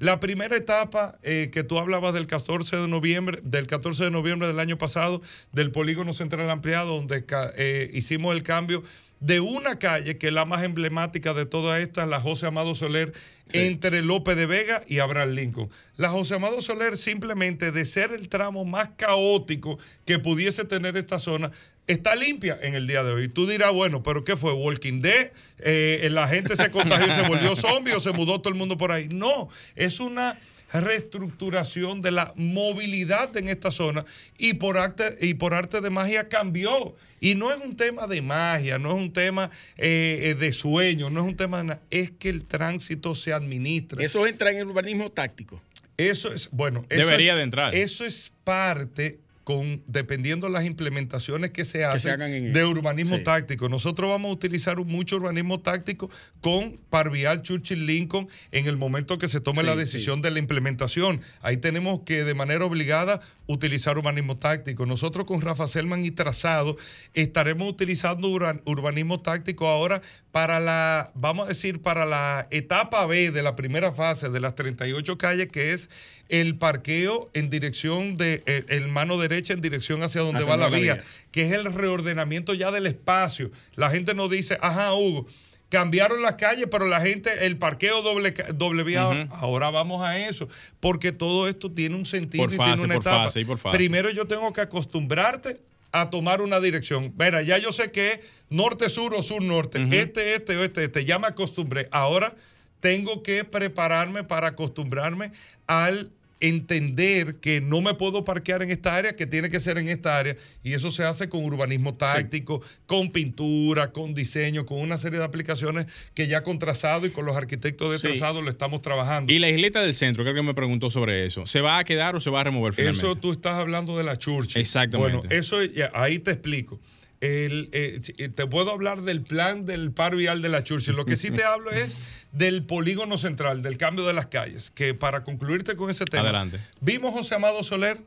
La 0.00 0.18
primera 0.18 0.56
etapa 0.56 1.18
eh, 1.22 1.50
que 1.52 1.62
tú 1.62 1.78
hablabas 1.78 2.14
del 2.14 2.26
14 2.26 2.74
de 2.74 2.88
noviembre, 2.88 3.40
del 3.42 3.66
14 3.66 4.04
de 4.04 4.10
noviembre 4.10 4.48
del 4.48 4.58
año 4.58 4.78
pasado, 4.78 5.20
del 5.52 5.72
polígono 5.72 6.14
central 6.14 6.48
ampliado, 6.48 6.96
donde 6.96 7.22
eh, 7.58 7.90
hicimos 7.92 8.34
el 8.34 8.42
cambio 8.42 8.82
de 9.20 9.40
una 9.40 9.78
calle 9.78 10.16
que 10.16 10.28
es 10.28 10.32
la 10.32 10.46
más 10.46 10.64
emblemática 10.64 11.34
de 11.34 11.44
todas 11.44 11.82
estas, 11.82 12.08
la 12.08 12.18
José 12.18 12.46
Amado 12.46 12.74
Soler, 12.74 13.12
entre 13.52 14.00
López 14.00 14.36
de 14.36 14.46
Vega 14.46 14.82
y 14.86 15.00
Abraham 15.00 15.32
Lincoln. 15.32 15.68
La 15.98 16.08
José 16.08 16.36
Amado 16.36 16.62
Soler 16.62 16.96
simplemente 16.96 17.70
de 17.70 17.84
ser 17.84 18.12
el 18.12 18.30
tramo 18.30 18.64
más 18.64 18.88
caótico 18.96 19.78
que 20.06 20.18
pudiese 20.18 20.64
tener 20.64 20.96
esta 20.96 21.18
zona, 21.18 21.50
está 21.92 22.14
limpia 22.14 22.58
en 22.62 22.74
el 22.74 22.86
día 22.86 23.02
de 23.02 23.12
hoy. 23.12 23.28
Tú 23.28 23.46
dirás, 23.46 23.72
bueno, 23.72 24.02
pero 24.02 24.24
¿qué 24.24 24.36
fue? 24.36 24.52
¿Walking 24.52 25.00
Dead? 25.02 25.30
Eh, 25.58 26.08
¿La 26.10 26.28
gente 26.28 26.56
se 26.56 26.70
contagió 26.70 27.06
y 27.06 27.10
se 27.10 27.28
volvió 27.28 27.56
zombie 27.56 27.92
o 27.94 28.00
se 28.00 28.12
mudó 28.12 28.40
todo 28.40 28.52
el 28.52 28.58
mundo 28.58 28.76
por 28.76 28.92
ahí? 28.92 29.08
No, 29.12 29.48
es 29.76 30.00
una 30.00 30.38
reestructuración 30.72 32.00
de 32.00 32.10
la 32.12 32.32
movilidad 32.36 33.36
en 33.36 33.48
esta 33.48 33.70
zona 33.72 34.04
y 34.38 34.54
por 34.54 34.78
arte, 34.78 35.16
y 35.20 35.34
por 35.34 35.54
arte 35.54 35.80
de 35.80 35.90
magia 35.90 36.28
cambió. 36.28 36.94
Y 37.20 37.34
no 37.34 37.52
es 37.52 37.58
un 37.60 37.76
tema 37.76 38.06
de 38.06 38.22
magia, 38.22 38.78
no 38.78 38.90
es 38.90 38.94
un 39.02 39.12
tema 39.12 39.50
eh, 39.76 40.20
eh, 40.22 40.34
de 40.34 40.52
sueño, 40.52 41.10
no 41.10 41.20
es 41.20 41.26
un 41.26 41.36
tema 41.36 41.58
de 41.58 41.64
nada, 41.64 41.82
es 41.90 42.10
que 42.12 42.28
el 42.30 42.44
tránsito 42.44 43.14
se 43.14 43.32
administra. 43.32 44.02
Eso 44.02 44.26
entra 44.26 44.50
en 44.52 44.58
el 44.58 44.66
urbanismo 44.68 45.10
táctico. 45.10 45.60
Eso 45.96 46.32
es, 46.32 46.48
bueno, 46.50 46.86
eso 46.88 47.04
Debería 47.04 47.32
es- 47.32 47.36
de 47.38 47.42
entrar. 47.42 47.74
Eso 47.74 48.04
es 48.06 48.32
parte 48.44 49.18
con, 49.44 49.82
dependiendo 49.86 50.46
de 50.46 50.52
las 50.52 50.64
implementaciones 50.64 51.50
que 51.50 51.64
se 51.64 51.84
hacen 51.84 52.20
en- 52.22 52.52
de 52.52 52.64
urbanismo 52.64 53.16
sí. 53.16 53.22
táctico. 53.24 53.68
Nosotros 53.68 54.10
vamos 54.10 54.30
a 54.30 54.34
utilizar 54.34 54.76
mucho 54.84 55.16
urbanismo 55.16 55.60
táctico 55.60 56.10
con 56.40 56.78
Parvial 56.90 57.42
Churchill 57.42 57.86
Lincoln 57.86 58.28
en 58.52 58.66
el 58.66 58.76
momento 58.76 59.18
que 59.18 59.28
se 59.28 59.40
tome 59.40 59.60
Sí, 59.62 59.66
la 59.66 59.76
decisión 59.76 60.22
de 60.22 60.30
la 60.30 60.38
implementación. 60.38 61.20
Ahí 61.40 61.56
tenemos 61.56 62.00
que 62.04 62.24
de 62.24 62.34
manera 62.34 62.64
obligada 62.64 63.20
utilizar 63.46 63.96
urbanismo 63.98 64.36
táctico. 64.38 64.86
Nosotros 64.86 65.26
con 65.26 65.40
Rafa 65.40 65.66
Selman 65.68 66.04
y 66.04 66.10
Trazado 66.10 66.76
estaremos 67.14 67.68
utilizando 67.68 68.28
urbanismo 68.28 69.20
táctico 69.20 69.66
ahora 69.68 70.02
para 70.30 70.60
la, 70.60 71.10
vamos 71.14 71.46
a 71.46 71.48
decir, 71.48 71.80
para 71.82 72.04
la 72.06 72.46
etapa 72.50 73.04
B 73.06 73.30
de 73.32 73.42
la 73.42 73.56
primera 73.56 73.92
fase 73.92 74.28
de 74.28 74.38
las 74.40 74.54
38 74.54 75.18
calles, 75.18 75.48
que 75.48 75.72
es 75.72 75.88
el 76.28 76.56
parqueo 76.56 77.28
en 77.34 77.50
dirección 77.50 78.16
de, 78.16 78.42
eh, 78.46 78.64
el 78.68 78.86
mano 78.86 79.18
derecha 79.30 79.54
en 79.54 79.60
dirección 79.62 80.02
hacia 80.02 80.20
donde 80.20 80.40
Hacia 80.42 80.50
va 80.50 80.56
la 80.56 80.68
vía, 80.68 80.94
vía. 80.94 81.04
que 81.32 81.46
es 81.46 81.52
el 81.52 81.72
reordenamiento 81.72 82.52
ya 82.52 82.70
del 82.70 82.86
espacio. 82.86 83.50
La 83.76 83.88
gente 83.90 84.14
nos 84.14 84.30
dice, 84.30 84.58
ajá, 84.60 84.92
Hugo. 84.92 85.26
Cambiaron 85.70 86.20
las 86.20 86.34
calles, 86.34 86.66
pero 86.68 86.86
la 86.88 87.00
gente, 87.00 87.46
el 87.46 87.56
parqueo 87.56 88.02
doble, 88.02 88.34
doble 88.54 88.82
vía, 88.82 89.28
ahora 89.30 89.70
vamos 89.70 90.02
a 90.02 90.18
eso, 90.18 90.48
porque 90.80 91.12
todo 91.12 91.46
esto 91.46 91.70
tiene 91.70 91.94
un 91.94 92.06
sentido 92.06 92.42
Por 92.44 92.52
y 92.52 92.56
fase, 92.56 92.70
tiene 92.72 92.84
una 92.86 92.94
por 92.94 93.02
etapa. 93.04 93.24
fase 93.26 93.40
y 93.40 93.44
por 93.44 93.58
fase. 93.58 93.76
Primero 93.76 94.10
yo 94.10 94.26
tengo 94.26 94.52
que 94.52 94.62
acostumbrarte 94.62 95.60
a 95.92 96.10
tomar 96.10 96.42
una 96.42 96.58
dirección. 96.58 97.14
Mira, 97.16 97.42
ya 97.42 97.56
yo 97.58 97.70
sé 97.70 97.92
que 97.92 98.12
es 98.14 98.20
norte-sur 98.48 99.14
o 99.14 99.22
sur-norte, 99.22 99.78
este, 99.92 100.34
este 100.34 100.56
o 100.56 100.64
este, 100.64 100.84
este, 100.84 101.04
ya 101.04 101.20
me 101.20 101.28
acostumbré. 101.28 101.88
Ahora 101.92 102.34
tengo 102.80 103.22
que 103.22 103.44
prepararme 103.44 104.24
para 104.24 104.48
acostumbrarme 104.48 105.30
al 105.68 106.10
entender 106.40 107.36
que 107.36 107.60
no 107.60 107.80
me 107.80 107.94
puedo 107.94 108.24
parquear 108.24 108.62
en 108.62 108.70
esta 108.70 108.96
área, 108.96 109.14
que 109.14 109.26
tiene 109.26 109.50
que 109.50 109.60
ser 109.60 109.78
en 109.78 109.88
esta 109.88 110.18
área, 110.18 110.36
y 110.62 110.72
eso 110.72 110.90
se 110.90 111.04
hace 111.04 111.28
con 111.28 111.44
urbanismo 111.44 111.94
táctico, 111.94 112.62
con 112.86 113.10
pintura, 113.12 113.92
con 113.92 114.14
diseño, 114.14 114.66
con 114.66 114.80
una 114.80 114.98
serie 114.98 115.18
de 115.18 115.24
aplicaciones 115.24 115.86
que 116.14 116.26
ya 116.26 116.42
con 116.42 116.58
trazado 116.58 117.06
y 117.06 117.10
con 117.10 117.26
los 117.26 117.36
arquitectos 117.36 117.92
de 117.92 117.98
Sí. 117.98 118.08
trazado 118.08 118.42
lo 118.42 118.50
estamos 118.50 118.82
trabajando. 118.82 119.32
Y 119.32 119.38
la 119.38 119.48
isleta 119.48 119.82
del 119.82 119.94
centro, 119.94 120.24
que 120.24 120.30
alguien 120.30 120.46
me 120.46 120.54
preguntó 120.54 120.90
sobre 120.90 121.26
eso. 121.26 121.46
¿Se 121.46 121.60
va 121.60 121.78
a 121.78 121.84
quedar 121.84 122.16
o 122.16 122.20
se 122.20 122.30
va 122.30 122.40
a 122.40 122.44
remover 122.44 122.72
finalmente? 122.72 123.06
Eso 123.06 123.16
tú 123.16 123.32
estás 123.32 123.54
hablando 123.54 123.96
de 123.98 124.04
la 124.04 124.18
Churchill. 124.18 124.60
Exactamente. 124.60 125.16
Bueno, 125.18 125.30
eso 125.30 125.62
ya, 125.62 125.90
ahí 125.94 126.18
te 126.18 126.32
explico. 126.32 126.80
El, 127.20 127.68
eh, 127.72 128.00
eh, 128.16 128.28
te 128.30 128.46
puedo 128.46 128.70
hablar 128.70 129.02
del 129.02 129.22
plan 129.22 129.66
del 129.66 129.92
paro 129.92 130.16
vial 130.16 130.40
de 130.40 130.48
la 130.48 130.64
Churchill. 130.64 130.96
Lo 130.96 131.04
que 131.04 131.16
sí 131.16 131.30
te 131.30 131.44
hablo 131.44 131.70
es 131.70 131.96
del 132.32 132.64
polígono 132.64 133.18
central, 133.18 133.62
del 133.62 133.76
cambio 133.76 134.06
de 134.06 134.14
las 134.14 134.26
calles. 134.26 134.70
Que 134.70 134.94
para 134.94 135.22
concluirte 135.22 135.76
con 135.76 135.90
ese 135.90 136.06
tema, 136.06 136.22
Adelante. 136.24 136.60
vimos 136.80 137.12
José 137.12 137.34
Amado 137.34 137.62
Soler, 137.62 138.00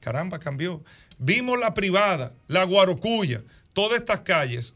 caramba, 0.00 0.40
cambió. 0.40 0.82
Vimos 1.18 1.58
la 1.58 1.74
privada, 1.74 2.34
la 2.48 2.64
Guarocuya, 2.64 3.42
todas 3.72 4.00
estas 4.00 4.20
calles. 4.20 4.74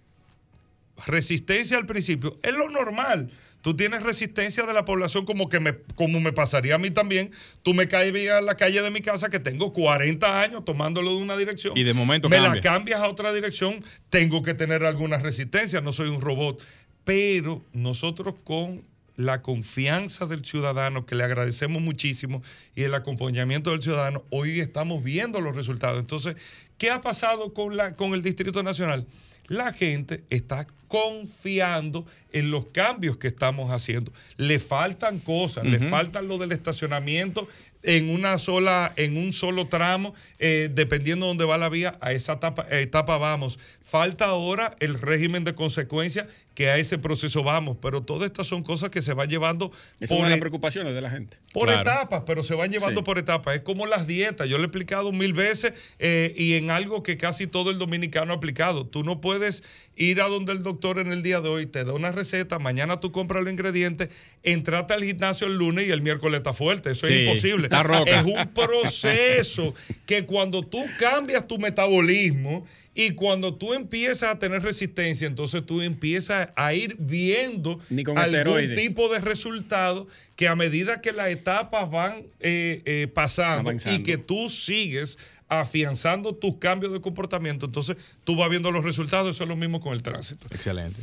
Resistencia 1.06 1.76
al 1.76 1.86
principio, 1.86 2.38
es 2.42 2.52
lo 2.52 2.68
normal. 2.70 3.30
Tú 3.62 3.76
tienes 3.76 4.02
resistencia 4.02 4.64
de 4.64 4.72
la 4.72 4.84
población 4.84 5.26
como 5.26 5.48
que 5.48 5.60
me, 5.60 5.76
como 5.94 6.20
me 6.20 6.32
pasaría 6.32 6.76
a 6.76 6.78
mí 6.78 6.90
también. 6.90 7.30
Tú 7.62 7.74
me 7.74 7.88
caes 7.88 8.30
a 8.30 8.40
la 8.40 8.56
calle 8.56 8.80
de 8.82 8.90
mi 8.90 9.00
casa 9.00 9.28
que 9.28 9.38
tengo 9.38 9.72
40 9.72 10.40
años 10.40 10.64
tomándolo 10.64 11.10
de 11.10 11.16
una 11.16 11.36
dirección. 11.36 11.76
Y 11.76 11.84
de 11.84 11.94
momento 11.94 12.28
me 12.28 12.36
cambia. 12.36 12.54
la 12.54 12.60
cambias 12.60 13.00
a 13.00 13.08
otra 13.08 13.32
dirección, 13.32 13.84
tengo 14.08 14.42
que 14.42 14.54
tener 14.54 14.84
alguna 14.84 15.18
resistencia, 15.18 15.80
no 15.80 15.92
soy 15.92 16.08
un 16.08 16.20
robot. 16.20 16.62
Pero 17.04 17.64
nosotros 17.72 18.34
con 18.44 18.84
la 19.16 19.42
confianza 19.42 20.26
del 20.26 20.44
ciudadano, 20.44 21.04
que 21.04 21.14
le 21.14 21.24
agradecemos 21.24 21.82
muchísimo, 21.82 22.42
y 22.74 22.84
el 22.84 22.94
acompañamiento 22.94 23.70
del 23.70 23.82
ciudadano, 23.82 24.24
hoy 24.30 24.60
estamos 24.60 25.04
viendo 25.04 25.40
los 25.40 25.54
resultados. 25.54 25.98
Entonces, 25.98 26.36
¿qué 26.78 26.90
ha 26.90 27.00
pasado 27.00 27.52
con, 27.52 27.76
la, 27.76 27.96
con 27.96 28.14
el 28.14 28.22
Distrito 28.22 28.62
Nacional? 28.62 29.06
La 29.50 29.72
gente 29.72 30.22
está 30.30 30.68
confiando 30.86 32.06
en 32.32 32.52
los 32.52 32.66
cambios 32.66 33.16
que 33.16 33.26
estamos 33.26 33.72
haciendo. 33.72 34.12
Le 34.36 34.60
faltan 34.60 35.18
cosas, 35.18 35.64
le 35.64 35.80
faltan 35.90 36.28
lo 36.28 36.38
del 36.38 36.52
estacionamiento 36.52 37.48
en 37.82 38.10
una 38.10 38.38
sola, 38.38 38.92
en 38.94 39.16
un 39.16 39.32
solo 39.32 39.66
tramo, 39.66 40.14
eh, 40.38 40.70
dependiendo 40.72 41.26
de 41.26 41.30
dónde 41.30 41.44
va 41.46 41.58
la 41.58 41.68
vía, 41.68 41.98
a 42.00 42.12
esa 42.12 42.34
etapa, 42.34 42.64
etapa 42.70 43.18
vamos. 43.18 43.58
Falta 43.90 44.26
ahora 44.26 44.76
el 44.78 44.94
régimen 45.00 45.42
de 45.42 45.54
consecuencia, 45.56 46.28
que 46.54 46.68
a 46.70 46.76
ese 46.78 46.98
proceso 46.98 47.42
vamos, 47.42 47.78
pero 47.80 48.02
todas 48.02 48.26
estas 48.26 48.46
son 48.46 48.62
cosas 48.62 48.90
que 48.90 49.02
se 49.02 49.14
van 49.14 49.28
llevando 49.28 49.72
Esa 49.98 50.14
por, 50.14 50.28
las 50.28 50.36
e- 50.36 50.40
preocupaciones 50.40 50.94
de 50.94 51.00
la 51.00 51.10
gente. 51.10 51.38
por 51.52 51.66
Claro. 51.66 51.80
etapas, 51.82 52.22
pero 52.26 52.42
se 52.44 52.54
van 52.54 52.70
llevando 52.70 53.00
Sí. 53.00 53.04
por 53.04 53.18
etapas. 53.18 53.56
Es 53.56 53.62
como 53.62 53.86
las 53.86 54.06
dietas. 54.06 54.46
Yo 54.48 54.58
lo 54.58 54.64
he 54.64 54.66
explicado 54.66 55.10
mil 55.10 55.32
veces 55.32 55.72
eh, 55.98 56.32
y 56.36 56.54
en 56.54 56.70
algo 56.70 57.02
que 57.02 57.16
casi 57.16 57.46
todo 57.48 57.70
el 57.70 57.78
dominicano 57.78 58.32
ha 58.32 58.36
aplicado. 58.36 58.86
Tú 58.86 59.02
no 59.04 59.20
puedes 59.20 59.62
ir 59.96 60.20
a 60.20 60.28
donde 60.28 60.52
el 60.52 60.62
doctor 60.62 60.98
en 61.00 61.08
el 61.10 61.22
día 61.22 61.40
de 61.40 61.48
hoy 61.48 61.66
te 61.66 61.82
da 61.84 61.92
una 61.92 62.12
receta, 62.12 62.58
mañana 62.60 63.00
tú 63.00 63.10
compras 63.10 63.42
los 63.42 63.50
ingredientes, 63.52 64.10
entrate 64.44 64.94
al 64.94 65.02
gimnasio 65.02 65.46
el 65.48 65.56
lunes 65.56 65.86
y 65.88 65.90
el 65.90 66.02
miércoles 66.02 66.38
está 66.38 66.52
fuerte. 66.52 66.90
Eso 66.92 67.06
Sí, 67.06 67.14
es 67.14 67.26
imposible. 67.26 67.64
está 67.64 67.82
roca. 67.82 68.20
Es 68.20 68.24
un 68.24 68.48
proceso 68.54 69.74
que 70.06 70.26
cuando 70.26 70.62
tú 70.62 70.84
cambias 70.98 71.46
tu 71.48 71.58
metabolismo 71.58 72.66
y 72.94 73.12
cuando 73.12 73.54
tú 73.54 73.72
empiezas 73.72 74.34
a 74.34 74.38
tener 74.38 74.62
resistencia, 74.62 75.26
entonces 75.26 75.64
tú 75.64 75.80
empiezas 75.80 76.48
a 76.56 76.74
ir 76.74 76.96
viendo 76.98 77.78
Ni 77.88 78.02
con 78.02 78.18
algún 78.18 78.74
tipo 78.74 79.08
de 79.08 79.20
resultado 79.20 80.08
que 80.34 80.48
a 80.48 80.56
medida 80.56 81.00
que 81.00 81.12
las 81.12 81.28
etapas 81.28 81.88
van 81.90 82.24
eh, 82.40 82.82
eh, 82.84 83.08
pasando 83.12 83.70
Avanzando. 83.70 84.00
y 84.00 84.02
que 84.02 84.18
tú 84.18 84.50
sigues 84.50 85.18
afianzando 85.48 86.34
tus 86.34 86.56
cambios 86.56 86.92
de 86.92 87.00
comportamiento, 87.00 87.66
entonces 87.66 87.96
tú 88.24 88.36
vas 88.36 88.50
viendo 88.50 88.70
los 88.70 88.84
resultados. 88.84 89.36
Eso 89.36 89.44
es 89.44 89.48
lo 89.48 89.56
mismo 89.56 89.80
con 89.80 89.94
el 89.94 90.02
tránsito. 90.02 90.46
Excelente. 90.52 91.00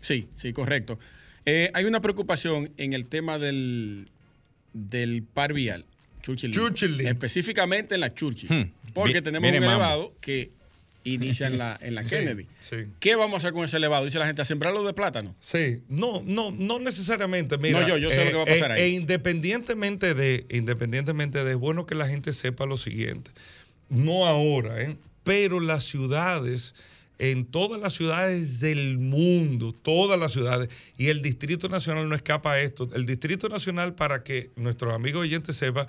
Sí, 0.00 0.28
sí, 0.34 0.52
correcto. 0.52 0.98
Eh, 1.46 1.70
hay 1.74 1.86
una 1.86 2.00
preocupación 2.00 2.72
en 2.76 2.92
el 2.92 3.06
tema 3.06 3.38
del, 3.38 4.10
del 4.74 5.22
par 5.22 5.54
vial. 5.54 5.86
Churchill. 6.22 6.52
Churchill. 6.52 7.00
Específicamente 7.00 7.94
en 7.94 8.00
la 8.02 8.14
Churchill. 8.14 8.50
Hmm. 8.50 8.72
Porque 8.94 9.22
tenemos 9.22 9.42
viene 9.42 9.58
un 9.58 9.64
mambo. 9.64 9.82
elevado 9.82 10.14
que 10.20 10.50
inicia 11.04 11.46
en 11.48 11.58
la, 11.58 11.78
en 11.80 11.94
la 11.94 12.04
Kennedy. 12.04 12.46
sí. 12.60 12.76
¿Qué 13.00 13.16
vamos 13.16 13.34
a 13.34 13.36
hacer 13.38 13.52
con 13.52 13.64
ese 13.64 13.76
elevado? 13.76 14.04
Dice 14.04 14.18
la 14.18 14.26
gente, 14.26 14.42
a 14.42 14.44
sembrarlo 14.44 14.84
de 14.84 14.94
plátano. 14.94 15.34
Sí, 15.44 15.82
no, 15.88 16.22
no, 16.24 16.50
no 16.52 16.78
necesariamente. 16.78 17.58
Mira, 17.58 17.80
No, 17.80 17.88
yo- 17.88 17.98
yo 17.98 18.10
sé 18.10 18.24
lo 18.24 18.30
que 18.30 18.36
va 18.36 18.42
a 18.42 18.46
pasar 18.46 18.70
eh, 18.70 18.74
ahí. 18.74 18.80
E 18.82 18.88
independientemente 18.90 20.14
de, 20.14 20.46
independientemente 20.50 21.42
de, 21.44 21.52
es 21.52 21.56
bueno 21.58 21.86
que 21.86 21.94
la 21.94 22.06
gente 22.08 22.32
sepa 22.32 22.66
lo 22.66 22.76
siguiente. 22.76 23.30
No 23.88 24.26
ahora, 24.26 24.80
¿eh? 24.80 24.96
pero 25.24 25.60
las 25.60 25.84
ciudades, 25.84 26.74
en 27.18 27.44
todas 27.44 27.80
las 27.80 27.92
ciudades 27.92 28.60
del 28.60 28.98
mundo, 28.98 29.72
todas 29.72 30.18
las 30.18 30.32
ciudades, 30.32 30.68
y 30.96 31.08
el 31.08 31.22
Distrito 31.22 31.68
Nacional 31.68 32.08
no 32.08 32.14
escapa 32.14 32.52
a 32.54 32.60
esto. 32.60 32.88
El 32.94 33.06
Distrito 33.06 33.48
Nacional, 33.48 33.94
para 33.94 34.22
que 34.24 34.50
nuestros 34.56 34.92
amigos 34.94 35.22
oyentes 35.22 35.56
sepan, 35.56 35.86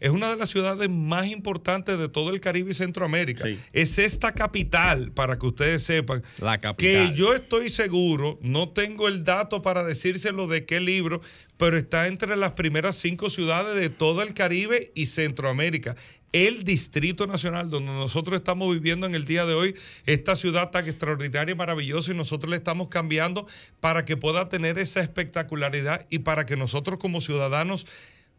es 0.00 0.10
una 0.10 0.30
de 0.30 0.36
las 0.36 0.50
ciudades 0.50 0.88
más 0.88 1.26
importantes 1.26 1.98
de 1.98 2.08
todo 2.08 2.30
el 2.30 2.40
Caribe 2.40 2.72
y 2.72 2.74
Centroamérica. 2.74 3.48
Es 3.72 3.98
esta 3.98 4.32
capital, 4.32 5.12
para 5.12 5.38
que 5.38 5.46
ustedes 5.46 5.82
sepan. 5.82 6.22
La 6.40 6.58
capital. 6.58 7.12
Que 7.12 7.16
yo 7.16 7.34
estoy 7.34 7.70
seguro, 7.70 8.38
no 8.42 8.68
tengo 8.70 9.08
el 9.08 9.24
dato 9.24 9.62
para 9.62 9.84
decírselo 9.84 10.46
de 10.46 10.64
qué 10.64 10.80
libro, 10.80 11.20
pero 11.56 11.76
está 11.76 12.06
entre 12.06 12.36
las 12.36 12.52
primeras 12.52 12.96
cinco 12.96 13.30
ciudades 13.30 13.76
de 13.76 13.90
todo 13.90 14.22
el 14.22 14.34
Caribe 14.34 14.92
y 14.94 15.06
Centroamérica 15.06 15.96
el 16.34 16.64
Distrito 16.64 17.28
Nacional, 17.28 17.70
donde 17.70 17.92
nosotros 17.92 18.36
estamos 18.36 18.74
viviendo 18.74 19.06
en 19.06 19.14
el 19.14 19.24
día 19.24 19.46
de 19.46 19.54
hoy, 19.54 19.76
esta 20.04 20.34
ciudad 20.34 20.72
tan 20.72 20.84
extraordinaria 20.84 21.52
y 21.52 21.56
maravillosa, 21.56 22.10
y 22.10 22.16
nosotros 22.16 22.50
le 22.50 22.56
estamos 22.56 22.88
cambiando 22.88 23.46
para 23.78 24.04
que 24.04 24.16
pueda 24.16 24.48
tener 24.48 24.80
esa 24.80 25.00
espectacularidad 25.00 26.06
y 26.10 26.18
para 26.18 26.44
que 26.44 26.56
nosotros 26.56 26.98
como 26.98 27.20
ciudadanos 27.20 27.86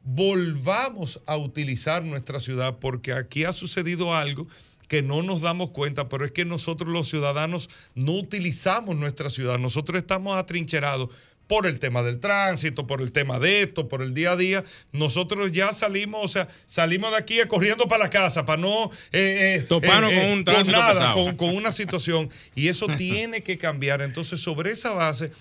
volvamos 0.05 1.21
a 1.25 1.35
utilizar 1.35 2.03
nuestra 2.03 2.39
ciudad, 2.39 2.77
porque 2.79 3.11
aquí 3.11 3.43
ha 3.43 3.53
sucedido 3.53 4.15
algo 4.15 4.47
que 4.87 5.01
no 5.01 5.23
nos 5.23 5.41
damos 5.41 5.71
cuenta, 5.71 6.07
pero 6.07 6.25
es 6.25 6.31
que 6.31 6.45
nosotros 6.45 6.91
los 6.93 7.09
ciudadanos 7.09 7.69
no 7.95 8.13
utilizamos 8.13 8.95
nuestra 8.95 9.31
ciudad, 9.31 9.57
nosotros 9.57 9.97
estamos 9.97 10.37
atrincherados 10.37 11.09
por 11.47 11.67
el 11.67 11.79
tema 11.79 12.01
del 12.01 12.19
tránsito, 12.19 12.87
por 12.87 13.01
el 13.01 13.11
tema 13.11 13.39
de 13.39 13.63
esto, 13.63 13.87
por 13.87 14.01
el 14.01 14.13
día 14.13 14.31
a 14.31 14.35
día, 14.35 14.63
nosotros 14.91 15.51
ya 15.51 15.73
salimos, 15.73 16.23
o 16.23 16.27
sea, 16.27 16.47
salimos 16.65 17.11
de 17.11 17.17
aquí 17.17 17.37
corriendo 17.47 17.87
para 17.87 18.05
la 18.05 18.09
casa, 18.09 18.45
para 18.45 18.61
no 18.61 18.91
eh, 19.11 19.57
eh, 19.57 19.65
toparnos 19.67 20.11
eh, 20.11 20.15
con 20.15 20.25
un 20.31 20.43
tránsito 20.43 20.77
nada, 20.77 21.13
con, 21.13 21.35
con 21.35 21.55
una 21.55 21.71
situación. 21.71 22.29
Y 22.55 22.67
eso 22.67 22.87
tiene 22.97 23.43
que 23.43 23.57
cambiar. 23.57 24.01
Entonces, 24.01 24.41
sobre 24.41 24.71
esa 24.71 24.91
base, 24.91 25.31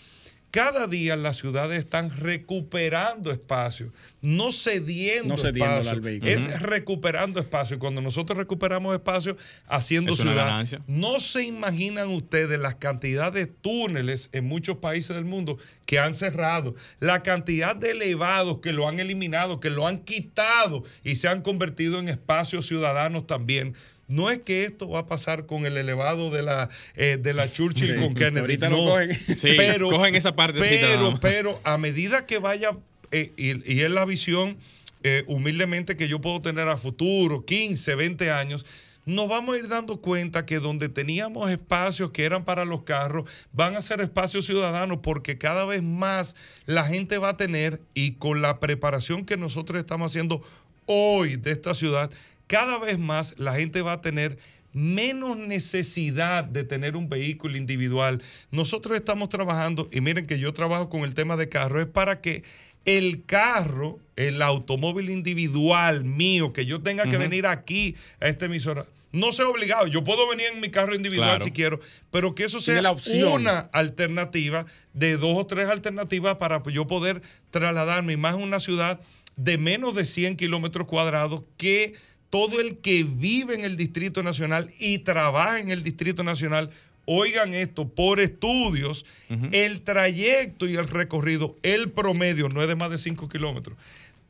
cada 0.55 0.87
día 0.87 1.17
las 1.17 1.39
ciudades 1.39 1.81
están 1.81 2.17
recuperando 2.17 3.33
espacio, 3.33 3.93
no 4.23 4.53
cediendo 4.53 5.35
espacio, 5.35 6.01
es 6.23 6.63
recuperando 6.63 7.41
espacio. 7.41 7.75
Y 7.75 7.81
cuando 7.81 8.01
nosotros 8.01 8.39
recuperamos 8.39 8.95
espacio 8.95 9.37
haciendo 9.67 10.15
ciudad, 10.15 10.65
no 10.87 11.19
se 11.19 11.43
imaginan 11.43 12.07
ustedes 12.07 12.61
las 12.61 12.77
cantidades 12.77 13.35
de 13.35 13.53
túneles 13.53 14.29
en 14.31 14.45
muchos 14.45 14.77
países 14.77 15.17
del 15.17 15.25
mundo 15.25 15.59
que 15.87 15.99
han 15.99 16.15
cerrado, 16.15 16.77
la 17.01 17.25
cantidad 17.25 17.75
de 17.75 17.91
elevados 17.91 18.59
que 18.59 18.73
lo 18.73 18.89
han 18.89 19.01
eliminado, 19.01 19.59
que 19.59 19.71
lo 19.71 19.89
han 19.89 20.05
quitado 20.05 20.85
y 21.03 21.17
se 21.17 21.27
han 21.27 21.43
convertido 21.43 21.99
en 21.99 22.09
espacios 22.09 22.69
ciudadanos 22.69 23.27
también. 23.27 23.75
No 24.09 24.31
es 24.31 24.39
que 24.39 24.65
esto 24.65 24.89
va 24.89 25.01
a 25.01 25.07
pasar 25.07 25.47
con 25.47 25.67
el 25.67 25.77
elevado 25.77 26.31
de 26.31 26.43
la, 26.43 26.69
eh, 26.95 27.19
de 27.21 27.33
la 27.33 27.51
Churchill 27.51 27.97
con 27.97 28.15
Kennedy. 28.15 28.59
no, 28.59 28.77
cogen. 28.77 29.19
pero, 29.43 29.91
cogen 29.91 30.15
esa 30.15 30.37
parte. 30.37 30.61
Pero, 30.61 31.19
pero 31.21 31.61
a 31.65 31.79
medida 31.79 32.27
que 32.27 32.39
vaya, 32.39 32.77
eh, 33.11 33.33
y, 33.37 33.81
es 33.81 33.91
la 33.91 34.05
visión 34.05 34.59
eh, 35.03 35.25
humildemente 35.27 35.97
que 35.97 36.09
yo 36.09 36.21
puedo 36.21 36.43
tener 36.43 36.69
a 36.69 36.77
futuro, 36.77 37.45
15, 37.45 37.95
20 37.95 38.31
años, 38.31 38.67
nos 39.07 39.29
vamos 39.29 39.55
a 39.55 39.59
ir 39.59 39.69
dando 39.69 40.01
cuenta 40.01 40.47
que 40.47 40.59
donde 40.59 40.89
teníamos 40.89 41.51
espacios 41.51 42.11
que 42.11 42.25
eran 42.25 42.45
para 42.45 42.65
los 42.65 42.85
carros, 42.85 43.29
van 43.53 43.77
a 43.77 43.83
ser 43.83 44.01
espacios 44.01 44.47
ciudadanos 44.47 45.01
porque 45.03 45.37
cada 45.37 45.67
vez 45.67 45.83
más 45.83 46.35
la 46.67 46.85
gente 46.85 47.19
va 47.19 47.31
a 47.31 47.37
tener 47.37 47.81
y 47.93 48.13
con 48.13 48.41
la 48.41 48.61
preparación 48.61 49.27
que 49.27 49.37
nosotros 49.37 49.79
estamos 49.79 50.11
haciendo 50.11 50.43
hoy 50.87 51.37
de 51.37 51.53
esta 51.53 51.75
ciudad, 51.75 52.11
cada 52.47 52.79
vez 52.79 52.99
más 52.99 53.35
la 53.39 53.55
gente 53.55 53.83
va 53.83 53.93
a 53.93 54.01
tener 54.01 54.39
menos 54.73 55.37
necesidad 55.37 56.45
de 56.45 56.65
tener 56.65 56.97
un 56.97 57.09
vehículo 57.09 57.57
individual. 57.57 58.23
Nosotros 58.51 58.97
estamos 58.97 59.29
trabajando, 59.29 59.89
y 59.93 60.01
miren 60.01 60.27
que 60.27 60.39
yo 60.39 60.53
trabajo 60.53 60.91
con 60.91 61.03
el 61.03 61.15
tema 61.15 61.37
de 61.37 61.49
carro, 61.49 61.81
es 61.81 61.87
para 61.87 62.21
que 62.21 62.43
el 62.85 63.25
carro, 63.25 63.99
el 64.17 64.43
automóvil 64.43 65.09
individual 65.11 66.05
mío, 66.05 66.53
que 66.53 66.67
yo 66.67 66.83
tenga 66.83 67.05
que 67.05 67.17
venir 67.17 67.47
aquí 67.47 67.95
a 68.21 68.29
esta 68.29 68.47
emisora, 68.47 68.87
no 69.13 69.33
sea 69.33 69.49
obligado. 69.49 69.87
Yo 69.87 70.03
puedo 70.05 70.29
venir 70.29 70.47
en 70.53 70.61
mi 70.61 70.71
carro 70.71 70.95
individual 70.95 71.41
si 71.43 71.53
quiero, 71.53 71.81
pero 72.11 72.35
que 72.35 72.45
eso 72.45 72.61
sea 72.61 72.83
la 72.83 72.97
una 73.33 73.61
alternativa 73.73 74.67
de 74.93 75.17
dos 75.17 75.37
o 75.37 75.47
tres 75.47 75.69
alternativas 75.69 76.37
para 76.37 76.63
yo 76.65 76.87
poder 76.87 77.23
trasladarme 77.51 78.17
más 78.17 78.35
en 78.35 78.43
una 78.43 78.61
ciudad 78.61 79.01
de 79.37 79.57
menos 79.57 79.95
de 79.95 80.05
100 80.05 80.37
kilómetros 80.37 80.87
cuadrados 80.87 81.43
que 81.57 81.95
todo 82.35 82.61
el 82.61 82.79
que 82.79 83.05
vive 83.05 83.55
en 83.55 83.63
el 83.63 83.77
Distrito 83.77 84.25
Nacional 84.25 84.69
y 84.81 84.99
trabaja 84.99 85.61
en 85.61 85.71
el 85.71 85.85
Distrito 85.85 86.25
Nacional, 86.25 86.69
oigan 87.05 87.55
esto, 87.55 87.87
por 87.87 88.19
estudios, 88.19 89.07
el 89.53 89.83
trayecto 89.83 90.67
y 90.67 90.75
el 90.75 90.89
recorrido, 90.89 91.55
el 91.63 91.93
promedio 91.93 92.49
no 92.49 92.61
es 92.61 92.67
de 92.67 92.75
más 92.75 92.91
de 92.91 92.99
5 92.99 93.29
kilómetros. 93.29 93.79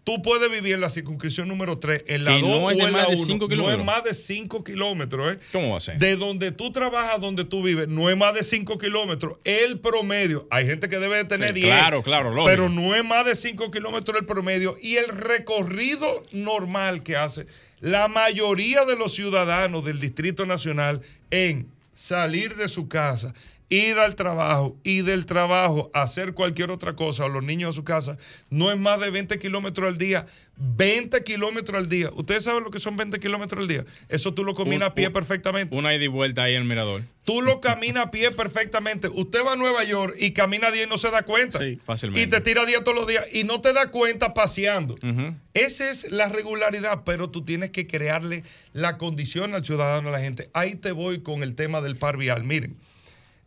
Tú 0.04 0.20
puedes 0.20 0.50
vivir 0.50 0.74
en 0.74 0.82
la 0.82 0.90
circunscripción 0.90 1.48
número 1.48 1.78
3, 1.78 2.04
en 2.08 2.24
la 2.24 2.32
2 2.32 2.40
no 2.42 2.56
o 2.56 2.70
en 2.70 2.76
la 2.76 3.08
1. 3.08 3.48
No 3.56 3.70
es 3.70 3.82
más 3.82 4.04
de 4.04 4.12
5 4.12 4.62
kilómetros. 4.62 5.32
¿eh? 5.32 5.38
¿Cómo 5.50 5.70
va 5.70 5.78
a 5.78 5.80
ser? 5.80 5.98
De 5.98 6.16
donde 6.16 6.52
tú 6.52 6.72
trabajas, 6.72 7.18
donde 7.22 7.46
tú 7.46 7.62
vives, 7.62 7.88
no 7.88 8.10
es 8.10 8.16
más 8.18 8.34
de 8.34 8.44
5 8.44 8.76
kilómetros. 8.76 9.38
El 9.44 9.80
promedio, 9.80 10.46
hay 10.50 10.66
gente 10.66 10.90
que 10.90 10.98
debe 10.98 11.24
tener 11.24 11.54
10. 11.54 11.64
claro, 11.64 12.02
claro, 12.02 12.32
lógico. 12.32 12.50
Pero 12.50 12.68
no 12.68 12.94
es 12.94 13.02
más 13.02 13.24
de 13.24 13.34
5 13.34 13.70
kilómetros 13.70 14.20
el 14.20 14.26
promedio. 14.26 14.76
Y 14.78 14.96
el 14.96 15.08
recorrido 15.08 16.06
normal 16.32 17.02
que 17.02 17.16
hace 17.16 17.46
la 17.84 18.08
mayoría 18.08 18.86
de 18.86 18.96
los 18.96 19.12
ciudadanos 19.14 19.84
del 19.84 20.00
Distrito 20.00 20.46
Nacional 20.46 21.02
en 21.30 21.70
salir 21.94 22.56
de 22.56 22.68
su 22.68 22.88
casa 22.88 23.34
ir 23.68 23.98
al 23.98 24.14
trabajo 24.14 24.76
y 24.84 25.02
del 25.02 25.26
trabajo 25.26 25.90
hacer 25.94 26.34
cualquier 26.34 26.70
otra 26.70 26.94
cosa, 26.96 27.24
o 27.24 27.28
los 27.28 27.42
niños 27.42 27.70
a 27.70 27.72
su 27.72 27.84
casa, 27.84 28.16
no 28.50 28.70
es 28.70 28.78
más 28.78 29.00
de 29.00 29.10
20 29.10 29.38
kilómetros 29.38 29.88
al 29.88 29.98
día. 29.98 30.26
20 30.56 31.24
kilómetros 31.24 31.76
al 31.76 31.88
día. 31.88 32.10
¿Ustedes 32.14 32.44
saben 32.44 32.62
lo 32.62 32.70
que 32.70 32.78
son 32.78 32.96
20 32.96 33.18
kilómetros 33.18 33.62
al 33.62 33.68
día? 33.68 33.84
Eso 34.08 34.34
tú 34.34 34.44
lo 34.44 34.54
caminas 34.54 34.90
a 34.90 34.94
pie 34.94 35.10
perfectamente. 35.10 35.74
Una 35.76 35.94
ida 35.94 36.04
y 36.04 36.08
vuelta 36.08 36.44
ahí 36.44 36.54
en 36.54 36.62
el 36.62 36.68
mirador. 36.68 37.02
Tú 37.24 37.42
lo 37.42 37.60
caminas 37.60 38.06
a 38.06 38.10
pie 38.10 38.30
perfectamente. 38.30 39.08
Usted 39.08 39.44
va 39.44 39.54
a 39.54 39.56
Nueva 39.56 39.82
York 39.82 40.14
y 40.18 40.32
camina 40.32 40.70
10 40.70 40.86
y 40.86 40.90
no 40.90 40.98
se 40.98 41.10
da 41.10 41.22
cuenta. 41.22 41.58
Sí, 41.58 41.80
fácilmente. 41.84 42.22
Y 42.22 42.30
te 42.30 42.40
tira 42.40 42.64
10 42.66 42.84
todos 42.84 42.96
los 42.96 43.06
días 43.06 43.24
y 43.32 43.42
no 43.42 43.60
te 43.60 43.72
da 43.72 43.90
cuenta 43.90 44.32
paseando. 44.34 44.94
Esa 45.54 45.90
es 45.90 46.10
la 46.12 46.28
regularidad, 46.28 47.02
pero 47.04 47.30
tú 47.30 47.44
tienes 47.44 47.70
que 47.70 47.88
crearle 47.88 48.44
la 48.72 48.96
condición 48.98 49.54
al 49.54 49.64
ciudadano, 49.64 50.10
a 50.10 50.12
la 50.12 50.20
gente. 50.20 50.50
Ahí 50.52 50.76
te 50.76 50.92
voy 50.92 51.20
con 51.22 51.42
el 51.42 51.56
tema 51.56 51.80
del 51.80 51.96
par 51.96 52.16
vial. 52.16 52.44
Miren. 52.44 52.76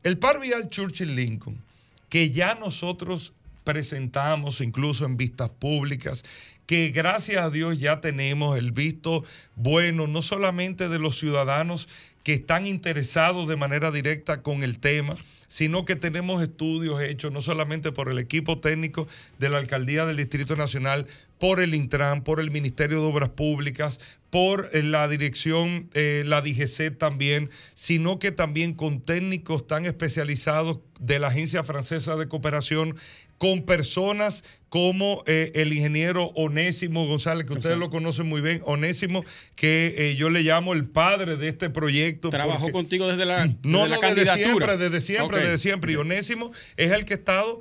El 0.04 0.18
par 0.18 0.40
vial 0.40 0.70
Churchill 0.70 1.16
Lincoln, 1.16 1.62
que 2.10 2.32
ya 2.32 2.56
nosotros 2.56 3.34
presentamos 3.64 4.62
incluso 4.62 5.06
en 5.06 5.18
vistas 5.18 5.50
públicas, 5.50 6.24
que 6.68 6.90
gracias 6.90 7.44
a 7.44 7.50
Dios 7.50 7.80
ya 7.80 8.02
tenemos 8.02 8.58
el 8.58 8.72
visto 8.74 9.24
bueno, 9.56 10.06
no 10.06 10.22
solamente 10.22 10.90
de 10.90 11.00
los 11.00 11.18
ciudadanos 11.18 11.88
que 12.24 12.34
están 12.34 12.68
interesados 12.68 13.48
de 13.48 13.56
manera 13.56 13.90
directa 13.90 14.44
con 14.44 14.62
el 14.62 14.80
tema, 14.80 15.16
sino 15.48 15.86
que 15.86 15.96
tenemos 15.96 16.42
estudios 16.42 17.02
hechos 17.02 17.32
no 17.32 17.42
solamente 17.42 17.94
por 17.94 18.10
el 18.10 18.20
equipo 18.20 18.60
técnico 18.60 19.08
de 19.40 19.50
la 19.50 19.60
Alcaldía 19.60 20.06
del 20.06 20.18
Distrito 20.18 20.58
Nacional, 20.58 21.08
por 21.40 21.62
el 21.62 21.74
Intran, 21.74 22.24
por 22.24 22.42
el 22.42 22.52
Ministerio 22.52 23.00
de 23.00 23.08
Obras 23.08 23.30
Públicas, 23.30 24.00
por 24.30 24.70
eh, 24.74 24.84
la 24.84 25.08
dirección, 25.08 25.90
eh, 25.94 26.24
la 26.26 26.42
DGC 26.42 26.98
también, 26.98 27.50
sino 27.76 28.20
que 28.20 28.34
también 28.34 28.74
con 28.74 29.00
técnicos 29.00 29.66
tan 29.66 29.86
especializados 29.86 30.80
de 31.00 31.20
la 31.20 31.28
Agencia 31.28 31.64
Francesa 31.64 32.18
de 32.18 32.28
Cooperación, 32.28 32.98
con 33.38 33.64
personas 33.64 34.44
como 34.70 35.24
eh, 35.28 35.52
el 35.56 35.72
ingeniero 35.72 36.26
Onésimo 36.36 37.08
González, 37.08 37.48
que 37.48 37.54
ustedes 37.54 37.78
lo 37.78 37.90
conocen 37.90 38.28
muy 38.28 38.42
bien, 38.42 38.62
Onésimo, 38.66 39.24
que 39.56 40.16
yo 40.18 40.30
le 40.30 40.42
llamo 40.42 40.74
el 40.74 40.86
padre 40.86 41.38
de 41.38 41.48
este 41.48 41.70
proyecto. 41.70 42.30
¿Trabajó 42.30 42.72
contigo 42.72 43.08
desde 43.08 43.26
la, 43.26 43.46
desde 43.46 43.58
no, 43.64 43.88
no, 43.88 44.00
Desde 44.02 44.34
siempre, 44.34 44.78
desde 44.78 45.02
siempre, 45.02 45.40
desde 45.40 45.58
siempre. 45.58 45.94
Y 45.94 45.96
Onésimo 45.96 46.52
es 46.76 46.92
el 46.92 47.06
que 47.06 47.14
ha 47.14 47.18
estado 47.18 47.60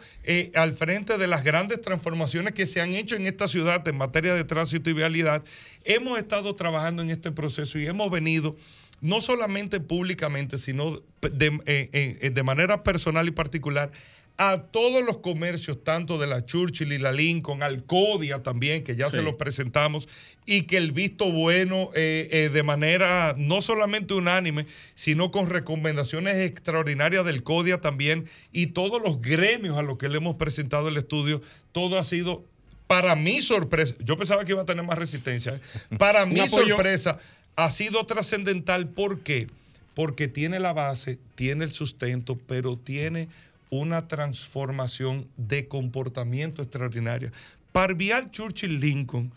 al 0.54 0.74
frente 0.74 1.16
de 1.16 1.26
las 1.26 1.44
grandes 1.44 1.80
transformaciones 1.80 2.54
que 2.54 2.66
se 2.66 2.80
han 2.80 2.94
hecho 2.94 3.14
en 3.14 3.26
esta 3.26 3.46
ciudad 3.46 3.86
en 3.86 3.96
materia 3.96 4.34
de 4.34 4.44
tránsito 4.44 4.90
y 4.90 4.92
vialidad, 4.92 5.44
hemos 5.84 6.18
estado 6.18 6.54
trabajando 6.56 7.02
en 7.02 7.10
este 7.10 7.30
proceso 7.32 7.78
y 7.78 7.86
hemos 7.86 8.10
venido 8.10 8.56
no 9.00 9.20
solamente 9.20 9.80
públicamente, 9.80 10.58
sino 10.58 11.02
de, 11.20 11.60
eh, 11.66 12.18
eh, 12.20 12.30
de 12.30 12.42
manera 12.42 12.82
personal 12.82 13.28
y 13.28 13.30
particular 13.30 13.92
a 14.38 14.62
todos 14.70 15.04
los 15.04 15.18
comercios, 15.18 15.82
tanto 15.82 16.18
de 16.18 16.26
la 16.26 16.44
Churchill 16.44 16.92
y 16.92 16.98
la 16.98 17.12
Lincoln, 17.12 17.62
al 17.62 17.84
CODIA 17.84 18.42
también, 18.42 18.84
que 18.84 18.96
ya 18.96 19.08
se 19.08 19.22
los 19.22 19.34
presentamos, 19.34 20.08
y 20.44 20.62
que 20.62 20.76
el 20.76 20.92
visto 20.92 21.32
bueno 21.32 21.90
eh, 21.94 22.50
de 22.52 22.62
manera 22.62 23.34
no 23.38 23.62
solamente 23.62 24.14
unánime, 24.14 24.66
sino 24.94 25.30
con 25.30 25.48
recomendaciones 25.48 26.36
extraordinarias 26.36 27.24
del 27.24 27.42
CODIA 27.42 27.80
también, 27.80 28.26
y 28.52 28.68
todos 28.68 29.00
los 29.02 29.20
gremios 29.20 29.78
a 29.78 29.82
los 29.82 29.96
que 29.96 30.08
le 30.08 30.18
hemos 30.18 30.36
presentado 30.36 30.88
el 30.88 30.96
estudio, 30.96 31.40
todo 31.72 31.98
ha 31.98 32.04
sido 32.04 32.44
para 32.86 33.16
mi 33.16 33.40
sorpresa, 33.40 33.94
yo 33.98 34.16
pensaba 34.16 34.44
que 34.44 34.52
iba 34.52 34.62
a 34.62 34.66
tener 34.66 34.84
más 34.84 34.98
resistencia. 34.98 35.54
¿eh? 35.54 35.96
Para 35.98 36.26
mi 36.26 36.46
sorpresa, 36.48 37.18
ha 37.56 37.70
sido 37.70 38.04
trascendental. 38.04 38.88
¿Por 38.88 39.20
qué? 39.20 39.48
Porque 39.94 40.28
tiene 40.28 40.60
la 40.60 40.72
base, 40.72 41.18
tiene 41.34 41.64
el 41.64 41.72
sustento, 41.72 42.38
pero 42.46 42.76
tiene 42.76 43.28
una 43.70 44.08
transformación 44.08 45.28
de 45.36 45.68
comportamiento 45.68 46.62
extraordinaria. 46.62 47.32
Parvial 47.72 48.30
Churchill 48.30 48.80
Lincoln 48.80 49.32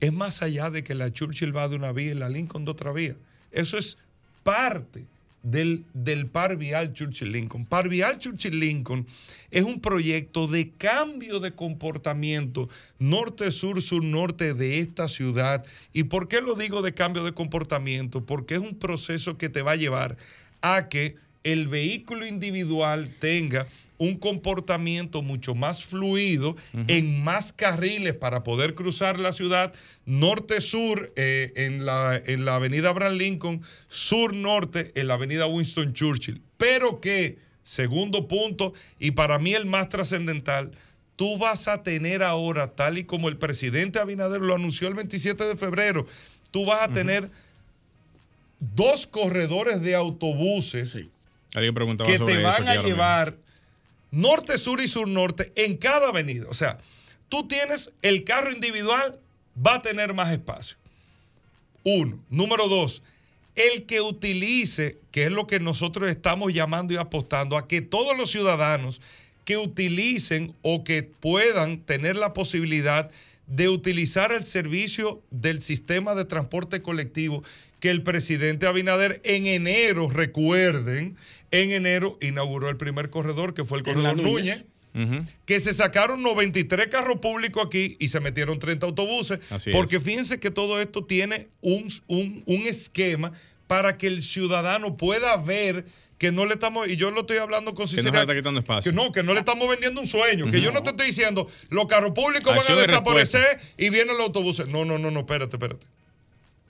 es 0.00 0.12
más 0.12 0.42
allá 0.42 0.70
de 0.70 0.82
que 0.82 0.94
la 0.94 1.12
Churchill 1.12 1.56
va 1.56 1.68
de 1.68 1.76
una 1.76 1.92
vía 1.92 2.12
y 2.12 2.14
la 2.14 2.28
Lincoln 2.28 2.64
de 2.64 2.70
otra 2.70 2.92
vía. 2.92 3.16
Eso 3.52 3.78
es 3.78 3.98
parte 4.42 5.04
del, 5.42 5.84
del 5.92 6.26
par 6.26 6.56
vial 6.56 6.92
Churchill-Lincoln. 6.92 7.66
Par 7.66 7.88
vial 7.88 8.18
Churchill-Lincoln 8.18 9.06
es 9.50 9.64
un 9.64 9.80
proyecto 9.80 10.46
de 10.46 10.70
cambio 10.70 11.40
de 11.40 11.52
comportamiento 11.52 12.68
norte-sur, 12.98 13.82
sur-norte 13.82 14.54
de 14.54 14.78
esta 14.78 15.08
ciudad. 15.08 15.64
¿Y 15.92 16.04
por 16.04 16.28
qué 16.28 16.40
lo 16.40 16.54
digo 16.54 16.82
de 16.82 16.94
cambio 16.94 17.24
de 17.24 17.32
comportamiento? 17.32 18.24
Porque 18.24 18.54
es 18.54 18.60
un 18.60 18.78
proceso 18.78 19.36
que 19.36 19.48
te 19.48 19.62
va 19.62 19.72
a 19.72 19.76
llevar 19.76 20.16
a 20.60 20.88
que 20.88 21.16
el 21.44 21.68
vehículo 21.68 22.26
individual 22.26 23.08
tenga 23.18 23.66
un 23.98 24.16
comportamiento 24.16 25.22
mucho 25.22 25.54
más 25.54 25.84
fluido 25.84 26.56
en 26.88 27.22
más 27.22 27.52
carriles 27.52 28.14
para 28.14 28.42
poder 28.42 28.74
cruzar 28.74 29.20
la 29.20 29.32
ciudad 29.32 29.72
norte-sur 30.06 31.12
eh, 31.14 31.52
en, 31.54 31.86
la, 31.86 32.16
en 32.16 32.44
la 32.44 32.56
avenida 32.56 32.88
Abraham 32.88 33.14
Lincoln, 33.14 33.62
sur-norte 33.88 34.90
en 34.96 35.06
la 35.06 35.14
avenida 35.14 35.46
Winston 35.46 35.92
Churchill. 35.92 36.42
Pero 36.56 37.00
que, 37.00 37.38
segundo 37.62 38.26
punto, 38.26 38.72
y 38.98 39.12
para 39.12 39.38
mí 39.38 39.54
el 39.54 39.66
más 39.66 39.88
trascendental, 39.88 40.72
tú 41.14 41.38
vas 41.38 41.68
a 41.68 41.84
tener 41.84 42.24
ahora, 42.24 42.72
tal 42.72 42.98
y 42.98 43.04
como 43.04 43.28
el 43.28 43.36
presidente 43.36 44.00
Abinader 44.00 44.40
lo 44.40 44.56
anunció 44.56 44.88
el 44.88 44.94
27 44.94 45.44
de 45.44 45.56
febrero, 45.56 46.08
tú 46.50 46.66
vas 46.66 46.88
a 46.88 46.92
tener 46.92 47.30
dos 48.74 49.06
corredores 49.06 49.80
de 49.80 49.94
autobuses 49.94 50.98
que 51.52 52.18
te 52.18 52.42
van 52.42 52.68
a 52.68 52.82
llevar 52.82 53.36
norte, 54.10 54.58
sur 54.58 54.80
y 54.80 54.88
sur 54.88 55.08
norte 55.08 55.52
en 55.56 55.76
cada 55.76 56.08
avenida. 56.08 56.46
O 56.48 56.54
sea, 56.54 56.78
tú 57.28 57.46
tienes 57.48 57.90
el 58.02 58.24
carro 58.24 58.52
individual, 58.52 59.18
va 59.54 59.76
a 59.76 59.82
tener 59.82 60.14
más 60.14 60.32
espacio. 60.32 60.76
Uno. 61.84 62.22
Número 62.30 62.68
dos, 62.68 63.02
el 63.54 63.84
que 63.84 64.00
utilice, 64.00 64.98
que 65.10 65.24
es 65.24 65.32
lo 65.32 65.46
que 65.46 65.60
nosotros 65.60 66.08
estamos 66.08 66.54
llamando 66.54 66.94
y 66.94 66.96
apostando, 66.96 67.56
a 67.56 67.68
que 67.68 67.82
todos 67.82 68.16
los 68.16 68.30
ciudadanos 68.30 69.00
que 69.44 69.56
utilicen 69.56 70.54
o 70.62 70.84
que 70.84 71.02
puedan 71.02 71.80
tener 71.80 72.16
la 72.16 72.32
posibilidad 72.32 73.06
de 73.06 73.14
utilizar 73.68 74.32
el 74.32 74.44
servicio 74.44 75.22
del 75.30 75.62
sistema 75.62 76.14
de 76.14 76.24
transporte 76.24 76.82
colectivo 76.82 77.42
que 77.82 77.90
el 77.90 78.04
presidente 78.04 78.68
Abinader 78.68 79.20
en 79.24 79.46
enero, 79.46 80.08
recuerden, 80.08 81.16
en 81.50 81.72
enero 81.72 82.16
inauguró 82.20 82.68
el 82.68 82.76
primer 82.76 83.10
corredor, 83.10 83.54
que 83.54 83.64
fue 83.64 83.78
el 83.78 83.84
corredor 83.84 84.22
Núñez. 84.22 84.66
que 85.46 85.58
se 85.58 85.74
sacaron 85.74 86.22
93 86.22 86.86
carros 86.86 87.18
públicos 87.18 87.66
aquí 87.66 87.96
y 87.98 88.08
se 88.08 88.20
metieron 88.20 88.60
30 88.60 88.86
autobuses, 88.86 89.40
porque 89.72 89.98
fíjense 89.98 90.38
que 90.38 90.52
todo 90.52 90.80
esto 90.80 91.04
tiene 91.04 91.48
un, 91.60 91.92
un, 92.06 92.66
esquema 92.66 93.32
para 93.66 93.98
que 93.98 94.06
el 94.06 94.22
ciudadano 94.22 94.96
pueda 94.96 95.36
ver 95.38 95.86
que 96.22 96.30
no 96.30 96.46
le 96.46 96.54
estamos, 96.54 96.86
y 96.86 96.94
yo 96.94 97.10
lo 97.10 97.22
estoy 97.22 97.38
hablando 97.38 97.74
con 97.74 97.88
sinceridad. 97.88 98.28
Que 98.28 98.42
no, 98.42 98.56
espacio. 98.56 98.92
que 98.92 98.96
no, 98.96 99.10
que 99.10 99.24
no 99.24 99.34
le 99.34 99.40
estamos 99.40 99.68
vendiendo 99.68 100.00
un 100.00 100.06
sueño, 100.06 100.48
que 100.52 100.60
yo 100.60 100.70
no 100.70 100.80
te 100.84 100.90
estoy 100.90 101.06
diciendo, 101.06 101.48
los 101.68 101.86
carros 101.86 102.12
públicos 102.12 102.54
van 102.54 102.78
a 102.78 102.80
desaparecer 102.80 103.58
y 103.76 103.90
vienen 103.90 104.16
los 104.16 104.26
autobuses. 104.26 104.68
No, 104.68 104.84
no, 104.84 104.98
no, 104.98 105.10
no, 105.10 105.18
espérate, 105.18 105.56
espérate 105.56 105.84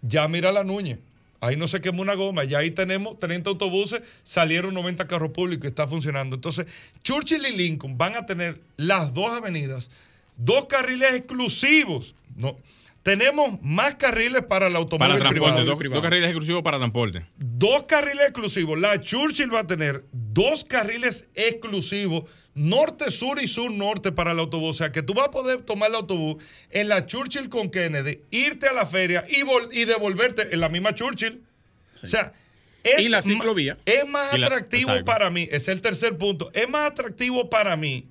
ya 0.01 0.27
mira 0.27 0.53
la 0.53 0.65
Núñez. 0.65 1.01
Ahí 1.39 1.57
no 1.57 1.69
se 1.69 1.83
quemó 1.83 2.01
una 2.01 2.15
goma, 2.15 2.45
ya 2.45 2.61
ahí 2.61 2.71
tenemos 2.71 3.19
30 3.19 3.51
autobuses, 3.51 4.01
salieron 4.23 4.73
90 4.73 5.07
carros 5.07 5.33
públicos 5.33 5.67
y 5.67 5.69
está 5.69 5.87
funcionando. 5.87 6.37
Entonces, 6.37 6.67
Churchill 7.05 7.45
y 7.45 7.55
Lincoln 7.55 7.99
van 7.99 8.17
a 8.17 8.25
tener 8.25 8.59
las 8.79 9.13
dos 9.13 9.31
avenidas, 9.31 9.91
dos 10.39 10.65
carriles 10.65 11.15
exclusivos. 11.15 12.15
No, 12.37 12.57
tenemos 13.03 13.61
más 13.63 13.97
carriles 13.97 14.45
para 14.45 14.69
el 14.69 14.77
automóvil 14.77 15.19
para 15.19 15.31
transporte, 15.31 15.65
Dos, 15.65 16.03
carriles 16.03 16.29
exclusivos 16.29 16.63
para 16.63 16.79
transporte. 16.79 17.27
Dos 17.37 17.85
carriles 17.85 18.23
exclusivos. 18.29 18.79
La 18.79 19.01
Churchill 19.01 19.53
va 19.53 19.61
a 19.61 19.67
tener 19.67 20.05
dos 20.13 20.65
carriles 20.65 21.29
exclusivos 21.35 22.25
norte, 22.55 23.11
sur 23.11 23.41
y 23.41 23.49
sur, 23.49 23.71
norte 23.71 24.13
para 24.13 24.33
el 24.33 24.39
autobús. 24.39 24.71
O 24.71 24.79
sea, 24.79 24.93
que 24.93 25.03
tú 25.03 25.15
vas 25.15 25.29
a 25.29 25.31
poder 25.31 25.63
tomar 25.63 25.91
el 25.91 25.97
autobús 25.97 26.43
en 26.71 26.89
la 26.89 27.07
Churchill 27.07 27.49
con 27.49 27.71
Kennedy, 27.71 28.21
irte 28.31 28.69
a 28.69 28.73
la 28.73 28.87
feria 28.87 29.25
y, 29.29 29.43
y 29.79 29.85
devolverte 29.85 30.53
en 30.53 30.61
la 30.61 30.69
misma 30.69 30.95
Churchill. 30.95 31.43
O 32.03 32.07
sea, 32.07 32.33
es, 32.85 33.01
y 33.01 33.09
la 33.09 33.23
ciclovía. 33.23 33.77
Es 33.85 34.07
más 34.09 34.33
atractivo 34.33 35.05
para 35.05 35.31
mí, 35.31 35.49
es 35.51 35.69
el 35.69 35.81
tercer 35.81 36.19
punto, 36.19 36.51
es 36.53 36.69
más 36.69 36.91
atractivo 36.91 37.49
para 37.49 37.77
mí 37.77 38.07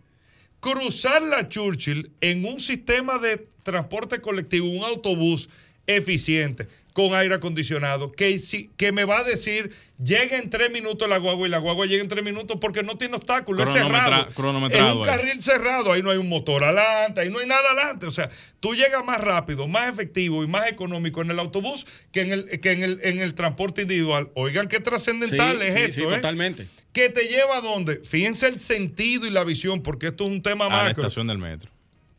cruzar 0.59 1.21
la 1.23 1.49
Churchill 1.49 2.11
en 2.21 2.45
un 2.45 2.59
sistema 2.59 3.17
de 3.17 3.47
transporte 3.63 4.21
colectivo, 4.21 4.67
un 4.67 4.83
autobús 4.83 5.49
eficiente 5.87 6.67
con 6.93 7.15
aire 7.15 7.35
acondicionado, 7.35 8.11
que, 8.11 8.39
que 8.75 8.91
me 8.91 9.05
va 9.05 9.19
a 9.19 9.23
decir, 9.23 9.71
llega 10.03 10.37
en 10.37 10.49
tres 10.49 10.71
minutos 10.71 11.07
la 11.07 11.17
guagua 11.17 11.47
y 11.47 11.49
la 11.49 11.59
guagua 11.59 11.85
llega 11.85 12.01
en 12.01 12.09
tres 12.09 12.23
minutos 12.23 12.57
porque 12.59 12.83
no 12.83 12.97
tiene 12.97 13.15
obstáculo, 13.15 13.63
es 13.63 13.69
cerrado. 13.69 14.27
Es 14.29 14.93
un 14.93 15.03
carril 15.03 15.41
cerrado, 15.41 15.93
ahí 15.93 16.01
no 16.01 16.11
hay 16.11 16.17
un 16.17 16.27
motor 16.27 16.63
adelante, 16.63 17.21
ahí 17.21 17.29
no 17.29 17.39
hay 17.39 17.47
nada 17.47 17.71
adelante. 17.71 18.05
O 18.07 18.11
sea, 18.11 18.29
tú 18.59 18.75
llegas 18.75 19.05
más 19.05 19.21
rápido, 19.21 19.67
más 19.67 19.87
efectivo 19.87 20.43
y 20.43 20.47
más 20.47 20.67
económico 20.67 21.21
en 21.21 21.31
el 21.31 21.39
autobús 21.39 21.85
que 22.11 22.21
en 22.21 22.31
el, 22.31 22.59
que 22.59 22.71
en 22.71 22.83
el, 22.83 22.99
en 23.03 23.21
el 23.21 23.35
transporte 23.35 23.83
individual. 23.83 24.29
Oigan 24.33 24.67
qué 24.67 24.79
trascendental 24.79 25.61
es 25.61 25.75
esto. 25.75 25.95
Sí, 25.95 26.01
¿eh? 26.01 26.15
totalmente. 26.15 26.67
¿Que 26.91 27.09
te 27.09 27.29
lleva 27.29 27.57
a 27.57 27.61
dónde? 27.61 28.01
Fíjense 28.03 28.47
el 28.47 28.59
sentido 28.59 29.25
y 29.25 29.29
la 29.29 29.45
visión, 29.45 29.81
porque 29.81 30.07
esto 30.07 30.25
es 30.25 30.29
un 30.29 30.41
tema 30.41 30.65
a 30.65 30.83
La 30.83 30.91
estación 30.91 31.25
del 31.27 31.37
metro. 31.37 31.70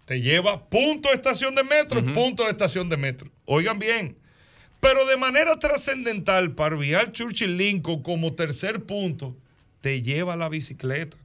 Te 0.05 0.21
lleva 0.21 0.69
punto 0.69 1.09
de 1.09 1.15
estación 1.15 1.55
de 1.55 1.65
metro, 1.65 2.05
punto 2.13 2.45
de 2.45 2.51
estación 2.51 2.89
de 2.89 2.97
metro. 2.97 3.31
Oigan 3.45 3.79
bien 3.79 4.17
pero 4.83 5.07
de 5.07 5.17
manera 5.17 5.61
trascendental, 5.61 6.57
para 6.57 6.75
vial 6.75 7.13
Churchill 7.13 7.57
Lincoln 7.57 8.03
como 8.03 8.35
tercer 8.35 8.83
punto, 8.83 9.37
te 9.81 10.03
lleva 10.03 10.35
la 10.35 10.49
bicicleta. 10.49 11.17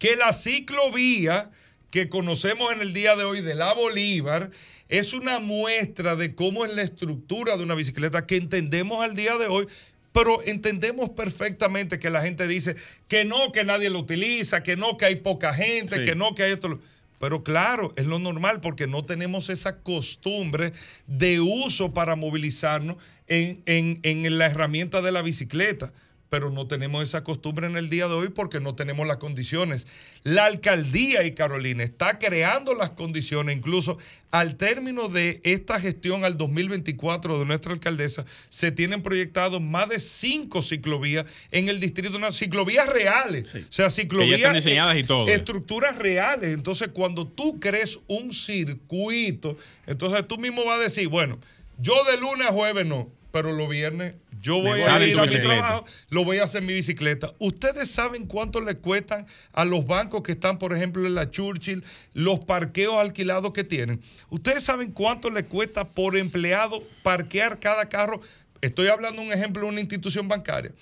Que 0.00 0.16
la 0.16 0.32
ciclovía 0.32 1.52
que 1.92 2.08
conocemos 2.08 2.72
en 2.72 2.80
el 2.80 2.94
día 2.94 3.14
de 3.14 3.22
hoy 3.22 3.42
de 3.42 3.54
la 3.54 3.72
Bolívar 3.74 4.50
es 4.88 5.12
una 5.12 5.38
muestra 5.38 6.16
de 6.16 6.34
cómo 6.34 6.64
es 6.64 6.74
la 6.74 6.82
estructura 6.82 7.56
de 7.56 7.62
una 7.62 7.76
bicicleta 7.76 8.26
que 8.26 8.38
entendemos 8.38 9.04
al 9.04 9.14
día 9.14 9.36
de 9.36 9.46
hoy, 9.46 9.68
pero 10.12 10.42
entendemos 10.42 11.10
perfectamente 11.10 12.00
que 12.00 12.10
la 12.10 12.22
gente 12.22 12.48
dice 12.48 12.74
que 13.06 13.24
no, 13.24 13.52
que 13.52 13.62
nadie 13.62 13.88
lo 13.88 14.00
utiliza, 14.00 14.64
que 14.64 14.74
no, 14.74 14.96
que 14.96 15.04
hay 15.04 15.14
poca 15.14 15.54
gente, 15.54 16.02
que 16.02 16.16
no, 16.16 16.34
que 16.34 16.42
hay 16.42 16.52
esto. 16.54 16.80
Pero 17.22 17.44
claro, 17.44 17.92
es 17.94 18.06
lo 18.06 18.18
normal 18.18 18.60
porque 18.60 18.88
no 18.88 19.04
tenemos 19.04 19.48
esa 19.48 19.78
costumbre 19.78 20.72
de 21.06 21.38
uso 21.38 21.94
para 21.94 22.16
movilizarnos 22.16 22.96
en, 23.28 23.62
en 23.64 24.38
la 24.38 24.46
herramienta 24.46 25.02
de 25.02 25.12
la 25.12 25.22
bicicleta 25.22 25.92
pero 26.32 26.48
no 26.48 26.66
tenemos 26.66 27.04
esa 27.04 27.22
costumbre 27.22 27.66
en 27.66 27.76
el 27.76 27.90
día 27.90 28.08
de 28.08 28.14
hoy 28.14 28.30
porque 28.30 28.58
no 28.58 28.74
tenemos 28.74 29.06
las 29.06 29.18
condiciones. 29.18 29.86
La 30.22 30.46
alcaldía 30.46 31.24
y 31.24 31.32
Carolina 31.32 31.84
está 31.84 32.18
creando 32.18 32.74
las 32.74 32.88
condiciones, 32.88 33.54
incluso 33.54 33.98
al 34.30 34.56
término 34.56 35.10
de 35.10 35.42
esta 35.44 35.78
gestión 35.78 36.24
al 36.24 36.38
2024 36.38 37.38
de 37.38 37.44
nuestra 37.44 37.74
alcaldesa, 37.74 38.24
se 38.48 38.72
tienen 38.72 39.02
proyectados 39.02 39.60
más 39.60 39.90
de 39.90 40.00
cinco 40.00 40.62
ciclovías 40.62 41.26
en 41.50 41.68
el 41.68 41.80
distrito, 41.80 42.16
unas 42.16 42.34
ciclovías 42.34 42.88
reales. 42.88 43.54
O 43.54 43.58
sea, 43.68 43.90
ciclovías. 43.90 44.38
están 44.38 44.54
diseñadas 44.54 44.96
y 44.96 45.04
todo. 45.04 45.28
Estructuras 45.28 45.98
reales. 45.98 46.54
Entonces, 46.54 46.88
cuando 46.94 47.28
tú 47.28 47.60
crees 47.60 48.00
un 48.06 48.32
circuito, 48.32 49.58
entonces 49.86 50.26
tú 50.26 50.38
mismo 50.38 50.64
vas 50.64 50.80
a 50.80 50.84
decir, 50.84 51.08
bueno, 51.08 51.38
yo 51.76 51.92
de 52.10 52.16
lunes 52.16 52.48
a 52.48 52.52
jueves 52.52 52.86
no 52.86 53.10
pero 53.32 53.52
los 53.52 53.68
viernes 53.68 54.14
yo 54.40 54.60
voy 54.60 54.80
a 54.80 55.06
ir 55.06 55.18
a 55.18 55.24
mi 55.24 55.40
trabajo, 55.40 55.84
lo 56.10 56.24
voy 56.24 56.38
a 56.38 56.44
hacer 56.44 56.60
en 56.62 56.66
mi 56.66 56.74
bicicleta. 56.74 57.32
¿Ustedes 57.38 57.90
saben 57.90 58.26
cuánto 58.26 58.60
le 58.60 58.76
cuestan 58.76 59.26
a 59.52 59.64
los 59.64 59.86
bancos 59.86 60.22
que 60.22 60.32
están, 60.32 60.58
por 60.58 60.74
ejemplo, 60.74 61.06
en 61.06 61.14
la 61.14 61.30
Churchill, 61.30 61.84
los 62.12 62.40
parqueos 62.40 62.96
alquilados 62.96 63.52
que 63.52 63.64
tienen? 63.64 64.00
¿Ustedes 64.30 64.64
saben 64.64 64.92
cuánto 64.92 65.30
le 65.30 65.44
cuesta 65.44 65.88
por 65.88 66.16
empleado 66.16 66.82
parquear 67.02 67.58
cada 67.60 67.88
carro? 67.88 68.20
Estoy 68.60 68.88
hablando 68.88 69.22
de 69.22 69.28
un 69.28 69.32
ejemplo 69.32 69.62
de 69.62 69.68
una 69.68 69.80
institución 69.80 70.28
bancaria. 70.28 70.72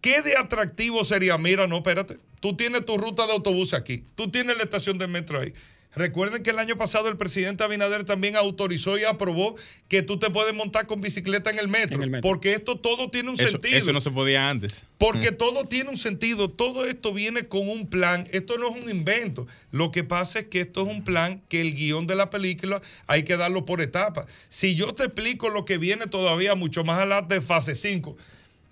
¿Qué 0.00 0.22
de 0.22 0.36
atractivo 0.36 1.02
sería? 1.04 1.36
Mira, 1.38 1.66
no, 1.66 1.76
espérate. 1.78 2.18
Tú 2.40 2.54
tienes 2.54 2.84
tu 2.86 2.96
ruta 2.98 3.26
de 3.26 3.32
autobús 3.32 3.74
aquí. 3.74 4.04
Tú 4.14 4.30
tienes 4.30 4.56
la 4.56 4.62
estación 4.62 4.98
de 4.98 5.06
metro 5.06 5.40
ahí. 5.40 5.52
Recuerden 5.96 6.42
que 6.42 6.50
el 6.50 6.58
año 6.58 6.76
pasado 6.76 7.08
el 7.08 7.16
presidente 7.16 7.64
Abinader 7.64 8.04
también 8.04 8.36
autorizó 8.36 8.98
y 8.98 9.04
aprobó 9.04 9.56
que 9.88 10.02
tú 10.02 10.18
te 10.18 10.28
puedes 10.28 10.54
montar 10.54 10.86
con 10.86 11.00
bicicleta 11.00 11.48
en 11.48 11.58
el 11.58 11.68
metro. 11.68 11.98
Porque 12.20 12.52
esto 12.52 12.76
todo 12.78 13.08
tiene 13.08 13.30
un 13.30 13.38
sentido. 13.38 13.78
Eso 13.78 13.94
no 13.94 14.02
se 14.02 14.10
podía 14.10 14.50
antes. 14.50 14.84
Porque 14.98 15.32
todo 15.32 15.64
tiene 15.64 15.88
un 15.88 15.96
sentido. 15.96 16.50
Todo 16.50 16.84
esto 16.84 17.14
viene 17.14 17.48
con 17.48 17.66
un 17.68 17.88
plan. 17.88 18.24
Esto 18.30 18.58
no 18.58 18.68
es 18.68 18.84
un 18.84 18.90
invento. 18.90 19.46
Lo 19.70 19.90
que 19.90 20.04
pasa 20.04 20.40
es 20.40 20.44
que 20.48 20.60
esto 20.60 20.82
es 20.82 20.94
un 20.94 21.02
plan 21.02 21.42
que 21.48 21.62
el 21.62 21.74
guion 21.74 22.06
de 22.06 22.14
la 22.14 22.28
película 22.28 22.82
hay 23.06 23.22
que 23.22 23.38
darlo 23.38 23.64
por 23.64 23.80
etapas. 23.80 24.26
Si 24.50 24.74
yo 24.74 24.94
te 24.94 25.04
explico 25.04 25.48
lo 25.48 25.64
que 25.64 25.78
viene 25.78 26.06
todavía 26.06 26.54
mucho 26.54 26.84
más 26.84 26.98
adelante 26.98 27.36
de 27.36 27.40
fase 27.40 27.74
5, 27.74 28.18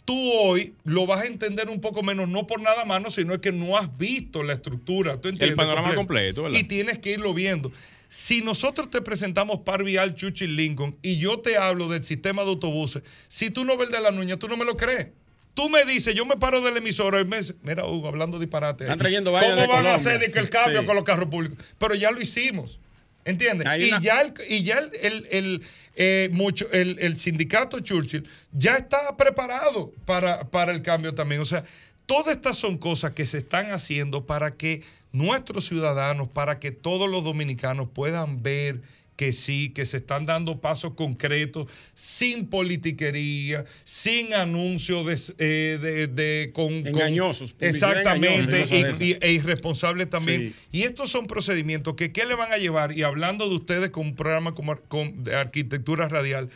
tú 0.04 0.32
hoy 0.32 0.74
lo 0.84 1.06
vas 1.06 1.22
a 1.22 1.26
entender 1.26 1.68
un 1.68 1.80
poco 1.80 2.02
menos, 2.02 2.28
no 2.28 2.46
por 2.46 2.60
nada 2.60 2.84
más, 2.84 3.14
sino 3.14 3.34
es 3.34 3.40
que 3.40 3.52
no 3.52 3.76
has 3.76 3.96
visto 3.96 4.42
la 4.42 4.54
estructura. 4.54 5.20
¿tú 5.20 5.28
entiendes? 5.28 5.50
El 5.50 5.56
panorama 5.56 5.94
completo, 5.94 6.44
¿verdad? 6.44 6.58
Y 6.58 6.64
tienes 6.64 6.98
que 6.98 7.12
irlo 7.12 7.34
viendo. 7.34 7.72
Si 8.08 8.42
nosotros 8.42 8.90
te 8.90 9.02
presentamos 9.02 9.60
Parvial, 9.60 10.14
Churchill, 10.14 10.54
Lincoln 10.54 10.96
y 11.02 11.18
yo 11.18 11.40
te 11.40 11.56
hablo 11.56 11.88
del 11.88 12.04
sistema 12.04 12.42
de 12.42 12.50
autobuses, 12.50 13.02
si 13.28 13.50
tú 13.50 13.64
no 13.64 13.76
ves 13.76 13.88
el 13.88 13.94
de 13.94 14.00
la 14.00 14.10
nuña, 14.12 14.38
tú 14.38 14.46
no 14.48 14.56
me 14.56 14.64
lo 14.64 14.76
crees. 14.76 15.08
Tú 15.54 15.68
me 15.68 15.84
dices, 15.84 16.14
yo 16.14 16.26
me 16.26 16.36
paro 16.36 16.60
del 16.60 16.76
emisor 16.76 17.18
y 17.20 17.24
me 17.24 17.38
dice, 17.38 17.54
mira, 17.62 17.86
Hugo, 17.86 18.08
hablando 18.08 18.40
disparate. 18.40 18.84
Están 18.84 18.98
trayendo 18.98 19.30
¿Cómo 19.32 19.54
de 19.54 19.66
van 19.66 19.86
a 19.86 19.94
hacer 19.94 20.18
de 20.18 20.30
que 20.32 20.40
el 20.40 20.50
cambio 20.50 20.80
Sí. 20.80 20.86
con 20.86 20.96
los 20.96 21.04
carros 21.04 21.28
públicos? 21.28 21.58
Pero 21.78 21.94
ya 21.94 22.10
lo 22.10 22.20
hicimos. 22.20 22.80
¿Entiendes? 23.24 23.66
Hay 23.66 23.84
Y 23.84 23.88
una- 23.88 24.00
ya, 24.00 24.20
el, 24.20 24.32
y 24.48 24.62
ya 24.64 24.78
el, 24.78 24.90
el- 25.00 25.26
el, 25.30 25.62
eh, 25.96 26.28
mucho, 26.32 26.70
el, 26.72 26.98
el 27.00 27.18
sindicato 27.18 27.80
Churchill 27.80 28.28
ya 28.52 28.74
está 28.76 29.16
preparado 29.16 29.92
para, 30.04 30.50
para 30.50 30.72
el 30.72 30.82
cambio 30.82 31.14
también. 31.14 31.40
O 31.40 31.44
sea, 31.46 31.64
todas 32.06 32.36
estas 32.36 32.56
son 32.56 32.76
cosas 32.78 33.12
que 33.12 33.24
se 33.26 33.38
están 33.38 33.72
haciendo 33.72 34.26
para 34.26 34.56
que 34.56 34.82
nuestros 35.12 35.66
ciudadanos, 35.66 36.28
para 36.28 36.58
que 36.58 36.70
todos 36.70 37.08
los 37.10 37.24
dominicanos 37.24 37.88
puedan 37.94 38.42
ver 38.42 38.82
que 39.16 39.32
sí, 39.32 39.70
que 39.70 39.86
se 39.86 39.98
están 39.98 40.26
dando 40.26 40.60
pasos 40.60 40.94
concretos, 40.94 41.68
sin 41.94 42.48
politiquería, 42.48 43.64
sin 43.84 44.34
anuncios 44.34 45.06
de, 45.06 45.34
eh, 45.38 45.78
de- 45.80 46.06
de- 46.08 46.50
con, 46.52 46.72
Engañosos, 46.86 47.54
exactamente, 47.60 48.64
y 49.00 49.10
y- 49.12 49.16
e 49.20 49.32
irresponsables 49.32 50.10
también. 50.10 50.48
Sí. 50.50 50.54
Y 50.72 50.82
estos 50.82 51.10
son 51.10 51.26
procedimientos 51.26 51.94
que 51.94 52.10
¿qué 52.12 52.26
le 52.26 52.34
van 52.34 52.52
a 52.52 52.56
llevar? 52.56 52.96
Y 52.96 53.02
hablando 53.04 53.48
de 53.48 53.54
ustedes 53.54 53.90
con 53.90 54.06
un 54.06 54.16
programa 54.16 54.54
como, 54.54 54.76
con- 54.88 55.22
de 55.24 55.34
arquitectura 55.36 56.08
radial, 56.08 56.50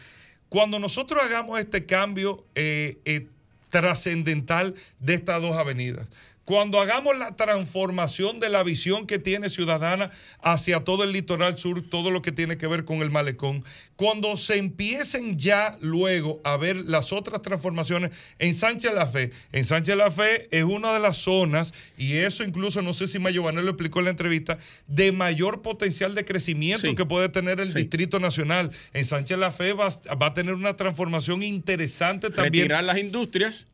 cuando 0.48 0.78
nosotros 0.78 1.22
hagamos 1.22 1.60
este 1.60 1.86
cambio 1.86 2.44
eh, 2.54 2.98
eh, 3.04 3.26
trascendental 3.70 4.74
de 4.98 5.14
estas 5.14 5.40
dos 5.42 5.56
avenidas, 5.56 6.06
cuando 6.48 6.80
hagamos 6.80 7.14
la 7.18 7.36
transformación 7.36 8.40
de 8.40 8.48
la 8.48 8.62
visión 8.62 9.06
que 9.06 9.18
tiene 9.18 9.50
Ciudadana 9.50 10.10
hacia 10.40 10.80
todo 10.80 11.04
el 11.04 11.12
litoral 11.12 11.58
sur, 11.58 11.86
todo 11.90 12.10
lo 12.10 12.22
que 12.22 12.32
tiene 12.32 12.56
que 12.56 12.66
ver 12.66 12.86
con 12.86 13.02
el 13.02 13.10
malecón, 13.10 13.66
cuando 13.96 14.34
se 14.38 14.56
empiecen 14.56 15.38
ya 15.38 15.76
luego 15.82 16.40
a 16.44 16.56
ver 16.56 16.76
las 16.76 17.12
otras 17.12 17.42
transformaciones 17.42 18.12
en 18.38 18.54
Sánchez 18.54 18.94
La 18.94 19.06
Fe, 19.06 19.30
en 19.52 19.62
Sánchez 19.64 19.94
La 19.98 20.10
Fe 20.10 20.48
es 20.50 20.64
una 20.64 20.94
de 20.94 21.00
las 21.00 21.18
zonas, 21.18 21.74
y 21.98 22.14
eso 22.16 22.42
incluso 22.44 22.80
no 22.80 22.94
sé 22.94 23.08
si 23.08 23.18
Mayo 23.18 23.42
Banel 23.42 23.66
lo 23.66 23.72
explicó 23.72 23.98
en 23.98 24.06
la 24.06 24.12
entrevista, 24.12 24.56
de 24.86 25.12
mayor 25.12 25.60
potencial 25.60 26.14
de 26.14 26.24
crecimiento 26.24 26.88
Sí. 26.88 26.94
que 26.94 27.04
puede 27.04 27.28
tener 27.28 27.60
el 27.60 27.72
Sí. 27.72 27.80
Distrito 27.80 28.20
Nacional. 28.20 28.70
En 28.94 29.04
Sánchez 29.04 29.36
La 29.36 29.52
Fe 29.52 29.74
va, 29.74 29.88
va 29.90 30.28
a 30.28 30.32
tener 30.32 30.54
una 30.54 30.78
transformación 30.78 31.42
interesante 31.42 32.30
también 32.30 32.64
Retirar 32.64 32.84
las 32.84 32.96
industrias. 32.96 33.66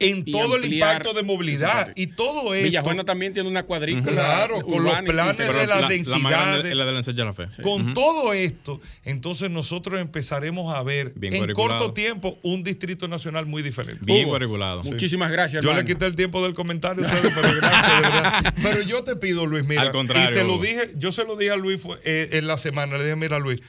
En 0.00 0.24
todo 0.24 0.56
el 0.56 0.72
impacto 0.72 1.12
de 1.12 1.22
movilidad 1.24 1.92
y 1.96 2.06
todo 2.08 2.54
esto. 2.54 2.64
Villajuana 2.66 3.04
también 3.04 3.32
tiene 3.34 3.48
una 3.48 3.64
cuadrícula. 3.64 4.12
Claro, 4.12 4.60
con 4.62 4.84
los 4.84 5.00
planes 5.00 5.36
de 5.38 5.66
la 5.66 5.66
la, 5.76 5.80
la 5.80 5.88
densidad 5.88 6.18
más 6.18 6.30
grande 6.32 6.62
de- 6.62 6.68
es 6.70 6.76
la 6.76 6.84
de 6.84 6.92
la 6.92 6.98
Ensanche 6.98 7.18
de 7.20 7.24
la 7.24 7.32
Fe. 7.32 7.62
Con 7.62 7.94
todo 7.94 8.32
esto, 8.32 8.80
entonces 9.04 9.50
nosotros 9.50 10.00
empezaremos 10.00 10.72
a 10.74 10.82
ver 10.84 11.12
Bien 11.16 11.32
en 11.32 11.38
cuadriculado. 11.40 11.78
corto 11.80 11.92
tiempo 11.94 12.38
un 12.42 12.62
distrito 12.62 13.08
nacional 13.08 13.46
muy 13.46 13.62
diferente. 13.62 14.04
Bien 14.04 14.20
Hugo, 14.22 14.30
cuadriculado. 14.30 14.82
Muchísimas 14.84 15.32
gracias, 15.32 15.64
Yo 15.64 15.72
le 15.72 15.84
quité 15.84 16.06
el 16.06 16.14
tiempo 16.14 16.42
del 16.44 16.52
comentario, 16.54 17.02
ustedes, 17.06 17.32
pero 17.34 17.48
gracias, 17.56 17.96
de 17.96 18.00
verdad. 18.08 18.54
Pero 18.62 18.82
yo 18.82 19.02
te 19.02 19.16
pido, 19.16 19.46
Luis, 19.46 19.64
mira, 19.66 19.82
Al 19.82 19.92
contrario, 19.92 20.30
y 20.30 20.34
te 20.40 20.44
lo 20.46 20.58
dije, 20.58 20.92
yo 20.96 21.10
se 21.12 21.24
lo 21.24 21.36
dije 21.36 21.50
a 21.50 21.56
Luis 21.56 21.80
fue, 21.80 21.98
eh, 22.04 22.28
en 22.32 22.46
la 22.46 22.56
semana, 22.56 22.96
le 22.98 23.02
dije, 23.04 23.16
mira, 23.16 23.38
Luis, 23.40 23.62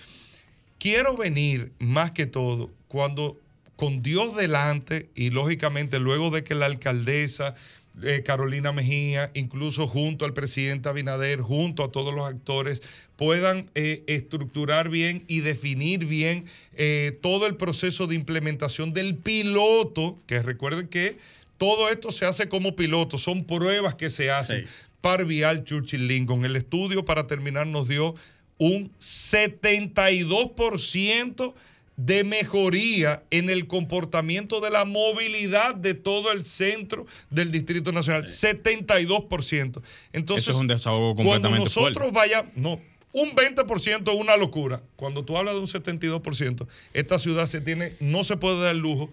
quiero 0.77 1.17
venir 1.17 1.71
más 1.79 2.11
que 2.11 2.25
todo 2.25 2.69
cuando 2.87 3.37
con 3.79 4.03
Dios 4.03 4.35
delante 4.35 5.09
y 5.15 5.29
lógicamente 5.29 5.99
luego 5.99 6.31
de 6.31 6.43
que 6.43 6.53
la 6.53 6.65
alcaldesa 6.65 7.55
eh, 8.03 8.23
Carolina 8.25 8.73
Mejía, 8.73 9.31
incluso 9.35 9.87
junto 9.87 10.25
al 10.25 10.33
presidente 10.33 10.89
Abinader, 10.89 11.39
junto 11.39 11.85
a 11.85 11.89
todos 11.89 12.13
los 12.13 12.27
actores, 12.27 12.81
puedan 13.15 13.71
eh, 13.75 14.03
estructurar 14.07 14.89
bien 14.89 15.23
y 15.29 15.39
definir 15.39 16.07
bien 16.07 16.43
eh, 16.73 17.17
todo 17.21 17.47
el 17.47 17.55
proceso 17.55 18.05
de 18.05 18.15
implementación 18.15 18.91
del 18.91 19.15
piloto, 19.15 20.19
que 20.27 20.41
recuerden 20.41 20.89
que 20.89 21.17
todo 21.57 21.87
esto 21.87 22.11
se 22.11 22.25
hace 22.25 22.49
como 22.49 22.75
piloto, 22.75 23.17
son 23.17 23.45
pruebas 23.45 23.95
que 23.95 24.09
se 24.09 24.29
hacen. 24.29 24.67
Sí. 24.67 24.73
Parvial 24.99 25.63
Churchill 25.63 26.05
Lincoln. 26.05 26.43
El 26.43 26.57
estudio 26.57 27.05
para 27.05 27.27
terminar 27.27 27.65
nos 27.65 27.87
dio 27.87 28.13
un 28.57 28.91
72% 28.99 31.53
de 31.99 32.23
mejoría 32.23 33.23
en 33.29 33.49
el 33.49 33.67
comportamiento 33.67 34.61
de 34.61 34.69
la 34.69 34.85
movilidad 34.85 35.75
de 35.75 35.93
todo 35.93 36.31
el 36.31 36.45
centro 36.45 37.05
del 37.29 37.51
Distrito 37.51 37.91
Nacional. 37.91 38.25
72%. 38.25 39.81
Entonces, 40.13 40.45
Eso 40.45 40.51
es 40.51 40.57
un 40.57 40.67
desahogo 40.67 41.15
cuando 41.15 41.31
completamente 41.31 41.63
nosotros 41.65 42.13
vayamos, 42.13 42.55
no, 42.55 42.79
un 43.11 43.31
20% 43.31 44.13
es 44.13 44.15
una 44.15 44.37
locura. 44.37 44.81
Cuando 44.95 45.25
tú 45.25 45.37
hablas 45.37 45.55
de 45.55 45.59
un 45.59 45.67
72%, 45.67 46.67
esta 46.93 47.19
ciudad 47.19 47.47
se 47.47 47.59
tiene, 47.59 47.93
no 47.99 48.23
se 48.23 48.37
puede 48.37 48.61
dar 48.61 48.75
el 48.75 48.79
lujo 48.79 49.09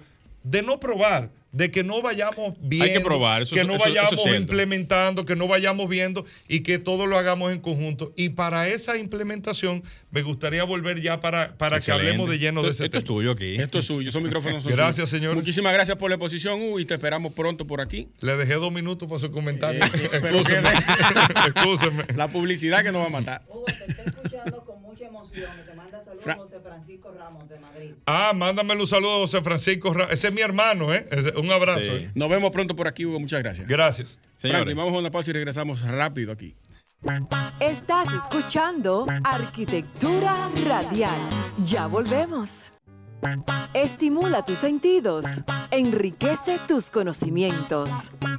de 0.49 0.63
no 0.63 0.79
probar, 0.79 1.31
de 1.51 1.71
que 1.71 1.83
no 1.83 2.03
vayamos 2.03 2.55
viendo, 2.61 3.03
probar, 3.03 3.43
eso 3.43 3.55
que 3.57 3.65
no 3.65 3.77
eso- 3.77 3.87
eso 3.87 3.95
es 3.95 4.11
vayamos 4.11 4.41
implementando, 4.41 5.25
que 5.25 5.35
no 5.37 5.49
vayamos 5.49 5.89
viendo 5.89 6.25
y 6.49 6.61
que 6.61 6.79
todo 6.79 7.07
lo 7.07 7.17
hagamos 7.19 7.51
en 7.51 7.61
conjunto. 7.61 8.13
Y 8.15 8.29
para 8.31 8.69
esa 8.69 8.97
implementación 8.99 9.83
me 10.11 10.23
gustaría 10.23 10.65
volver 10.65 11.01
ya 11.01 11.21
para, 11.21 11.57
para 11.57 11.81
que 11.81 11.91
hablemos 11.91 12.29
de 12.31 12.39
lleno 12.39 12.63
de 12.63 12.71
Esto- 12.71 12.85
ese 12.85 12.87
Esto 12.87 12.99
es 12.99 13.05
tuyo 13.05 13.31
aquí. 13.33 13.57
Esto 13.57 13.79
es 13.79 13.87
suyo, 13.87 14.09
esos 14.11 14.23
micrófonos 14.23 14.63
son 14.65 14.73
Gracias, 14.73 15.09
suyos. 15.09 15.11
señores. 15.11 15.37
Muchísimas 15.37 15.73
gracias 15.73 15.97
por 15.97 16.11
la 16.11 16.17
exposición, 16.17 16.61
Hugo, 16.61 16.79
y 16.79 16.85
te 16.85 16.95
esperamos 16.95 17.33
pronto 17.33 17.67
por 17.67 17.81
aquí. 17.81 18.09
Le 18.21 18.37
dejé 18.37 18.55
dos 18.55 18.71
minutos 18.73 19.09
para 19.09 19.19
su 19.19 19.31
comentario. 19.33 19.83
Eh, 19.83 19.89
eh, 19.95 20.09
pero 20.23 20.39
Excúseme. 20.41 20.69
Excúseme. 21.47 22.05
La 22.17 22.29
publicidad 22.29 22.83
que 22.85 22.93
nos 22.93 23.03
va 23.03 23.07
a 23.07 23.11
matar. 23.11 23.43
Hugo, 23.49 23.65
te 23.65 23.73
estoy 23.91 24.05
escuchando 24.07 24.65
con 24.65 24.83
mucha 24.83 25.07
emoción. 25.07 25.51
Te 25.67 25.75
manda 25.75 26.03
saludos 26.03 26.23
Fra- 26.25 26.37
José 26.37 26.61
Francisco 26.61 26.96
Ramos 27.27 27.49
de 27.49 27.59
Madrid. 27.59 27.95
Ah, 28.07 28.33
mándamele 28.35 28.81
un 28.81 28.87
saludo 28.87 29.17
a 29.17 29.19
José 29.19 29.43
Francisco. 29.43 29.93
Ra- 29.93 30.05
Ese 30.13 30.29
es 30.29 30.33
mi 30.33 30.43
hermano, 30.43 30.95
¿eh? 30.95 31.05
Ese- 31.11 31.33
un 31.37 31.51
abrazo. 31.51 31.81
Sí. 31.81 31.89
¿eh? 32.05 32.11
Nos 32.15 32.29
vemos 32.31 32.53
pronto 32.53 32.77
por 32.77 32.87
aquí, 32.87 33.05
Hugo. 33.05 33.19
Muchas 33.19 33.43
gracias. 33.43 33.67
Gracias. 33.67 34.21
Señores. 34.37 34.77
Vamos 34.77 34.95
a 34.95 34.99
una 34.99 35.11
pausa 35.11 35.31
y 35.31 35.33
regresamos 35.33 35.83
rápido 35.83 36.31
aquí. 36.31 36.55
Estás 37.59 38.09
escuchando 38.13 39.07
Arquitectura 39.25 40.51
Radial. 40.65 41.19
Ya 41.65 41.89
volvemos. 41.89 42.73
Estimula 43.75 44.45
tus 44.45 44.59
sentidos, 44.61 45.27
enriquece 45.73 46.61
tus 46.69 46.91
conocimientos. 46.93 47.91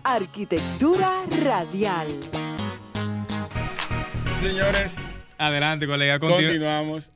Arquitectura 0.03 1.23
Radial. 1.43 2.07
Señores, 4.41 4.97
Adelante, 5.37 5.85
colega. 5.87 6.19
Continu- 6.19 6.35
continuamos. 6.35 7.11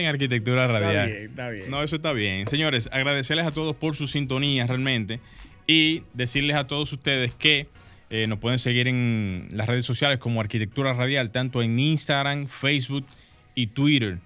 En 0.00 0.06
arquitectura 0.06 0.66
radial. 0.66 1.08
Está 1.08 1.16
bien, 1.16 1.30
está 1.30 1.50
bien. 1.50 1.70
No, 1.70 1.82
eso 1.82 1.96
está 1.96 2.12
bien. 2.12 2.46
Señores, 2.46 2.88
agradecerles 2.92 3.46
a 3.46 3.50
todos 3.50 3.76
por 3.76 3.96
su 3.96 4.06
sintonía 4.06 4.66
realmente 4.66 5.20
y 5.66 6.02
decirles 6.14 6.56
a 6.56 6.66
todos 6.66 6.92
ustedes 6.92 7.34
que 7.34 7.68
eh, 8.10 8.26
nos 8.26 8.38
pueden 8.38 8.58
seguir 8.58 8.88
en 8.88 9.48
las 9.52 9.66
redes 9.66 9.86
sociales 9.86 10.18
como 10.18 10.40
Arquitectura 10.40 10.92
Radial, 10.92 11.30
tanto 11.30 11.62
en 11.62 11.78
Instagram, 11.78 12.46
Facebook 12.46 13.06
y 13.54 13.68
Twitter. 13.68 14.18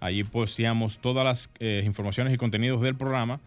Allí 0.00 0.24
posteamos 0.24 0.98
todas 0.98 1.24
las 1.24 1.50
eh, 1.60 1.82
informaciones 1.84 2.32
y 2.32 2.36
contenidos 2.36 2.80
del 2.80 2.96
programa 2.96 3.40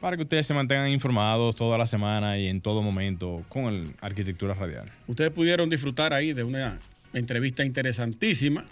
para 0.00 0.16
que 0.16 0.22
ustedes 0.22 0.46
se 0.46 0.54
mantengan 0.54 0.88
informados 0.88 1.56
toda 1.56 1.78
la 1.78 1.86
semana 1.86 2.38
y 2.38 2.48
en 2.48 2.60
todo 2.60 2.82
momento 2.82 3.42
con 3.48 3.66
el 3.66 3.94
Arquitectura 4.00 4.54
Radial. 4.54 4.90
Ustedes 5.06 5.30
pudieron 5.30 5.70
disfrutar 5.70 6.12
ahí 6.12 6.32
de 6.32 6.44
una 6.44 6.78
entrevista 7.14 7.64
interesantísima 7.64 8.66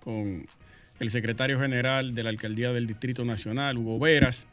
con 0.00 0.46
el 1.00 1.10
secretario 1.10 1.58
general 1.60 2.14
de 2.14 2.22
la 2.22 2.30
Alcaldía 2.30 2.72
del 2.72 2.86
Distrito 2.86 3.24
Nacional, 3.24 3.76
Hugo 3.78 3.98
Veras, 3.98 4.46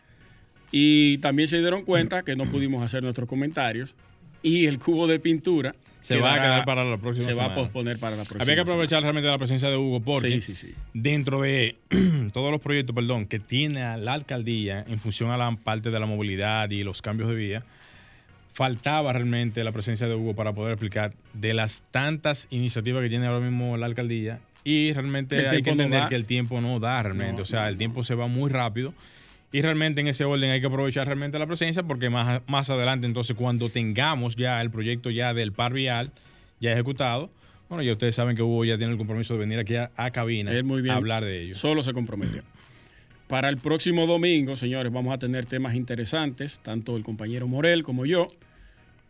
y 0.72 1.18
también 1.20 1.48
se 1.48 1.60
dieron 1.60 1.84
cuenta 1.84 2.24
que 2.24 2.36
no 2.36 2.46
pudimos 2.46 2.84
hacer 2.84 3.04
nuestros 3.04 3.28
comentarios 3.30 3.96
y 4.44 4.66
el 4.68 4.78
cubo 4.78 5.08
de 5.08 5.20
pintura 5.20 5.74
Se 6.02 6.20
va 6.20 6.34
a 6.34 6.42
quedar 6.42 6.66
para 6.66 6.84
la 6.84 6.98
próxima 6.98 7.28
Se 7.28 7.34
va 7.34 7.46
a 7.46 7.56
posponer 7.56 7.98
para 7.98 8.16
la 8.16 8.24
próxima 8.24 8.44
Había 8.44 8.56
que 8.56 8.62
semana. 8.62 8.74
aprovechar 8.74 9.02
realmente 9.02 9.30
la 9.30 9.38
presencia 9.38 9.70
de 9.70 9.78
Hugo 9.78 10.02
porque 10.02 10.30
Sí, 10.30 10.42
sí, 10.42 10.56
sí. 10.56 10.74
dentro 10.94 11.42
de 11.42 11.78
todos 12.34 12.52
los 12.52 12.62
proyectos, 12.62 12.96
perdón, 12.96 13.26
que 13.26 13.40
tiene 13.40 13.80
la 13.98 14.14
alcaldía 14.14 14.84
en 14.88 15.00
función 15.00 15.32
a 15.32 15.38
la 15.38 15.56
parte 15.56 15.90
de 15.92 16.00
la 16.00 16.06
movilidad 16.06 16.70
y 16.70 16.84
los 16.84 17.02
cambios 17.02 17.30
de 17.30 17.36
vía, 17.36 17.64
faltaba 18.54 19.14
realmente 19.14 19.64
la 19.64 19.72
presencia 19.72 20.08
de 20.08 20.16
Hugo 20.16 20.34
para 20.36 20.54
poder 20.54 20.74
explicar 20.74 21.14
de 21.34 21.54
las 21.54 21.84
tantas 21.92 22.48
iniciativas 22.52 23.02
que 23.04 23.10
tiene 23.10 23.26
ahora 23.28 23.40
mismo 23.44 23.78
la 23.78 23.86
alcaldía 23.86 24.40
y 24.66 24.92
realmente 24.92 25.48
hay 25.48 25.62
que 25.62 25.74
no 25.74 25.84
entender 25.84 26.10
que 26.10 26.16
el 26.16 26.26
tiempo 26.28 26.60
no 26.60 26.80
da 26.82 27.02
realmente, 27.04 27.38
No, 27.38 27.42
o 27.44 27.46
sea, 27.46 27.62
no, 27.62 27.68
el 27.68 27.78
tiempo 27.78 28.04
se 28.04 28.16
va 28.16 28.28
muy 28.28 28.50
rápido 28.50 28.94
y 29.52 29.62
realmente 29.62 30.02
en 30.02 30.08
ese 30.08 30.26
orden 30.26 30.50
hay 30.50 30.60
que 30.60 30.68
aprovechar 30.68 31.06
realmente 31.06 31.40
la 31.40 31.46
presencia 31.46 31.84
porque 31.84 32.10
más, 32.10 32.42
más 32.48 32.70
adelante 32.70 33.08
entonces 33.08 33.38
cuando 33.38 33.70
tengamos 33.70 34.36
ya 34.36 34.60
el 34.62 34.72
proyecto 34.72 35.12
ya 35.12 35.34
del 35.34 35.54
par 35.54 35.72
vial 35.72 36.12
ya 36.60 36.74
ejecutado, 36.74 37.30
bueno, 37.70 37.84
ya 37.84 37.92
ustedes 37.94 38.16
saben 38.16 38.36
que 38.36 38.42
Hugo 38.42 38.66
ya 38.66 38.78
tiene 38.78 38.92
el 38.92 38.98
compromiso 38.98 39.34
de 39.34 39.40
venir 39.40 39.60
aquí 39.60 39.76
a, 39.76 39.92
a 39.96 40.12
cabina 40.12 40.52
Él 40.52 40.64
muy 40.64 40.82
bien. 40.82 40.96
a 40.96 40.98
hablar 40.98 41.24
de 41.24 41.42
ello. 41.44 41.56
Solo 41.56 41.84
se 41.84 41.94
comprometió. 41.94 42.42
Para 43.28 43.50
el 43.50 43.58
próximo 43.58 44.06
domingo, 44.06 44.56
señores, 44.56 44.92
vamos 44.92 45.14
a 45.14 45.18
tener 45.18 45.46
temas 45.46 45.74
interesantes, 45.76 46.60
tanto 46.60 46.96
el 46.96 47.04
compañero 47.04 47.48
Morel 47.48 47.84
como 47.84 48.06
yo. 48.06 48.24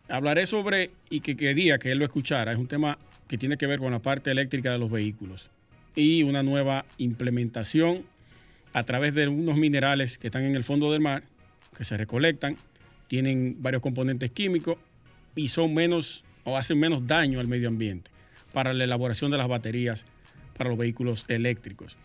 Hablaré 0.08 0.46
sobre, 0.46 0.90
y 1.10 1.20
que 1.20 1.36
quería 1.36 1.78
que 1.78 1.92
él 1.92 1.98
lo 1.98 2.04
escuchara, 2.04 2.52
es 2.52 2.58
un 2.58 2.66
tema 2.66 2.96
que 3.28 3.38
tiene 3.38 3.56
que 3.56 3.66
ver 3.66 3.78
con 3.78 3.92
la 3.92 3.98
parte 3.98 4.30
eléctrica 4.30 4.70
de 4.70 4.78
los 4.78 4.90
vehículos 4.90 5.50
y 5.94 6.22
una 6.22 6.42
nueva 6.42 6.84
implementación 6.98 8.04
a 8.72 8.84
través 8.84 9.14
de 9.14 9.26
unos 9.28 9.56
minerales 9.56 10.18
que 10.18 10.28
están 10.28 10.42
en 10.42 10.54
el 10.54 10.62
fondo 10.62 10.92
del 10.92 11.00
mar, 11.00 11.22
que 11.76 11.84
se 11.84 11.96
recolectan, 11.96 12.56
tienen 13.08 13.56
varios 13.60 13.82
componentes 13.82 14.30
químicos 14.30 14.76
y 15.34 15.48
son 15.48 15.74
menos 15.74 16.24
o 16.44 16.56
hacen 16.56 16.78
menos 16.78 17.06
daño 17.06 17.40
al 17.40 17.48
medio 17.48 17.68
ambiente 17.68 18.10
para 18.52 18.74
la 18.74 18.84
elaboración 18.84 19.30
de 19.30 19.38
las 19.38 19.48
baterías 19.48 20.06
para 20.56 20.70
los 20.70 20.78
vehículos 20.78 21.24
eléctricos. 21.28 21.96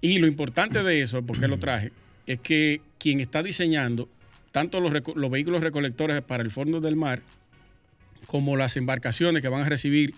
Y 0.00 0.18
lo 0.18 0.26
importante 0.26 0.82
de 0.82 1.02
eso, 1.02 1.22
porque 1.22 1.48
lo 1.48 1.58
traje, 1.58 1.92
es 2.26 2.40
que 2.40 2.80
quien 2.98 3.20
está 3.20 3.42
diseñando 3.42 4.08
tanto 4.50 4.80
los, 4.80 4.92
los, 5.14 5.30
vehículos 5.30 5.62
recolectores 5.62 6.22
para 6.22 6.42
el 6.42 6.50
fondo 6.50 6.80
del 6.80 6.96
mar 6.96 7.22
como 8.26 8.56
las 8.56 8.76
embarcaciones 8.76 9.42
que 9.42 9.48
van 9.48 9.62
a 9.62 9.68
recibir 9.68 10.14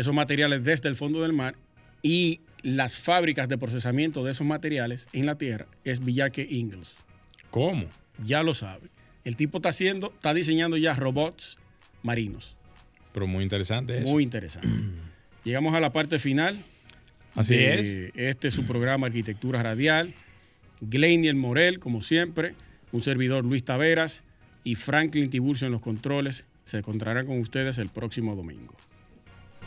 esos 0.00 0.14
materiales 0.14 0.64
desde 0.64 0.88
el 0.88 0.96
fondo 0.96 1.22
del 1.22 1.32
mar 1.32 1.54
y 2.02 2.40
las 2.62 2.96
fábricas 2.96 3.48
de 3.48 3.58
procesamiento 3.58 4.24
de 4.24 4.32
esos 4.32 4.46
materiales 4.46 5.08
en 5.12 5.26
la 5.26 5.36
tierra 5.36 5.66
es 5.84 6.04
Villarque 6.04 6.46
Ingalls. 6.48 7.02
¿Cómo? 7.50 7.86
Ya 8.24 8.42
lo 8.42 8.54
sabe. 8.54 8.88
El 9.24 9.36
tipo 9.36 9.58
está 9.58 9.70
haciendo, 9.70 10.12
está 10.14 10.34
diseñando 10.34 10.76
ya 10.76 10.94
robots 10.94 11.58
marinos. 12.02 12.56
Pero 13.12 13.26
muy 13.26 13.42
interesante 13.42 13.98
eso. 13.98 14.10
Muy 14.10 14.22
interesante. 14.22 14.68
Llegamos 15.44 15.74
a 15.74 15.80
la 15.80 15.92
parte 15.92 16.18
final. 16.18 16.62
Así 17.34 17.54
es. 17.54 17.96
Este 18.14 18.48
es 18.48 18.54
su 18.54 18.66
programa 18.66 19.06
Arquitectura 19.06 19.62
Radial. 19.62 20.14
Gleinier 20.80 21.34
Morel, 21.34 21.78
como 21.78 22.02
siempre, 22.02 22.54
un 22.92 23.02
servidor 23.02 23.44
Luis 23.44 23.64
Taveras 23.64 24.22
y 24.64 24.74
Franklin 24.74 25.30
Tiburcio 25.30 25.66
en 25.66 25.72
los 25.72 25.80
controles. 25.80 26.46
Se 26.64 26.78
encontrarán 26.78 27.26
con 27.26 27.38
ustedes 27.38 27.78
el 27.78 27.88
próximo 27.88 28.34
domingo. 28.34 28.74